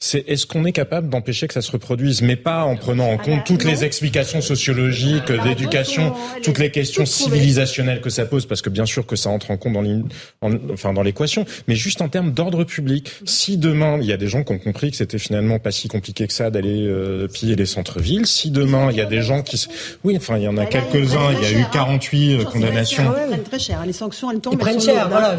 [0.00, 3.16] c'est est-ce qu'on est capable d'empêcher que ça se reproduise, mais pas en prenant en
[3.18, 8.24] ah compte bah, toutes les explications sociologiques, ah, d'éducation, toutes les questions civilisationnelles que ça
[8.24, 11.74] pose, parce que bien sûr que ça entre en compte dans enfin dans l'équation, mais
[11.74, 13.10] juste en termes d'ordre public.
[13.24, 15.88] Si demain il y a des gens qui ont compris que c'était finalement pas si
[15.88, 19.42] compliqué que ça d'aller euh, piller les centres-villes, si demain il y a des gens
[19.42, 19.66] qui,
[20.04, 22.44] oui, enfin il y en a quelques-uns, il y a eu 48 hein.
[22.44, 23.02] condamnations.
[23.02, 23.86] Ils prennent très cher, hein.
[23.86, 24.54] les sanctions elles tombent.
[24.54, 25.36] Ils prennent cher, voilà.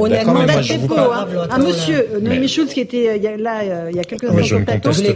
[0.00, 0.40] Honnêtement,
[1.50, 4.58] un monsieur, Noémie Schulz qui était euh, là euh, y a quelques années sur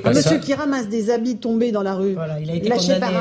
[0.05, 3.13] Un monsieur qui ramasse des habits tombés dans la rue, lâchés par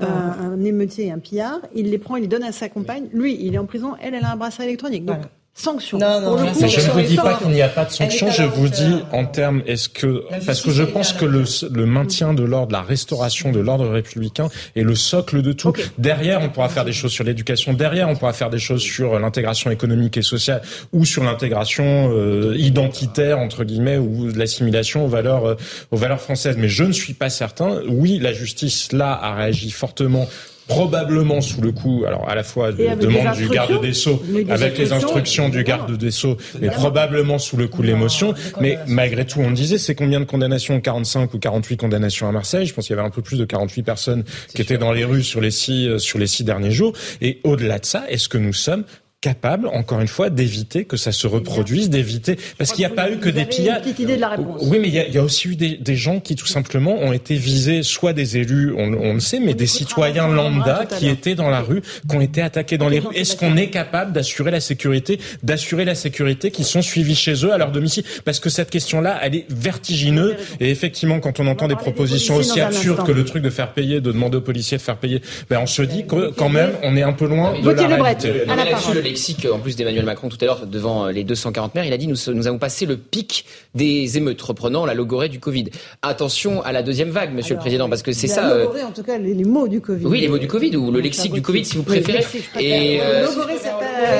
[0.00, 3.08] un, émeutier et un pillard, il les prend, il les donne à sa compagne.
[3.12, 5.04] Lui, il est en prison, elle, elle a un bracelet électronique.
[5.04, 5.18] Donc,
[5.54, 5.98] sanction.
[5.98, 8.30] Non, non, je ne vous dis pas qu'il n'y a pas de sanction.
[8.30, 12.32] Je vous dis en termes, est-ce que parce que je pense que le, le maintien
[12.32, 15.72] de l'ordre, la restauration de l'ordre républicain est le socle de tout.
[15.98, 17.74] Derrière, on pourra faire des choses sur l'éducation.
[17.74, 20.62] Derrière, on pourra faire des choses sur l'intégration économique et sociale
[20.92, 25.56] ou sur l'intégration euh, identitaire entre guillemets ou l'assimilation aux valeurs euh,
[25.90, 26.56] aux valeurs françaises.
[26.58, 27.80] Mais je ne suis pas certain.
[27.88, 30.28] Oui, la justice là a réagi fortement
[30.68, 34.78] probablement sous le coup, alors à la fois de demande du garde des Sceaux, avec
[34.78, 38.34] les instructions du garde des Sceaux, mais probablement sous le coup de l'émotion.
[38.60, 40.80] Mais malgré tout, on disait, c'est combien de condamnations?
[40.80, 42.66] 45 ou 48 condamnations à Marseille?
[42.66, 44.24] Je pense qu'il y avait un peu plus de 48 personnes
[44.54, 46.92] qui étaient dans les rues sur les six, euh, sur les six derniers jours.
[47.20, 48.84] Et au-delà de ça, est-ce que nous sommes
[49.22, 53.08] capable, encore une fois, d'éviter que ça se reproduise, d'éviter parce qu'il n'y a pas
[53.08, 53.76] eu que des pillages.
[53.76, 54.60] Une petite idée de la réponse.
[54.64, 56.46] Oui, mais il y a, il y a aussi eu des, des, gens qui tout
[56.46, 60.86] simplement ont été visés, soit des élus, on, on le sait, mais des citoyens lambda
[60.98, 63.14] qui étaient dans la rue, qui ont été attaqués dans les rues.
[63.14, 67.52] Est-ce qu'on est capable d'assurer la sécurité, d'assurer la sécurité qui sont suivis chez eux
[67.52, 68.02] à leur domicile?
[68.24, 70.34] Parce que cette question-là, elle est vertigineuse.
[70.58, 74.00] Et effectivement, quand on entend des propositions aussi absurdes que le truc de faire payer,
[74.00, 76.96] de demander aux policiers de faire payer, ben on se dit que quand même, on
[76.96, 80.66] est un peu loin de la réalité lexique, en plus d'Emmanuel Macron tout à l'heure
[80.66, 83.44] devant les 240 maires, il a dit nous, nous avons passé le pic
[83.74, 85.66] des émeutes, reprenant la logorée du Covid.
[86.02, 88.50] Attention à la deuxième vague, Monsieur le Président, parce que c'est ça.
[88.50, 88.64] Euh...
[88.64, 90.04] Logorée, en tout cas, les, mots du Covid.
[90.06, 92.24] Oui, les mots du Covid ou le lexique du Covid, si vous préférez.
[92.58, 93.26] et, euh,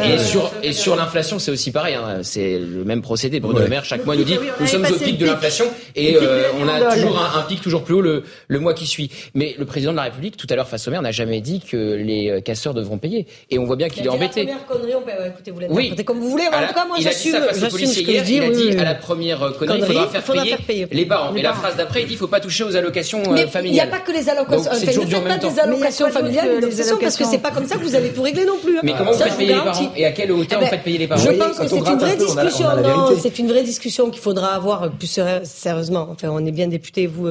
[0.05, 1.95] et sur et sur l'inflation, c'est aussi pareil.
[1.95, 2.21] Hein.
[2.23, 3.41] C'est le même procédé.
[3.41, 5.67] Bruno Le Maire chaque mois nous dit nous sommes au pic de l'inflation
[5.97, 8.87] et euh, on a toujours un, un, pic toujours plus haut le, le mois qui
[8.87, 9.11] suit.
[9.35, 11.61] Mais le président de la République, tout à l'heure face au maire, n'a jamais dit
[11.61, 13.27] que les euh, casseurs devront payer.
[13.51, 14.49] Et on voit bien qu'il est embêté
[14.89, 15.95] écoutez, vous oui.
[16.05, 16.47] comme vous voulez.
[16.47, 18.37] En tout cas, moi, j'assume ce que je dis.
[18.37, 21.35] Il a dit à la première connerie, il faudra faire, payer, les parents.
[21.35, 23.51] Et la phrase d'après, il dit il ne faut pas toucher aux allocations familiales.
[23.63, 24.71] Mais il n'y a pas que les allocations.
[24.71, 27.77] Enfin, ne faites pas des allocations familiales une obsession parce que c'est pas comme ça
[27.77, 28.79] que vous allez tout régler non plus.
[28.83, 31.07] Mais comment vous faites payer les parents Et à quelle hauteur vous faites payer les
[31.07, 32.67] parents Je pense que c'est une vraie discussion.
[32.83, 36.09] Non, c'est une vraie discussion qu'il faudra avoir plus sérieusement.
[36.11, 37.29] Enfin, on est bien députés, vous,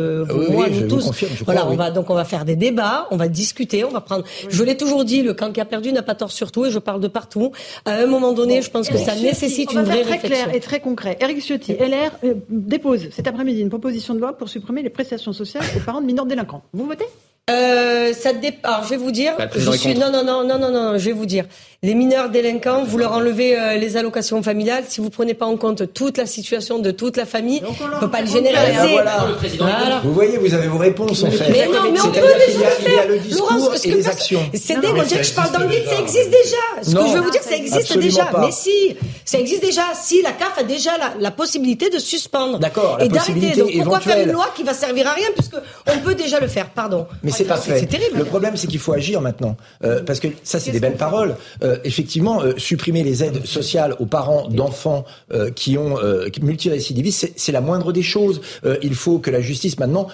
[0.52, 1.12] moi, nous tous.
[1.46, 4.24] Voilà, on va donc on va faire des débats, on va discuter, on va prendre.
[4.50, 6.72] Je l'ai toujours dit, le camp qui a perdu n'a pas tort sur tout, et
[6.72, 7.41] je parle de partout.
[7.86, 10.80] À un moment donné, je pense que ça nécessite une vraie très clair et très
[10.80, 11.18] concret.
[11.20, 15.34] Eric Ciotti, LR euh, dépose cet après-midi une proposition de loi pour supprimer les prestations
[15.34, 16.64] sociales aux parents de mineurs délinquants.
[16.74, 17.06] Vous votez?
[17.50, 18.30] Euh, ça
[18.64, 19.34] Alors, je vais vous dire.
[19.56, 19.96] Je suis...
[19.96, 20.98] Non, non, non, non, non, non.
[20.98, 21.46] Je vais vous dire.
[21.84, 24.84] Les mineurs délinquants, vous leur enlevez euh, les allocations familiales.
[24.88, 28.00] Si vous prenez pas en compte toute la situation de toute la famille, on ne
[28.00, 28.92] peut pas le généraliser.
[28.92, 30.00] voilà.
[30.04, 31.50] Vous voyez, vous avez vos réponses en fait.
[31.50, 33.08] Mais non, mais on peut déjà le faire.
[33.08, 34.42] le discours et les actions.
[34.54, 34.96] C'est dingue.
[34.96, 35.86] On dirait que je parle dans le vide.
[35.88, 36.84] Ça existe déjà.
[36.84, 38.30] Ce que je veux vous dire, ça existe déjà.
[38.40, 38.96] Mais si,
[39.26, 39.82] ça existe déjà.
[40.00, 42.60] Si la CAF a déjà la, possibilité de suspendre.
[42.60, 43.00] D'accord.
[43.02, 43.60] Et d'arrêter.
[43.60, 45.56] Donc pourquoi faire une loi qui va servir à rien puisque
[45.88, 46.70] on peut déjà le faire.
[46.70, 47.08] Pardon.
[47.24, 47.80] Mais c'est pas fait.
[47.80, 48.20] C'est terrible.
[48.20, 51.36] Le problème, c'est qu'il faut agir maintenant, euh, parce que ça, c'est des belles paroles.
[51.72, 57.32] Euh, effectivement, euh, supprimer les aides sociales aux parents d'enfants euh, qui ont euh, multirécidivistes,
[57.36, 58.42] c'est la moindre des choses.
[58.82, 60.08] il faut que la justice maintenant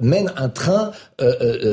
[0.00, 0.92] mène un train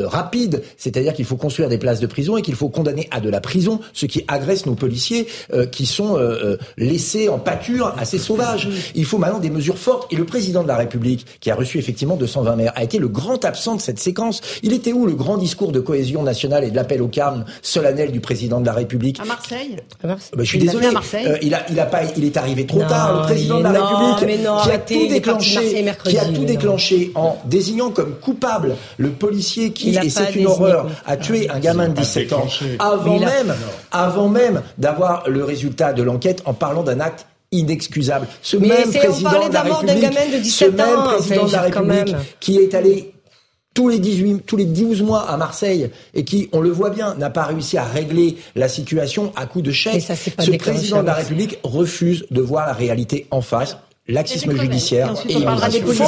[0.05, 3.29] rapide, c'est-à-dire qu'il faut construire des places de prison et qu'il faut condamner à de
[3.29, 5.27] la prison ceux qui agressent nos policiers,
[5.71, 6.17] qui sont
[6.77, 8.69] laissés en pâture à ces sauvages.
[8.95, 10.11] Il faut maintenant des mesures fortes.
[10.11, 13.07] Et le président de la République, qui a reçu effectivement 220 maires, a été le
[13.07, 14.41] grand absent de cette séquence.
[14.63, 18.11] Il était où le grand discours de cohésion nationale et de l'appel au calme solennel
[18.11, 19.19] du président de la République?
[20.03, 20.31] À Marseille.
[20.35, 20.88] Bah, je suis désolé.
[20.88, 23.22] Euh, il a, il a pas, il est arrivé trop tard.
[23.22, 27.89] Le président de la République qui a tout déclenché, qui a tout déclenché en désignant
[27.91, 32.34] comme coupable le policier qui, et c'est une horreur, a tué un gamin de 17
[32.34, 32.47] ans
[32.80, 33.56] avant même,
[33.91, 38.27] avant même d'avoir le résultat de l'enquête en parlant d'un acte inexcusable.
[38.41, 43.14] Ce même président de la République, ce même président de la République qui est allé
[43.80, 47.15] tous les 18, tous les 12 mois à Marseille et qui, on le voit bien,
[47.15, 50.01] n'a pas réussi à régler la situation à coup de chèque.
[50.01, 53.77] Ce président de la République refuse de voir la réalité en face
[54.10, 56.06] laxisme judiciaire et, on parlera des policiers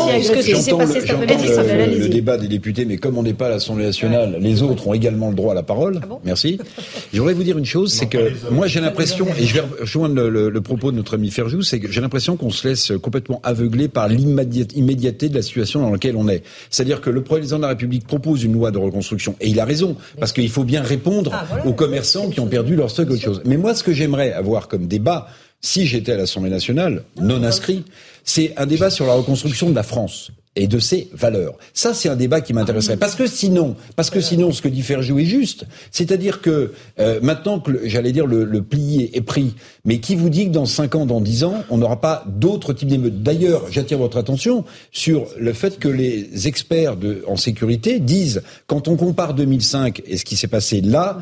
[0.51, 4.63] J'entends le, le, débat des députés, mais comme on n'est pas à l'Assemblée nationale, les
[4.63, 6.01] autres ont également le droit à la parole.
[6.03, 6.59] Ah Merci.
[7.13, 10.23] Je voudrais vous dire une chose, c'est que moi j'ai l'impression, et je vais rejoindre
[10.23, 13.87] le, propos de notre ami Ferjou, c'est que j'ai l'impression qu'on se laisse complètement aveugler
[13.87, 16.43] par l'immédiateté de la situation dans laquelle on est.
[16.69, 19.65] C'est-à-dire que le président de la République propose une loi de reconstruction, et il a
[19.65, 23.21] raison, parce qu'il faut bien répondre ah, aux commerçants qui ont perdu leur stock autre
[23.21, 23.41] chose.
[23.45, 25.27] Mais moi, ce que j'aimerais avoir comme débat,
[25.61, 27.85] si j'étais à l'Assemblée nationale, non inscrit,
[28.23, 31.53] c'est un débat sur la reconstruction de la France et de ses valeurs.
[31.73, 32.97] Ça, c'est un débat qui m'intéresserait.
[32.97, 35.65] Parce que sinon, parce que sinon, ce que dit Ferjou est juste.
[35.91, 39.55] C'est-à-dire que euh, maintenant que, j'allais dire, le, le, plié est pris,
[39.85, 42.73] mais qui vous dit que dans 5 ans, dans 10 ans, on n'aura pas d'autres
[42.73, 43.23] types d'émeutes?
[43.23, 48.89] D'ailleurs, j'attire votre attention sur le fait que les experts de, en sécurité disent, quand
[48.89, 51.19] on compare 2005 et ce qui s'est passé là,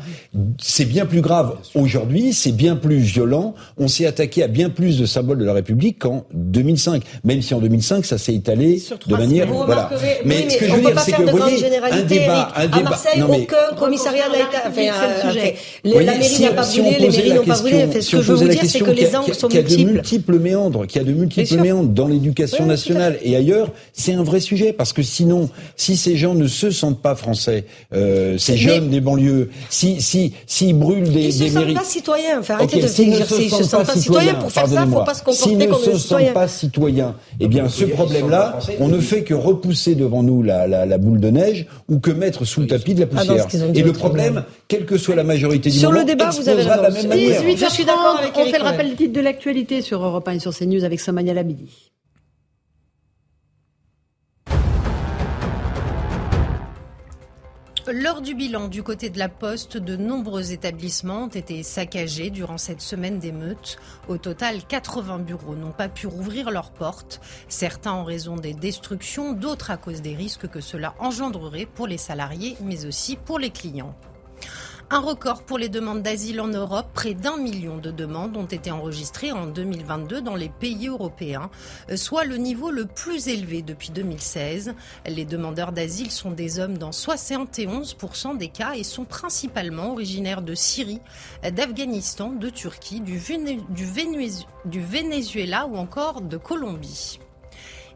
[0.60, 4.98] c'est bien plus grave aujourd'hui, c'est bien plus violent, on s'est attaqué à bien plus
[4.98, 7.02] de symboles de la République qu'en 2005.
[7.22, 9.90] Même si en 2005, ça s'est étalé de voilà.
[10.24, 12.78] Mais, ce que je veux dire, c'est que vous voyez, un débat, un débat.
[12.78, 14.90] À Marseille, aucun commissariat n'a été.
[14.90, 15.32] Enfin,
[15.84, 18.00] la mairie n'a pas brûlé, les mairies n'ont pas brûlé.
[18.00, 19.68] Ce que je veux vous dire, c'est que les angles sont multiples.
[19.68, 23.18] Qu'il y a de multiples méandres, qu'il y a de multiples méandres dans l'éducation nationale
[23.22, 27.00] et ailleurs, c'est un vrai sujet parce que sinon, si ces gens ne se sentent
[27.00, 31.50] pas français, euh, ces jeunes des banlieues, si si s'ils brûlent des, des mairies, ils
[31.50, 32.40] se sentent pas citoyens.
[32.40, 34.34] Enfin, arrêtez de dire s'ils se sentent pas citoyens.
[34.34, 35.98] Pour faire ça, faut pas se comporter comme des citoyens.
[35.98, 39.96] S'ils ne se sentent pas citoyens, eh bien, ce problème-là, on ne fait que repousser
[39.96, 43.00] devant nous la, la, la, boule de neige ou que mettre sous le tapis de
[43.00, 43.46] la ah poussière.
[43.74, 46.62] et le problème, quelle que soit la majorité du sur moment, le débat, vous avez
[46.62, 46.82] raison.
[46.82, 47.42] la même manière.
[47.42, 50.32] je suis d'accord avec On fait le rappel des titres de l'actualité sur Europe 1
[50.32, 51.90] et sur CNews avec Samania Labidi.
[57.92, 62.56] Lors du bilan du côté de la Poste, de nombreux établissements ont été saccagés durant
[62.56, 63.78] cette semaine d'émeutes.
[64.06, 69.32] Au total, 80 bureaux n'ont pas pu rouvrir leurs portes, certains en raison des destructions,
[69.32, 73.50] d'autres à cause des risques que cela engendrerait pour les salariés, mais aussi pour les
[73.50, 73.96] clients.
[74.92, 76.88] Un record pour les demandes d'asile en Europe.
[76.94, 81.48] Près d'un million de demandes ont été enregistrées en 2022 dans les pays européens,
[81.94, 84.74] soit le niveau le plus élevé depuis 2016.
[85.06, 90.56] Les demandeurs d'asile sont des hommes dans 71% des cas et sont principalement originaires de
[90.56, 91.00] Syrie,
[91.44, 93.16] d'Afghanistan, de Turquie, du,
[94.74, 97.20] Venezuela ou encore de Colombie.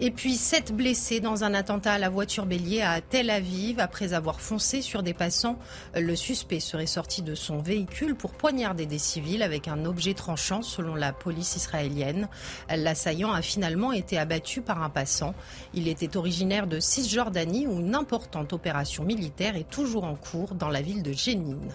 [0.01, 4.13] Et puis sept blessés dans un attentat à la voiture bélier à Tel Aviv après
[4.13, 5.57] avoir foncé sur des passants.
[5.95, 10.63] Le suspect serait sorti de son véhicule pour poignarder des civils avec un objet tranchant
[10.63, 12.29] selon la police israélienne.
[12.69, 15.35] L'assaillant a finalement été abattu par un passant.
[15.75, 20.71] Il était originaire de Cisjordanie où une importante opération militaire est toujours en cours dans
[20.71, 21.71] la ville de Jénine.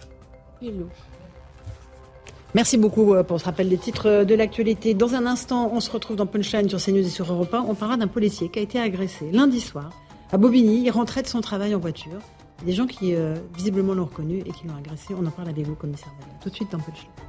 [2.56, 4.96] Merci beaucoup euh, pour ce rappel des titres euh, de l'actualité.
[4.96, 7.66] Dans un instant, on se retrouve dans Punchline sur CNews et sur Europe 1.
[7.68, 9.92] On parlera d'un policier qui a été agressé lundi soir
[10.32, 10.82] à Bobigny.
[10.84, 12.20] Il rentrait de son travail en voiture.
[12.66, 15.14] Des gens qui euh, visiblement l'ont reconnu et qui l'ont agressé.
[15.14, 16.12] On en parle avec vous, commissaire
[16.42, 17.29] Tout de suite dans Punchline.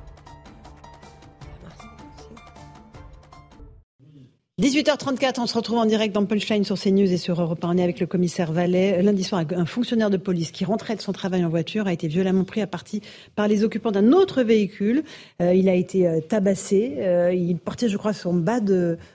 [4.61, 7.69] 18h34, on se retrouve en direct dans Punchline sur CNews et sur Europe 1.
[7.71, 9.01] On est avec le commissaire Vallet.
[9.01, 12.09] Lundi soir, un fonctionnaire de police qui rentrait de son travail en voiture a été
[12.09, 13.01] violemment pris à partie
[13.37, 15.03] par les occupants d'un autre véhicule.
[15.41, 16.97] Euh, il a été euh, tabassé.
[16.99, 18.61] Euh, il portait, je crois, son bas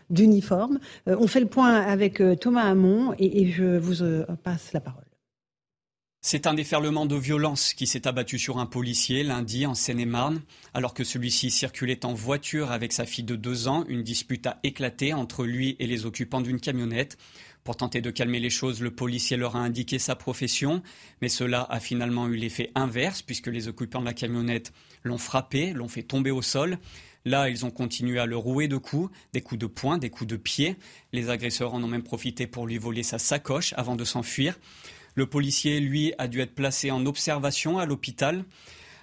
[0.09, 0.79] d'uniforme.
[1.05, 4.03] on fait le point avec Thomas Hamon et, et je vous
[4.43, 5.04] passe la parole.
[6.27, 10.41] C'est un déferlement de violence qui s'est abattu sur un policier lundi en Seine-et-Marne.
[10.73, 14.59] Alors que celui-ci circulait en voiture avec sa fille de deux ans, une dispute a
[14.63, 17.19] éclaté entre lui et les occupants d'une camionnette.
[17.63, 20.81] Pour tenter de calmer les choses, le policier leur a indiqué sa profession,
[21.21, 24.73] mais cela a finalement eu l'effet inverse puisque les occupants de la camionnette
[25.03, 26.79] l'ont frappé, l'ont fait tomber au sol.
[27.25, 30.27] Là, ils ont continué à le rouer de coups, des coups de poing, des coups
[30.27, 30.75] de pied.
[31.13, 34.57] Les agresseurs en ont même profité pour lui voler sa sacoche avant de s'enfuir.
[35.15, 38.43] Le policier, lui, a dû être placé en observation à l'hôpital.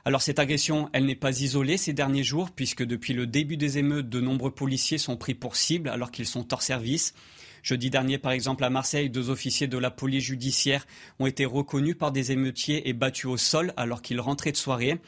[0.05, 3.79] Alors cette agression, elle n'est pas isolée ces derniers jours, puisque depuis le début des
[3.79, 7.15] émeutes, de nombreux policiers sont pris pour cible alors qu'ils sont hors service.
[7.63, 10.85] Jeudi dernier, par exemple, à Marseille, deux officiers de la police judiciaire
[11.19, 14.99] ont été reconnus par des émeutiers et battus au sol alors qu'ils rentraient de soirée.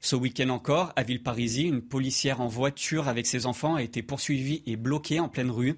[0.00, 4.62] Ce week-end encore, à Villeparisis, une policière en voiture avec ses enfants a été poursuivie
[4.66, 5.76] et bloquée en pleine rue.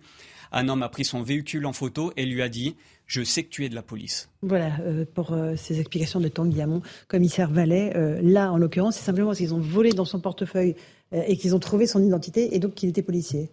[0.52, 2.76] Un homme a pris son véhicule en photo et lui a dit
[3.06, 4.28] je sais que tu es de la police.
[4.42, 7.92] Voilà, euh, pour euh, ces explications de Tanguy Hamon, commissaire Vallet.
[7.94, 10.74] Euh, là, en l'occurrence, c'est simplement parce qu'ils ont volé dans son portefeuille
[11.12, 13.48] et qu'ils ont trouvé son identité et donc qu'il était policier.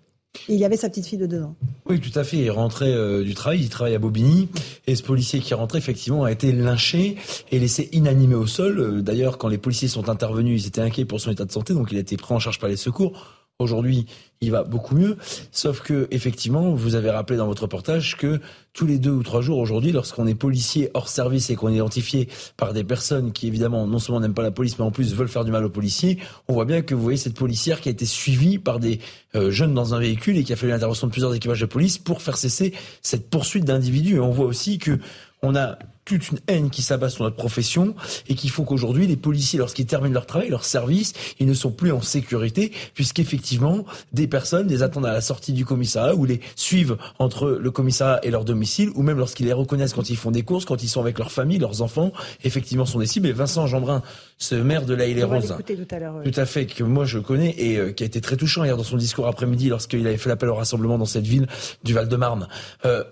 [0.49, 1.55] il y avait sa petite fille de deux ans.
[1.85, 2.37] Oui, tout à fait.
[2.37, 4.49] Il rentrait du travail, il travaille à Bobigny.
[4.87, 7.15] Et ce policier qui rentrait, effectivement, a été lynché
[7.51, 9.03] et laissé inanimé au sol.
[9.03, 11.91] D'ailleurs, quand les policiers sont intervenus, ils étaient inquiets pour son état de santé, donc
[11.91, 13.42] il a été pris en charge par les secours.
[13.63, 14.05] Aujourd'hui,
[14.41, 15.17] il va beaucoup mieux.
[15.51, 18.39] Sauf que, effectivement, vous avez rappelé dans votre reportage que
[18.73, 21.75] tous les deux ou trois jours aujourd'hui, lorsqu'on est policier hors service et qu'on est
[21.75, 22.27] identifié
[22.57, 25.29] par des personnes qui, évidemment, non seulement n'aiment pas la police, mais en plus veulent
[25.29, 27.91] faire du mal aux policiers, on voit bien que vous voyez cette policière qui a
[27.91, 28.99] été suivie par des
[29.35, 31.97] euh, jeunes dans un véhicule et qui a fallu l'intervention de plusieurs équipages de police
[31.97, 34.15] pour faire cesser cette poursuite d'individus.
[34.15, 34.99] Et on voit aussi que
[35.41, 37.95] on a toute une haine qui s'abat sur notre profession
[38.27, 41.71] et qu'il faut qu'aujourd'hui les policiers, lorsqu'ils terminent leur travail, leur service, ils ne sont
[41.71, 46.41] plus en sécurité puisqu'effectivement des personnes les attendent à la sortie du commissariat ou les
[46.55, 50.31] suivent entre le commissariat et leur domicile ou même lorsqu'ils les reconnaissent quand ils font
[50.31, 52.11] des courses, quand ils sont avec leur famille, leurs enfants,
[52.43, 53.27] effectivement sont des cibles.
[53.27, 54.01] Et Vincent Jeanbrun,
[54.37, 57.55] ce maire de la île Rose, tout à, tout à fait que moi je connais
[57.57, 60.29] et euh, qui a été très touchant hier dans son discours après-midi lorsqu'il avait fait
[60.29, 61.47] l'appel au rassemblement dans cette ville
[61.83, 62.47] du Val-de-Marne.
[62.85, 63.03] Euh,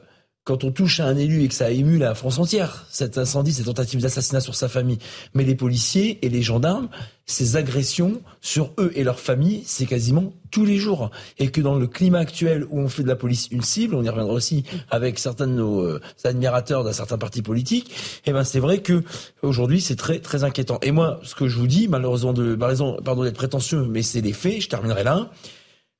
[0.43, 3.53] quand on touche à un élu et que ça émue la France entière, cet incendie,
[3.53, 4.97] cette tentative d'assassinat sur sa famille.
[5.35, 6.89] Mais les policiers et les gendarmes,
[7.27, 11.11] ces agressions sur eux et leur famille, c'est quasiment tous les jours.
[11.37, 14.03] Et que dans le climat actuel où on fait de la police une cible, on
[14.03, 17.93] y reviendra aussi avec certains de nos euh, admirateurs d'un certain parti politique,
[18.25, 19.03] eh ben c'est vrai que
[19.43, 20.79] aujourd'hui c'est très très inquiétant.
[20.81, 24.33] Et moi, ce que je vous dis, malheureusement de, pardon d'être prétentieux, mais c'est les
[24.33, 25.29] faits, je terminerai là.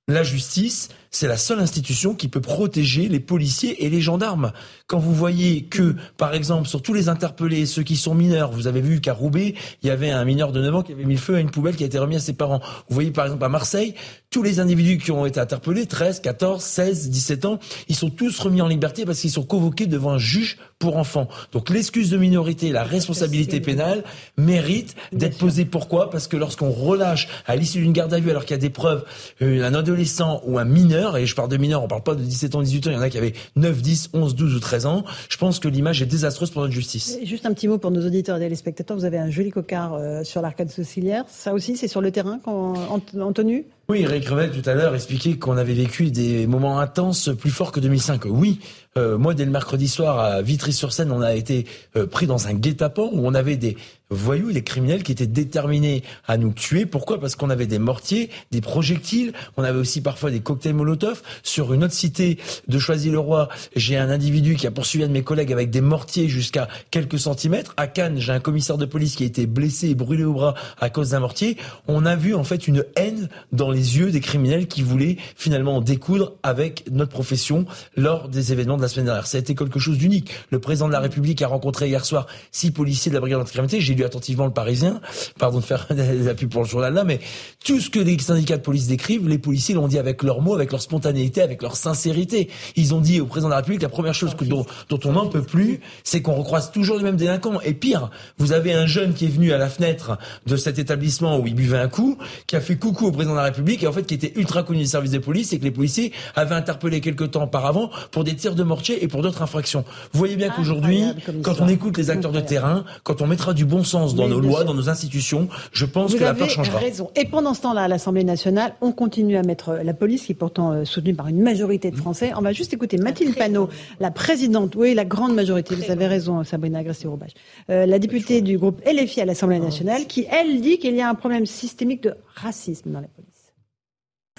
[0.08, 4.54] La justice, c'est la seule institution qui peut protéger les policiers et les gendarmes.
[4.88, 8.68] Quand vous voyez que, par exemple, sur tous les interpellés, ceux qui sont mineurs, vous
[8.68, 11.16] avez vu qu'à Roubaix, il y avait un mineur de 9 ans qui avait mis
[11.16, 12.62] le feu à une poubelle qui a été remis à ses parents.
[12.88, 13.94] Vous voyez, par exemple, à Marseille,
[14.30, 17.60] tous les individus qui ont été interpellés, 13, 14, 16, 17 ans,
[17.90, 21.28] ils sont tous remis en liberté parce qu'ils sont convoqués devant un juge pour enfants.
[21.52, 24.04] Donc l'excuse de minorité, la responsabilité pénale
[24.38, 25.66] mérite d'être posée.
[25.66, 26.10] Pourquoi?
[26.10, 28.70] Parce que lorsqu'on relâche à l'issue d'une garde à vue alors qu'il y a des
[28.70, 29.04] preuves,
[29.42, 32.24] euh, un adolescent ou un mineur, et je parle de mineur, on parle pas de
[32.24, 34.60] 17 ans, 18 ans, il y en a qui avaient 9, 10, 11, 12 ou
[34.60, 37.18] 13 ans, je pense que l'image est désastreuse pour notre justice.
[37.24, 39.94] juste un petit mot pour nos auditeurs et les spectateurs, vous avez un joli cocard
[39.94, 42.74] euh, sur l'arcade sourcilière, ça aussi c'est sur le terrain en,
[43.20, 47.30] en tenue oui, Eric Revel tout à l'heure expliquait qu'on avait vécu des moments intenses
[47.38, 48.22] plus forts que 2005.
[48.24, 48.62] Oui,
[48.98, 51.66] euh, moi dès le mercredi soir à Vitry-sur-Seine, on a été
[51.98, 53.76] euh, pris dans un guet-apens où on avait des
[54.12, 56.86] voyous, des criminels qui étaient déterminés à nous tuer.
[56.86, 57.20] Pourquoi?
[57.20, 61.22] Parce qu'on avait des mortiers, des projectiles, on avait aussi parfois des cocktails Molotov.
[61.44, 65.24] Sur une autre cité de Choisy-le-Roi, j'ai un individu qui a poursuivi un de mes
[65.24, 67.74] collègues avec des mortiers jusqu'à quelques centimètres.
[67.78, 70.56] À Cannes, j'ai un commissaire de police qui a été blessé et brûlé au bras
[70.80, 71.58] à cause d'un mortier.
[71.88, 75.82] On a vu en fait une haine dans les yeux des criminels qui voulaient finalement
[75.82, 77.66] découdre avec notre profession
[77.96, 79.28] lors des événements de la semaine dernière.
[79.28, 80.32] Ça a été quelque chose d'unique.
[80.50, 83.80] Le président de la République a rencontré hier soir six policiers de la brigade anticriminalité.
[83.80, 85.02] J'ai lu attentivement le Parisien.
[85.40, 87.20] Pardon de faire la pub pour le journal là, mais
[87.64, 90.56] tout ce que les syndicats de police décrivent, les policiers l'ont dit avec leurs mots,
[90.56, 92.50] avec leur spontanéité, avec leur sincérité.
[92.76, 95.14] Ils ont dit au président de la République la première chose que, dont, dont on
[95.14, 97.62] n'en peut plus, c'est qu'on recroise toujours les mêmes délinquants.
[97.62, 101.40] Et pire, vous avez un jeune qui est venu à la fenêtre de cet établissement
[101.40, 102.18] où il buvait un coup,
[102.48, 104.64] qui a fait coucou au président de la République et en fait qui était ultra
[104.64, 108.24] connu des services de police et que les policiers avaient interpellé quelque temps auparavant pour
[108.24, 109.86] des tirs de mortier et pour d'autres infractions.
[110.14, 111.04] Vous voyez bien qu'aujourd'hui,
[111.44, 114.40] quand on écoute les acteurs de terrain, quand on mettra du bon sens dans nos
[114.40, 116.80] lois, dans nos institutions, je pense que la peur changera.
[116.80, 117.12] Raison.
[117.16, 120.36] Et pendant ce temps-là, à l'Assemblée nationale, on continue à mettre la police, qui est
[120.36, 122.32] pourtant euh, soutenue par une majorité de Français.
[122.38, 123.70] On va juste écouter Mathilde Panot,
[124.00, 127.34] la présidente, oui, la grande majorité, vous avez raison, Sabrina Agresti-Roubache,
[127.70, 131.10] euh, la députée du groupe LFI à l'Assemblée nationale, qui, elle, dit qu'il y a
[131.10, 133.30] un problème systémique de racisme dans la police.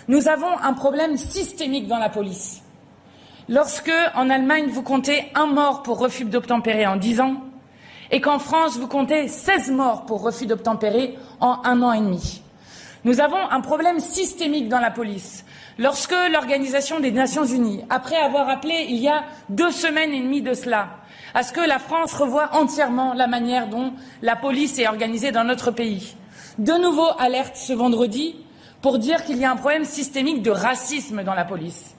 [0.08, 2.62] Nous avons un problème systémique dans la police.
[3.48, 7.36] Lorsque, en Allemagne, vous comptez un mort pour refus d'obtempérer en dix ans,
[8.12, 12.42] et qu'en France, vous comptez 16 morts pour refus d'obtempérer en un an et demi.
[13.04, 15.44] Nous avons un problème systémique dans la police.
[15.78, 20.42] Lorsque l'Organisation des Nations Unies, après avoir appelé il y a deux semaines et demie
[20.42, 20.90] de cela,
[21.34, 25.44] à ce que la France revoie entièrement la manière dont la police est organisée dans
[25.44, 26.14] notre pays,
[26.58, 28.36] de nouveau alerte ce vendredi
[28.82, 31.91] pour dire qu'il y a un problème systémique de racisme dans la police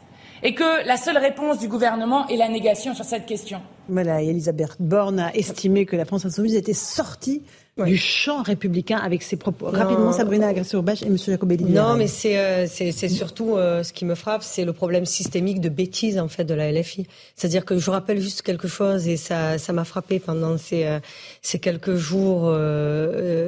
[0.43, 3.61] et que la seule réponse du gouvernement est la négation sur cette question.
[3.87, 7.43] Voilà, Elisabeth Borne a estimé que la France insoumise était sortie
[7.77, 9.65] du champ républicain avec ses propos.
[9.65, 11.17] Rapidement, Sabrina Agressé-Urbach et M.
[11.17, 11.63] Jacobelli.
[11.65, 15.59] Non, mais c'est euh, c'est surtout euh, ce qui me frappe, c'est le problème systémique
[15.59, 17.07] de bêtise en fait de la LFI.
[17.35, 20.85] C'est-à-dire que je vous rappelle juste quelque chose et ça ça m'a frappé pendant ces
[20.85, 20.99] euh,
[21.41, 22.53] ces quelques jours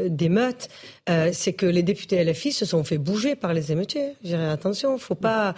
[0.10, 0.70] d'émeutes,
[1.32, 4.14] c'est que les députés LFI se sont fait bouger par les émeutiers.
[4.24, 5.54] Je dirais attention, faut pas.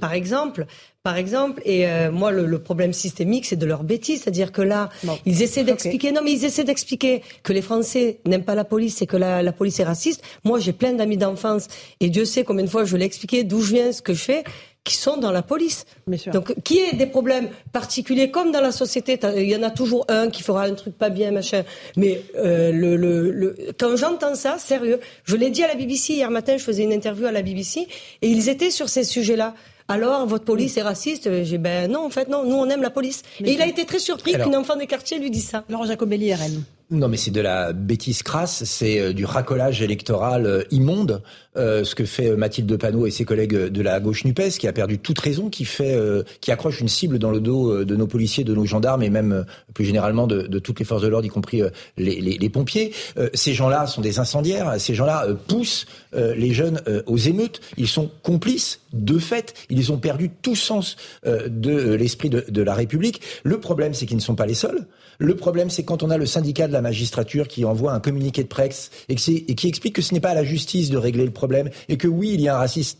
[0.00, 0.66] par exemple,
[1.04, 1.60] par exemple.
[1.64, 4.22] Et euh, moi, le, problème systémique, c'est de leur bêtise.
[4.22, 4.88] C'est-à-dire que là,
[5.26, 6.10] ils essaient d'expliquer.
[6.10, 9.42] Non, mais ils essaient d'expliquer que les Français n'aiment pas la police et que la,
[9.42, 10.22] la police est raciste.
[10.44, 11.68] Moi, j'ai plein d'amis d'enfance
[12.00, 14.22] et Dieu sait combien de fois je l'ai expliqué, d'où je viens, ce que je
[14.22, 14.44] fais
[14.84, 15.86] qui sont dans la police.
[16.30, 20.04] Donc, qui ait des problèmes particuliers, comme dans la société, il y en a toujours
[20.08, 21.64] un qui fera un truc pas bien, machin.
[21.96, 26.12] Mais euh, le, le, le, quand j'entends ça, sérieux, je l'ai dit à la BBC
[26.12, 27.88] hier matin, je faisais une interview à la BBC,
[28.20, 29.54] et ils étaient sur ces sujets-là.
[29.88, 32.90] Alors, votre police est raciste J'ai ben non, en fait, non, nous on aime la
[32.90, 33.22] police.
[33.40, 35.64] et il a été très surpris qu'une enfant des quartiers lui dise ça.
[35.68, 36.64] Laurent Jacobelli, RN.
[36.90, 41.22] Non, mais c'est de la bêtise crasse, c'est euh, du racolage électoral euh, immonde,
[41.56, 44.72] euh, ce que fait Mathilde Panot et ses collègues de la gauche Nupes, qui a
[44.72, 45.98] perdu toute raison, qui fait,
[46.40, 49.46] qui accroche une cible dans le dos de nos policiers, de nos gendarmes et même
[49.72, 51.62] plus généralement de, toutes les forces de l'ordre, y compris
[51.96, 52.92] les, pompiers.
[53.34, 58.80] ces gens-là sont des incendiaires, ces gens-là poussent les jeunes aux émeutes, ils sont complices
[58.92, 63.20] de fait, ils ont perdu tout sens de l'esprit de la République.
[63.44, 64.86] Le problème, c'est qu'ils ne sont pas les seuls.
[65.18, 68.42] Le problème, c'est quand on a le syndicat de la magistrature qui envoie un communiqué
[68.42, 71.30] de presse et, qui explique que ce n'est pas à la justice de régler le
[71.30, 72.98] problème et que oui, il y a un racisme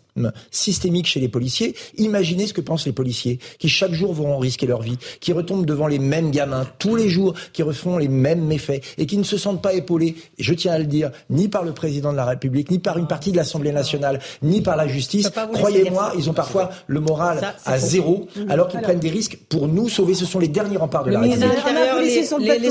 [0.50, 1.74] systémique chez les policiers.
[1.98, 5.66] Imaginez ce que pensent les policiers qui chaque jour vont risquer leur vie, qui retombent
[5.66, 9.22] devant les mêmes gamins tous les jours, qui refont les mêmes méfaits et qui ne
[9.22, 12.24] se sentent pas épaulés, je tiens à le dire, ni par le président de la
[12.24, 15.30] République, ni par une partie de l'Assemblée nationale, ni par la justice.
[15.52, 18.50] Croyez-moi, ils ont parfois le moral à zéro, mmh.
[18.50, 20.14] alors qu'ils prennent des risques pour nous sauver.
[20.14, 21.44] Ce sont les derniers remparts de la République.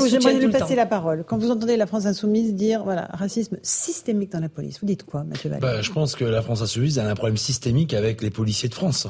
[0.08, 1.24] J'aimerais lui passer la parole.
[1.26, 5.04] Quand vous entendez la France insoumise dire voilà racisme systémique dans la police, vous dites
[5.04, 8.30] quoi, Mathieu bah, Je pense que la France insoumise a un problème systémique avec les
[8.30, 9.08] policiers de France.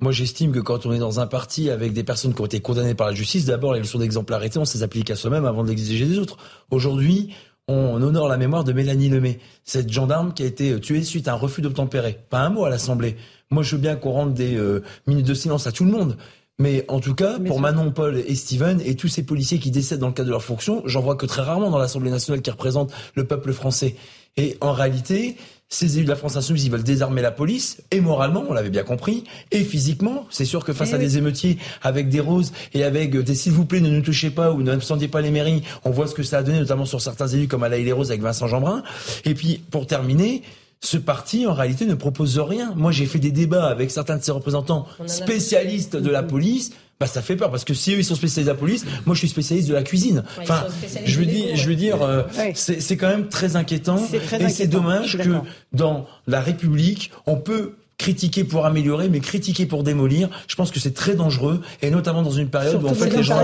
[0.00, 2.60] Moi, j'estime que quand on est dans un parti avec des personnes qui ont été
[2.60, 6.06] condamnées par la justice, d'abord, les leçons d'exemplarité, on se applique à soi-même avant d'exiger
[6.06, 6.36] des autres.
[6.70, 7.30] Aujourd'hui,
[7.68, 11.32] on honore la mémoire de Mélanie Lemay, cette gendarme qui a été tuée suite à
[11.32, 12.18] un refus d'obtempérer.
[12.30, 13.16] Pas un mot à l'Assemblée.
[13.50, 16.16] Moi, je veux bien qu'on rende des euh, minutes de silence à tout le monde.
[16.58, 20.00] Mais en tout cas, pour Manon, Paul et Steven et tous ces policiers qui décèdent
[20.00, 22.50] dans le cadre de leur fonction, j'en vois que très rarement dans l'Assemblée nationale qui
[22.50, 23.96] représente le peuple français.
[24.36, 25.36] Et en réalité,
[25.72, 28.70] ces élus de la France insoumise, ils veulent désarmer la police, et moralement, on l'avait
[28.70, 30.26] bien compris, et physiquement.
[30.30, 33.52] C'est sûr que face eh à des émeutiers avec des roses et avec des s'il
[33.52, 36.14] vous plaît, ne nous touchez pas ou ne sentez pas les mairies, on voit ce
[36.14, 38.82] que ça a donné, notamment sur certains élus comme Alain les Roses avec Vincent Jeanbrun.
[39.24, 40.42] Et puis, pour terminer,
[40.80, 42.74] ce parti, en réalité, ne propose rien.
[42.76, 46.72] Moi, j'ai fait des débats avec certains de ses représentants spécialistes de la police.
[47.02, 49.16] Bah, ça fait peur parce que si eux ils sont spécialistes de la police, moi
[49.16, 50.22] je suis spécialiste de la cuisine.
[50.40, 50.66] enfin,
[51.04, 52.22] je veux dire, je veux dire, euh,
[52.54, 53.98] c'est quand même très inquiétant
[54.38, 55.30] et c'est dommage que
[55.72, 57.72] dans la République, on peut
[58.02, 62.22] critiquer pour améliorer, mais critiquer pour démolir, je pense que c'est très dangereux, et notamment
[62.22, 63.36] dans une période où en fait les gens...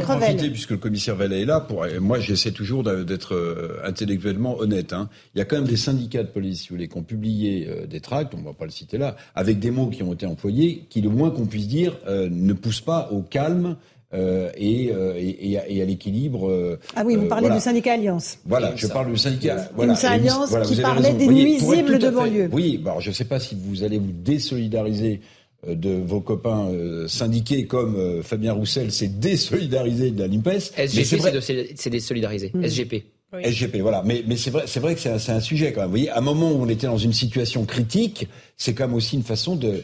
[0.00, 4.92] profiter, puisque le commissaire Vallet est là, pour, moi j'essaie toujours d'être euh, intellectuellement honnête.
[4.92, 5.08] Hein.
[5.34, 7.68] Il y a quand même des syndicats de police, si vous voulez, qui ont publié
[7.68, 10.12] euh, des tracts, on ne va pas le citer là, avec des mots qui ont
[10.12, 13.76] été employés, qui le moins qu'on puisse dire euh, ne poussent pas au calme
[14.14, 16.48] euh, et, euh, et, et, à, l'équilibre.
[16.48, 18.38] Euh, ah oui, vous parlez du syndicat Alliance.
[18.46, 19.68] Voilà, je parle du syndicat.
[19.74, 22.48] Voilà, une Alliance qui parlait des nuisibles de banlieue.
[22.52, 25.20] Oui, bah, je ne sais pas si vous allez vous désolidariser
[25.66, 26.70] de vos copains
[27.08, 30.72] syndiqués comme Fabien Roussel s'est désolidarisé de la NIPES.
[30.76, 31.40] SGP,
[31.74, 32.52] c'est désolidariser.
[32.54, 32.62] Hmm.
[32.62, 33.06] SGP.
[33.42, 34.02] SGP, voilà.
[34.04, 35.88] Mais, mais c'est vrai, c'est vrai que c'est un, un, sujet quand même.
[35.88, 38.96] Vous voyez, à un moment où on était dans une situation critique, c'est quand même
[38.96, 39.82] aussi une façon de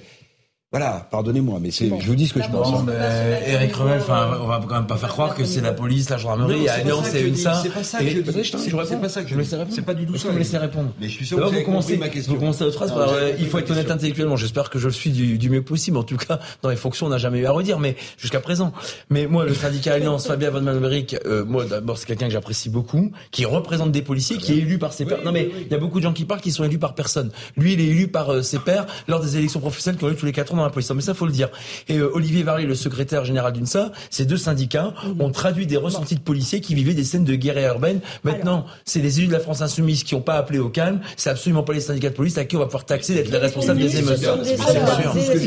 [0.72, 2.82] voilà, pardonnez-moi, mais c'est, je vous dis ce que je pense.
[2.82, 2.90] Bon,
[3.46, 6.16] Eric Revel, enfin, on va quand même pas faire croire que c'est la police, la
[6.16, 7.60] gendarmerie, Alliance c'est une ça.
[7.62, 8.50] C'est pas ça que je dis.
[8.88, 9.70] C'est pas ça que je laisse répondre.
[9.74, 10.28] C'est pas du tout ça.
[10.28, 10.90] Je me laisser répondre.
[10.98, 12.32] Mais je suis sûr que vous commencez ma question.
[12.32, 12.92] Vous commencez votre phrase
[13.38, 14.36] il faut être honnête intellectuellement.
[14.36, 15.98] J'espère que je le suis du, mieux possible.
[15.98, 18.72] En tout cas, dans les fonctions, on n'a jamais eu à redire, mais jusqu'à présent.
[19.10, 22.70] Mais moi, le syndicat Alliance, Fabien Von Manverick, euh, moi, d'abord, c'est quelqu'un que j'apprécie
[22.70, 25.22] beaucoup, qui représente des policiers, qui est élu par ses pairs.
[25.22, 27.30] Non, mais il y a beaucoup de gens qui parlent qui sont élus par personne.
[27.58, 30.16] Lui, il est élu par euh, ses pairs lors des élections professionnelles qui ont eu
[30.16, 30.90] tous les quatre ans dans la police.
[30.90, 31.50] Mais ça, faut le dire.
[31.88, 36.14] Et euh, Olivier Varley, le secrétaire général d'UNSA, ces deux syndicats ont traduit des ressentis
[36.14, 38.00] de policiers qui vivaient des scènes de guerre urbaine.
[38.24, 41.00] Maintenant, c'est les élus de la France insoumise qui n'ont pas appelé au calme.
[41.16, 43.38] C'est absolument pas les syndicats de police à qui on va pouvoir taxer d'être les
[43.38, 44.20] responsables des émeutes.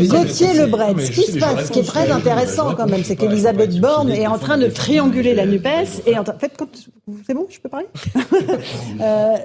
[0.07, 3.79] Gauthier Lebret, ce qui se passe, ce qui est très intéressant quand même, c'est qu'Elisabeth
[3.79, 6.51] Borne est en train de trianguler la NUPES et en fait,
[7.25, 7.87] c'est bon, je peux parler
[9.01, 9.35] euh,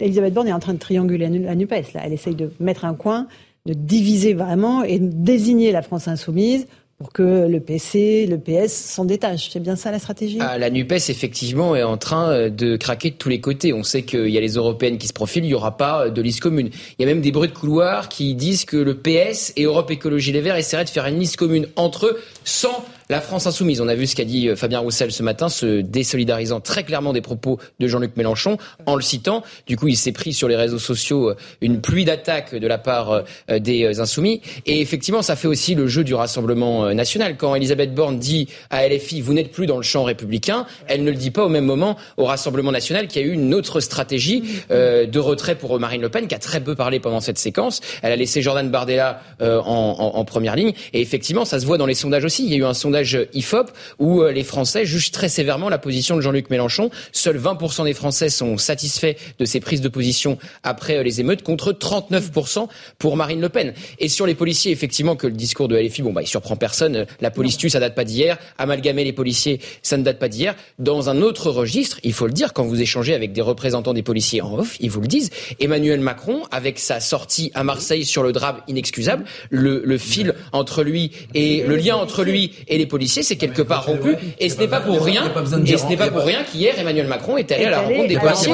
[0.00, 1.94] Elisabeth Borne est en train de trianguler la NUPES.
[1.94, 3.26] Là, elle essaye de mettre un coin
[3.66, 6.66] de diviser vraiment et de désigner la France insoumise
[6.98, 9.50] pour que le PC, le PS s'en détachent.
[9.52, 10.38] C'est bien ça la stratégie?
[10.40, 13.72] Ah, La NUPES, effectivement, est en train euh, de craquer de tous les côtés.
[13.72, 16.10] On sait qu'il y a les européennes qui se profilent, il n'y aura pas euh,
[16.10, 16.70] de liste commune.
[16.98, 19.92] Il y a même des bruits de couloir qui disent que le PS et Europe
[19.92, 23.80] Écologie Les Verts essaieraient de faire une liste commune entre eux sans La France insoumise,
[23.80, 27.22] on a vu ce qu'a dit Fabien Roussel ce matin, se désolidarisant très clairement des
[27.22, 29.42] propos de Jean-Luc Mélenchon en le citant.
[29.66, 31.32] Du coup, il s'est pris sur les réseaux sociaux
[31.62, 34.42] une pluie d'attaques de la part des insoumis.
[34.66, 37.38] Et effectivement, ça fait aussi le jeu du Rassemblement national.
[37.38, 41.10] Quand Elisabeth Borne dit à LFI, vous n'êtes plus dans le champ républicain, elle ne
[41.10, 44.42] le dit pas au même moment au Rassemblement national qui a eu une autre stratégie
[44.70, 47.80] euh, de retrait pour Marine Le Pen, qui a très peu parlé pendant cette séquence.
[48.02, 50.72] Elle a laissé Jordan Bardella euh, en, en, première ligne.
[50.92, 52.44] Et effectivement, ça se voit dans les sondages aussi.
[52.44, 55.78] Il y a eu un sondage IFOP où euh, les Français jugent très sévèrement la
[55.78, 56.90] position de Jean-Luc Mélenchon.
[57.12, 61.72] Seuls 20% des Français sont satisfaits de ses prises de position après les émeutes, contre
[61.72, 62.68] 39%
[62.98, 63.74] pour Marine Le Pen.
[63.98, 67.06] Et sur les policiers, effectivement, que le discours de LFI, bon, bah, il surprend personne.
[67.20, 68.38] La police tue, ça date pas d'hier.
[68.58, 70.54] Amalgamer les policiers, ça ne date pas d'hier.
[70.78, 74.02] Dans un autre registre, il faut le dire, quand vous échangez avec des représentants des
[74.02, 75.30] policiers en off, ils vous le disent,
[75.60, 80.82] Emmanuel Macron, avec sa sortie à Marseille sur le drame inexcusable, le, le fil entre
[80.82, 84.16] lui et le lien entre lui et les policiers, c'est quelque part rompu.
[84.38, 85.22] Et ce n'est pas pour rien,
[85.66, 88.18] et ce n'est pas pour rien qu'hier Emmanuel Macron est allé à la rencontre des
[88.18, 88.52] policiers.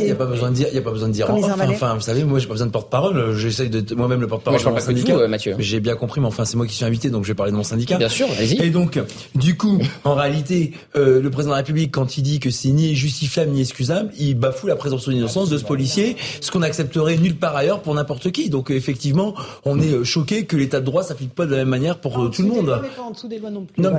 [0.00, 1.30] Il n'y a pas besoin de dire, il n'y a pas besoin de dire.
[1.30, 3.34] Enfin, vous savez, moi, j'ai pas besoin de porte-parole.
[3.36, 5.14] J'essaye de moi-même le porte-parole de mon syndicat.
[5.14, 5.54] Vous, Mathieu.
[5.58, 7.56] J'ai bien compris, mais enfin, c'est moi qui suis invité, donc je vais parler de
[7.56, 7.98] mon syndicat.
[7.98, 8.60] Bien sûr, vas-y.
[8.62, 8.98] Et donc,
[9.34, 12.70] du coup, en réalité, euh, le président de la République, quand il dit que c'est
[12.70, 17.16] ni justifiable ni excusable, il bafoue la présomption d'innocence de ce policier, ce qu'on accepterait
[17.16, 18.50] nulle part ailleurs pour n'importe qui.
[18.50, 19.34] Donc effectivement,
[19.64, 22.18] on est euh, choqué que l'état de droit s'applique pas de la même manière pour
[22.18, 22.66] euh, tout le monde.
[22.66, 22.82] Non,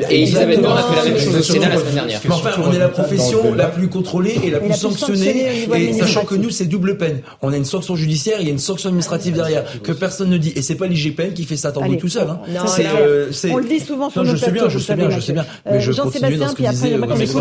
[0.10, 2.22] et Elisabeth Borne a fait la même chose au Sénat la semaine dernière.
[2.24, 6.26] Mais enfin, on est la profession la plus contrôlée et la plus sanctionnée, et sachant
[6.26, 7.22] que nous, c'est double peine.
[7.42, 10.38] On a une sanction judiciaire, il y a une sanction administrative derrière que personne ne
[10.38, 10.54] dit.
[10.56, 12.28] Et c'est pas l'IGPN qui fait ça tant tout seul.
[12.30, 12.40] Hein.
[13.50, 15.46] On le dit souvent sur je sais bien, je sais bien, je sais bien.
[15.66, 16.98] Mais je continue dans ce que disait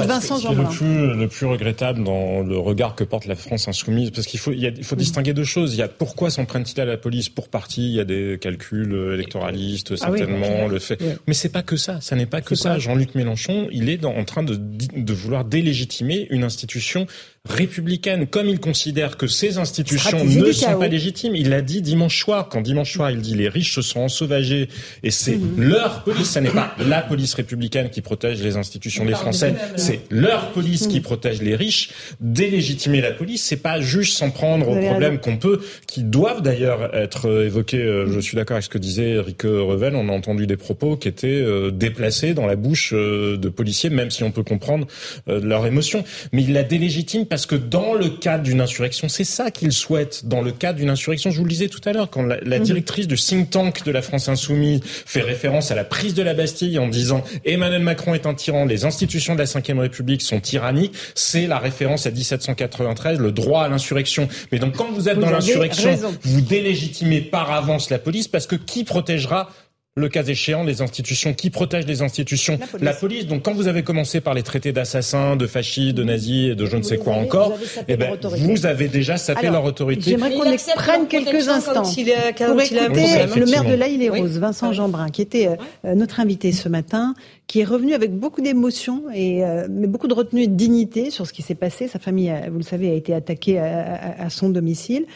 [0.07, 4.11] Vincent Jean le plus, le plus regrettable dans le regard que porte la France insoumise,
[4.11, 5.75] parce qu'il faut, il, faut distinguer deux choses.
[5.75, 8.39] Il y a pourquoi s'en prennent-ils à la police Pour partie, il y a des
[8.41, 10.99] calculs électoralistes, ah certainement, le fait.
[11.27, 12.01] Mais c'est pas que ça.
[12.01, 12.79] Ça n'est pas que ça.
[12.79, 17.07] Jean-Luc Mélenchon, il est en train de, de vouloir délégitimer une institution
[17.47, 21.37] républicaine, comme il considère que ces institutions ne sont pas légitimes.
[21.37, 24.71] Il l'a dit dimanche soir, quand dimanche soir il dit les riches se sont ensauvagés
[25.03, 25.63] et c'est mhm.
[25.63, 30.01] leur police, ce n'est pas la police républicaine qui protège les institutions des Français, c'est
[30.11, 31.03] leur police qui mhm.
[31.03, 31.91] protège les riches.
[32.19, 36.95] Délégitimer la police, c'est pas juste s'en prendre aux problèmes qu'on peut, qui doivent d'ailleurs
[36.95, 37.83] être euh, évoqués.
[37.83, 39.97] Euh, je suis d'accord avec ce que disait Eric Revel.
[39.97, 44.11] On a entendu des propos qui étaient euh, déplacés dans la bouche de policiers, même
[44.11, 44.87] si on peut comprendre
[45.27, 46.05] leur émotion.
[46.33, 50.25] Mais il la délégitime parce que dans le cadre d'une insurrection, c'est ça qu'il souhaite.
[50.25, 52.61] Dans le cadre d'une insurrection, je vous le disais tout à l'heure, quand la, mhm.
[52.61, 56.33] directrice du think tank de la France insoumise fait référence à la prise de la
[56.33, 60.39] Bastille en disant Emmanuel Macron est un tyran, les institutions de la Ve République sont
[60.39, 64.29] tyranniques, c'est la référence à 1793, le droit à l'insurrection.
[64.53, 68.55] Mais donc quand vous êtes dans l'insurrection, vous délégitimez par avance la police parce que
[68.55, 69.51] qui protégera
[69.97, 73.27] le cas échéant, les institutions qui protègent les institutions, la police.
[73.27, 76.67] Donc, quand vous avez commencé par les traités d'assassins, de fascistes, de nazis et de
[76.67, 80.11] je ne sais quoi encore, vous avez, eh ben, vous avez déjà sapé leur autorité.
[80.11, 85.11] J'aimerais qu'on prenne quelques instants pour écouter le maire de La les Roses, Vincent Jeanbrun,
[85.11, 85.47] qui était
[85.85, 87.15] euh, notre invité ce matin,
[87.47, 91.11] qui est revenu avec beaucoup d'émotion et euh, mais beaucoup de retenue et de dignité
[91.11, 91.87] sur ce qui s'est passé.
[91.87, 95.07] Sa famille, vous le savez, a été attaquée à son domicile.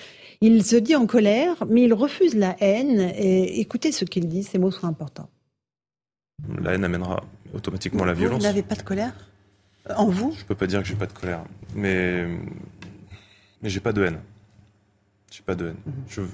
[0.41, 3.01] Il se dit en colère, mais il refuse la haine.
[3.17, 5.29] Et écoutez ce qu'il dit, ces mots sont importants.
[6.63, 7.25] La haine amènera
[7.55, 8.39] automatiquement la violence.
[8.39, 9.13] Vous n'avez pas de colère?
[9.97, 10.35] En vous?
[10.39, 11.43] Je peux pas dire que j'ai pas de colère,
[11.75, 12.27] mais
[13.63, 14.21] mais j'ai pas de haine.
[15.31, 15.77] J'ai pas de haine.
[16.17, 16.29] Mhm.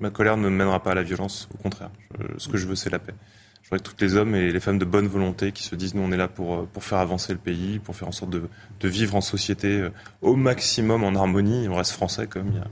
[0.00, 1.90] ma colère ne mènera pas à la violence, au contraire.
[2.38, 3.14] ce que je veux, c'est la paix.
[3.62, 5.94] Je voudrais que tous les hommes et les femmes de bonne volonté qui se disent
[5.94, 8.48] nous on est là pour, pour faire avancer le pays, pour faire en sorte de,
[8.80, 9.90] de vivre en société euh,
[10.22, 11.68] au maximum en harmonie.
[11.68, 12.68] On reste français comme il y a,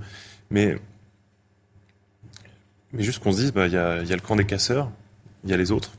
[0.51, 0.77] mais,
[2.97, 4.91] juste qu'on se dise, bah, il y, a, y a le camp des casseurs,
[5.45, 5.93] il y a les autres.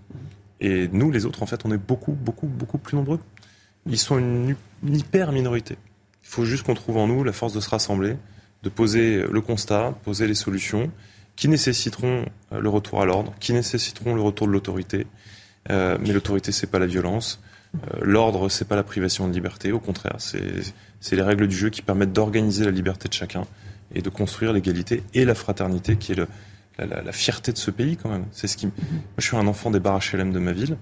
[0.59, 3.19] Et nous, les autres, en fait, on est beaucoup, beaucoup, beaucoup plus nombreux.
[3.87, 5.77] Ils sont une, hyper minorité.
[6.23, 8.17] Il faut juste qu'on trouve en nous la force de se rassembler,
[8.63, 10.89] de poser le constat, poser les solutions
[11.35, 15.05] qui nécessiteront euh, le retour à l'ordre, qui nécessiteront le retour de l'autorité.
[15.69, 17.41] Euh, mais l'autorité, c'est pas la violence.
[17.75, 19.71] Euh, l'ordre, c'est pas la privation de liberté.
[19.71, 23.45] Au contraire, c'est les règles du jeu qui permettent d'organiser la liberté de chacun
[23.93, 26.27] et de construire l'égalité et la fraternité qui est
[26.77, 28.25] la, fierté de ce pays quand même.
[28.31, 28.67] C'est ce qui.
[28.67, 28.75] Moi,
[29.17, 30.77] je suis un enfant des bars HLM de ma ville.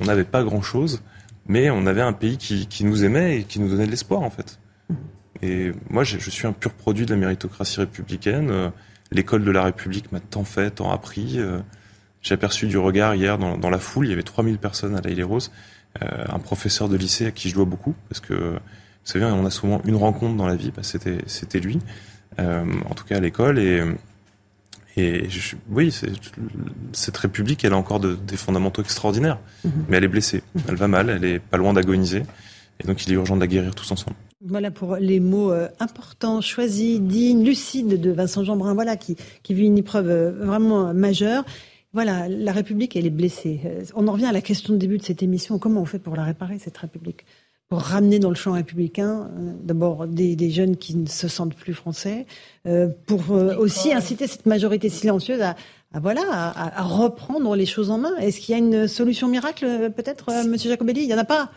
[0.00, 1.02] On n'avait pas grand chose,
[1.48, 4.30] mais on avait un pays qui, nous aimait et qui nous donnait de l'espoir en
[4.30, 4.58] fait.
[5.42, 8.50] Et moi, je, suis un pur produit de la méritocratie républicaine.
[8.50, 8.70] Euh,
[9.12, 11.38] l'école de la République m'a tant fait, tant appris.
[11.38, 11.58] Euh,
[12.22, 15.10] j'ai aperçu du regard hier dans, la foule, il y avait 3000 personnes à la
[15.10, 15.52] les Roses,
[16.02, 18.58] euh, un professeur de lycée à qui je dois beaucoup, parce que, vous
[19.04, 21.78] savez, on a souvent une rencontre dans la vie, bah, c'était lui.
[22.38, 23.58] Euh, en tout cas à l'école.
[23.58, 23.82] Et,
[24.98, 25.92] Et je, oui,
[26.92, 29.84] cette République, elle a encore des fondamentaux extraordinaires, mhm.
[29.88, 30.42] mais elle est blessée.
[30.68, 32.22] Elle va mal, elle est pas loin d'agoniser.
[32.80, 34.16] Et donc, il est urgent de la guérir tous ensemble.
[34.44, 39.54] Voilà pour les mots euh, importants, choisis, dignes, lucides de Vincent Jeanbrun, voilà, qui, qui
[39.54, 41.44] vit une épreuve euh, vraiment majeure.
[41.92, 43.60] Voilà, la République, elle est blessée.
[43.94, 45.58] On en revient à la question de début de cette émission.
[45.58, 47.24] Comment on fait pour la réparer, cette République?
[47.68, 49.28] Pour ramener dans le champ républicain,
[49.64, 52.26] d'abord, des, des, jeunes qui ne se sentent plus français,
[53.06, 53.22] pour
[53.58, 55.56] aussi inciter cette majorité silencieuse à,
[55.92, 58.14] à voilà, à, à, reprendre les choses en main.
[58.18, 61.50] Est-ce qu'il y a une solution miracle, peut-être, Monsieur Jacobelli Il n'y en a pas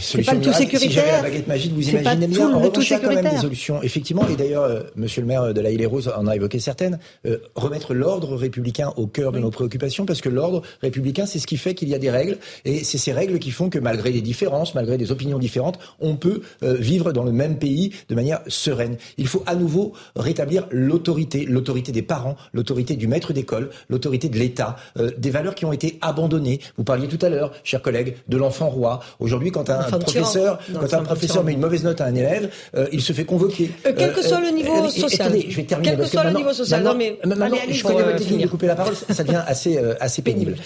[0.00, 0.80] c'est pas le tout sécuritaire.
[0.80, 2.52] Si j'avais la baguette magique, vous imaginez bien.
[2.52, 3.82] En revanche, il y a quand même des solutions.
[3.82, 6.98] Effectivement, et d'ailleurs, euh, Monsieur le maire de la Île-et-Rose en a évoqué certaines.
[7.26, 11.46] Euh, remettre l'ordre républicain au cœur de nos préoccupations, parce que l'ordre républicain, c'est ce
[11.46, 14.10] qui fait qu'il y a des règles, et c'est ces règles qui font que malgré
[14.10, 18.14] des différences, malgré des opinions différentes, on peut euh, vivre dans le même pays de
[18.14, 18.96] manière sereine.
[19.16, 24.38] Il faut à nouveau rétablir l'autorité, l'autorité des parents, l'autorité du maître d'école, l'autorité de
[24.38, 24.76] l'État,
[25.16, 26.60] des valeurs qui ont été abandonnées.
[26.76, 29.00] Vous parliez tout à l'heure, chers collègues, de l'enfant roi.
[29.18, 32.50] Aujourd'hui, quand quand un professeur, quand un professeur met une mauvaise note à un élève,
[32.74, 33.70] euh, il se fait convoquer.
[33.86, 35.28] Euh, quel que euh, soit le niveau social.
[35.28, 35.90] Attendez, je vais terminer.
[35.90, 36.82] Quel que soit le niveau social.
[36.82, 40.22] non, mais maintenant, je connais votre technique de couper la parole, ça devient assez, assez
[40.30, 40.56] pénible.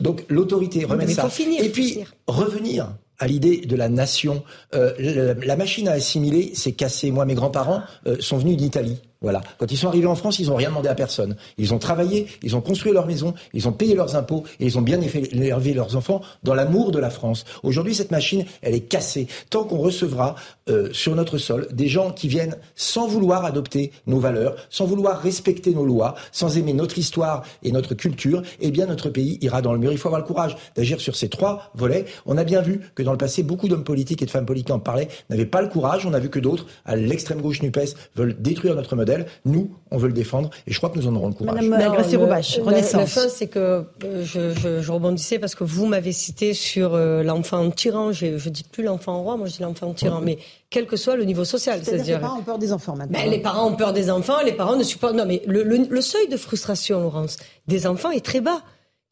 [0.00, 1.28] donc, l'autorité, remettre ça.
[1.60, 4.42] Et puis, revenir à l'idée de la nation.
[4.72, 7.10] la machine à assimiler s'est cassée.
[7.10, 7.82] Moi, mes grands-parents
[8.20, 9.00] sont venus d'Italie.
[9.24, 9.40] Voilà.
[9.56, 11.34] Quand ils sont arrivés en France, ils n'ont rien demandé à personne.
[11.56, 14.76] Ils ont travaillé, ils ont construit leur maison, ils ont payé leurs impôts et ils
[14.76, 17.46] ont bien élevé leurs enfants dans l'amour de la France.
[17.62, 19.26] Aujourd'hui, cette machine, elle est cassée.
[19.48, 20.34] Tant qu'on recevra
[20.70, 25.20] euh, sur notre sol des gens qui viennent sans vouloir adopter nos valeurs, sans vouloir
[25.20, 29.60] respecter nos lois, sans aimer notre histoire et notre culture, eh bien notre pays ira
[29.60, 29.92] dans le mur.
[29.92, 32.06] Il faut avoir le courage d'agir sur ces trois volets.
[32.24, 34.70] On a bien vu que dans le passé, beaucoup d'hommes politiques et de femmes politiques
[34.70, 36.06] en parlaient, n'avaient pas le courage.
[36.06, 39.26] On a vu que d'autres, à l'extrême gauche NUPES, veulent détruire notre modèle.
[39.44, 41.62] Nous, on veut le défendre et je crois que nous en aurons le courage.
[41.62, 42.94] Madame Gracie Roubache, Renaissance.
[42.94, 47.70] La, fin, c'est que euh, je, rebondissais parce que vous m'avez cité sur euh, l'enfant
[47.70, 48.12] tyran.
[48.12, 50.20] Je, je dis plus l'enfant roi, moi je dis l'enfant tyran.
[50.22, 50.38] Mais
[50.74, 51.80] quel que soit le niveau social.
[51.84, 53.20] C'est-à-dire les parents ont peur des enfants maintenant.
[53.20, 55.14] Ben, les parents ont peur des enfants, les parents ne supportent.
[55.14, 57.36] Non, mais le seuil de frustration, Laurence,
[57.68, 58.60] des enfants est très bas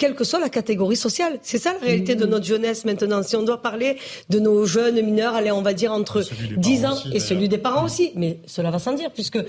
[0.03, 1.39] quelle que soit la catégorie sociale.
[1.43, 2.31] C'est ça la réalité de mm.
[2.31, 3.23] notre jeunesse maintenant.
[3.23, 3.99] Si on doit parler
[4.31, 6.25] de nos jeunes mineurs, allez, on va dire entre
[6.57, 8.11] 10 ans et celui des parents aussi.
[8.17, 9.45] Mais cela va sans dire, puisque euh,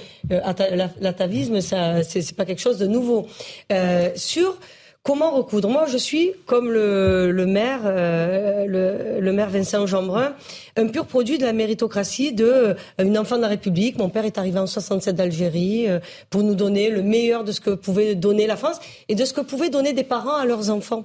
[1.01, 3.25] l'atavisme, ça, c'est pas quelque chose de nouveau.
[3.71, 4.59] Euh, sur
[5.05, 10.33] Comment recoudre Moi, je suis, comme le, maire, euh, le, maire Vincent Jeanbrun,
[10.77, 13.97] un pur produit de la méritocratie de euh, une enfant de la République.
[13.97, 15.99] Mon père est arrivé en 67 d'Algérie euh,
[16.29, 19.33] pour nous donner le meilleur de ce que pouvait donner la France et de ce
[19.33, 21.03] que pouvaient donner des parents à leurs enfants.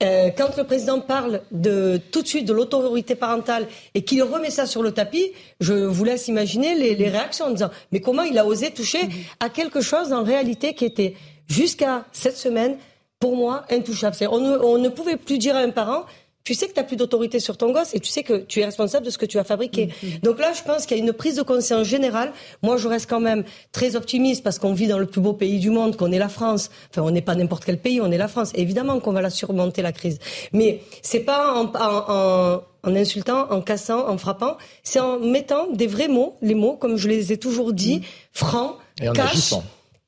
[0.00, 4.64] quand le président parle de tout de suite de l'autorité parentale et qu'il remet ça
[4.64, 8.38] sur le tapis, je vous laisse imaginer les, les réactions en disant mais comment il
[8.38, 9.02] a osé toucher
[9.38, 11.14] à quelque chose en réalité qui était
[11.46, 12.78] jusqu'à cette semaine
[13.20, 14.16] pour moi, intouchable.
[14.30, 16.04] On ne, on ne pouvait plus dire à un parent,
[16.44, 18.60] tu sais que tu n'as plus d'autorité sur ton gosse et tu sais que tu
[18.60, 19.86] es responsable de ce que tu as fabriqué.
[19.86, 20.20] Mm-hmm.
[20.20, 22.32] Donc là, je pense qu'il y a une prise de conscience générale.
[22.62, 25.58] Moi, je reste quand même très optimiste parce qu'on vit dans le plus beau pays
[25.58, 26.70] du monde, qu'on est la France.
[26.90, 28.52] Enfin, on n'est pas n'importe quel pays, on est la France.
[28.54, 30.18] Évidemment qu'on va la surmonter, la crise.
[30.52, 34.58] Mais c'est pas en, en, en, insultant, en cassant, en frappant.
[34.82, 38.02] C'est en mettant des vrais mots, les mots, comme je les ai toujours dit, mm.
[38.32, 38.76] francs,
[39.14, 39.54] cash,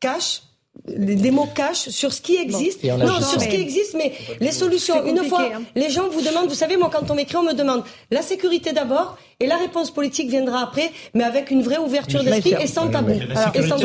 [0.00, 0.42] cash,
[0.96, 2.84] des mots cachent sur ce qui existe.
[2.84, 5.04] non, sur ce qui existe, mais les solutions.
[5.06, 5.62] Une fois, hein.
[5.74, 8.72] les gens vous demandent, vous savez, moi, quand on m'écrit, on me demande la sécurité
[8.72, 12.88] d'abord et la réponse politique viendra après, mais avec une vraie ouverture d'esprit et sans
[12.88, 13.12] tabou.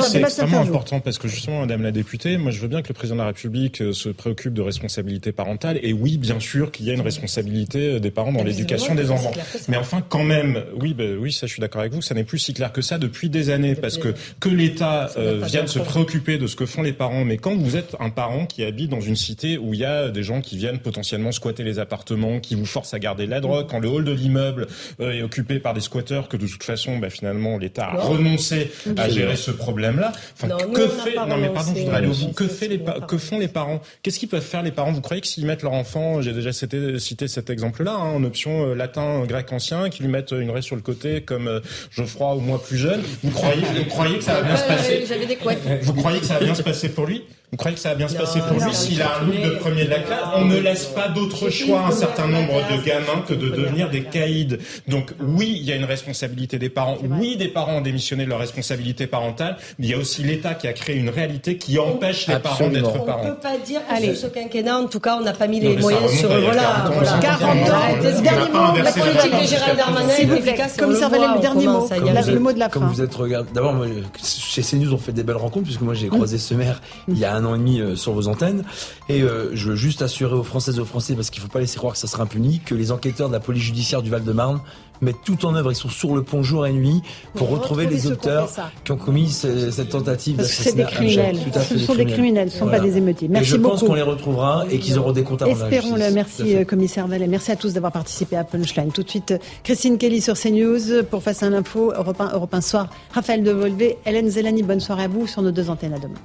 [0.02, 2.94] C'est extrêmement important parce que justement, Madame la députée, moi je veux bien que le
[2.94, 5.78] président de la République euh, se préoccupe de responsabilité parentale.
[5.84, 9.12] Et oui, bien sûr qu'il y a une responsabilité euh, des parents dans l'éducation des
[9.12, 9.32] enfants.
[9.68, 12.24] Mais enfin, quand même, oui, ben, oui, ça je suis d'accord avec vous, ça n'est
[12.24, 13.76] plus si clair que ça depuis des années.
[13.76, 17.38] Parce que que l'État euh, vienne se préoccuper de ce que font les parents, mais
[17.38, 20.24] quand vous êtes un parent qui habite dans une cité où il y a des
[20.24, 23.68] gens qui viennent potentiellement squatter les appartements, qui vous forcent à garder de la drogue,
[23.70, 24.68] quand le hall de l'immeuble
[25.00, 29.10] est occupé par des squatteurs que de toute façon, bah, finalement, l'État a renoncé à
[29.10, 30.12] gérer ce problème-là.
[30.34, 32.34] Enfin, que fait Non, mais pardon, je voudrais aller au bout.
[32.34, 33.82] Que fait les que font les parents?
[34.04, 34.92] Qu'est-ce qu'ils peuvent faire les parents?
[34.92, 38.24] Vous croyez que s'ils mettent leur enfant, j'ai déjà cité, cité cet exemple-là, hein, en
[38.24, 41.60] option euh, latin, grec ancien, qu'ils lui mettent une raie sur le côté comme euh,
[41.92, 45.04] Geoffroy ou moi plus jeune, vous croyez, vous croyez que ça va bien se passer?
[45.08, 45.62] J'avais des couettes.
[45.82, 47.96] Vous croyez que ça va bien se passé pour lui vous croyez que ça va
[47.96, 50.20] bien se passer pour lui s'il a un look de premier de la classe?
[50.36, 53.90] On ne laisse pas d'autre choix à un certain nombre de gamins que de devenir
[53.90, 54.58] des caïds.
[54.88, 56.98] Donc oui, il y a une responsabilité des parents.
[57.04, 59.58] Oui, des parents ont démissionné de leur responsabilité parentale.
[59.80, 62.70] Mais il y a aussi l'État qui a créé une réalité qui empêche les parents
[62.70, 63.22] d'être parents.
[63.22, 65.48] On ne peut pas dire que sur ce quinquennat, en tout cas, on n'a pas
[65.48, 66.30] mis les moyens sur...
[66.30, 66.90] Voilà,
[67.22, 67.82] 40 ans.
[68.02, 70.78] Dernier mot, la politique de Gérald Darmanin est efficace.
[70.78, 72.80] Commissaire Vallet, le dernier mot, le mot de la fin.
[72.80, 73.50] Comme vous êtes regardé...
[73.54, 73.76] D'abord,
[74.24, 76.80] chez CNews, on fait des belles rencontres, puisque moi j'ai croisé ce maire
[77.10, 78.64] il y a un an et demi euh, sur vos antennes.
[79.10, 81.52] Et euh, je veux juste assurer aux Françaises et aux Français, parce qu'il ne faut
[81.52, 84.10] pas laisser croire que ça sera impuni, que les enquêteurs de la police judiciaire du
[84.10, 84.62] Val-de-Marne
[85.02, 85.72] mettent tout en œuvre.
[85.72, 87.02] Ils sont sur le pont jour et nuit
[87.36, 88.50] pour, retrouver, les auteurs
[88.84, 90.86] qui ont commis cette tentative d'assassinat.
[90.86, 91.38] Des criminels.
[91.70, 93.28] ce sont des criminels, ce ne sont pas des émeutiers.
[93.28, 93.78] Merci et je beaucoup.
[93.78, 96.12] pense qu'on les retrouvera et qu'ils auront des comptes à rendre Espérons-le.
[96.12, 97.28] Merci, euh, commissaire Vallet.
[97.28, 98.92] Merci à tous d'avoir participé à Punchline.
[98.92, 102.62] Tout de suite, Christine Kelly sur CNews pour Face à l'info, Europe 1, Europe 1
[102.62, 102.90] Soir.
[103.12, 106.16] Raphaël Devolvé, Hélène Zelani, bonne soirée à vous sur nos deux antennes à demain.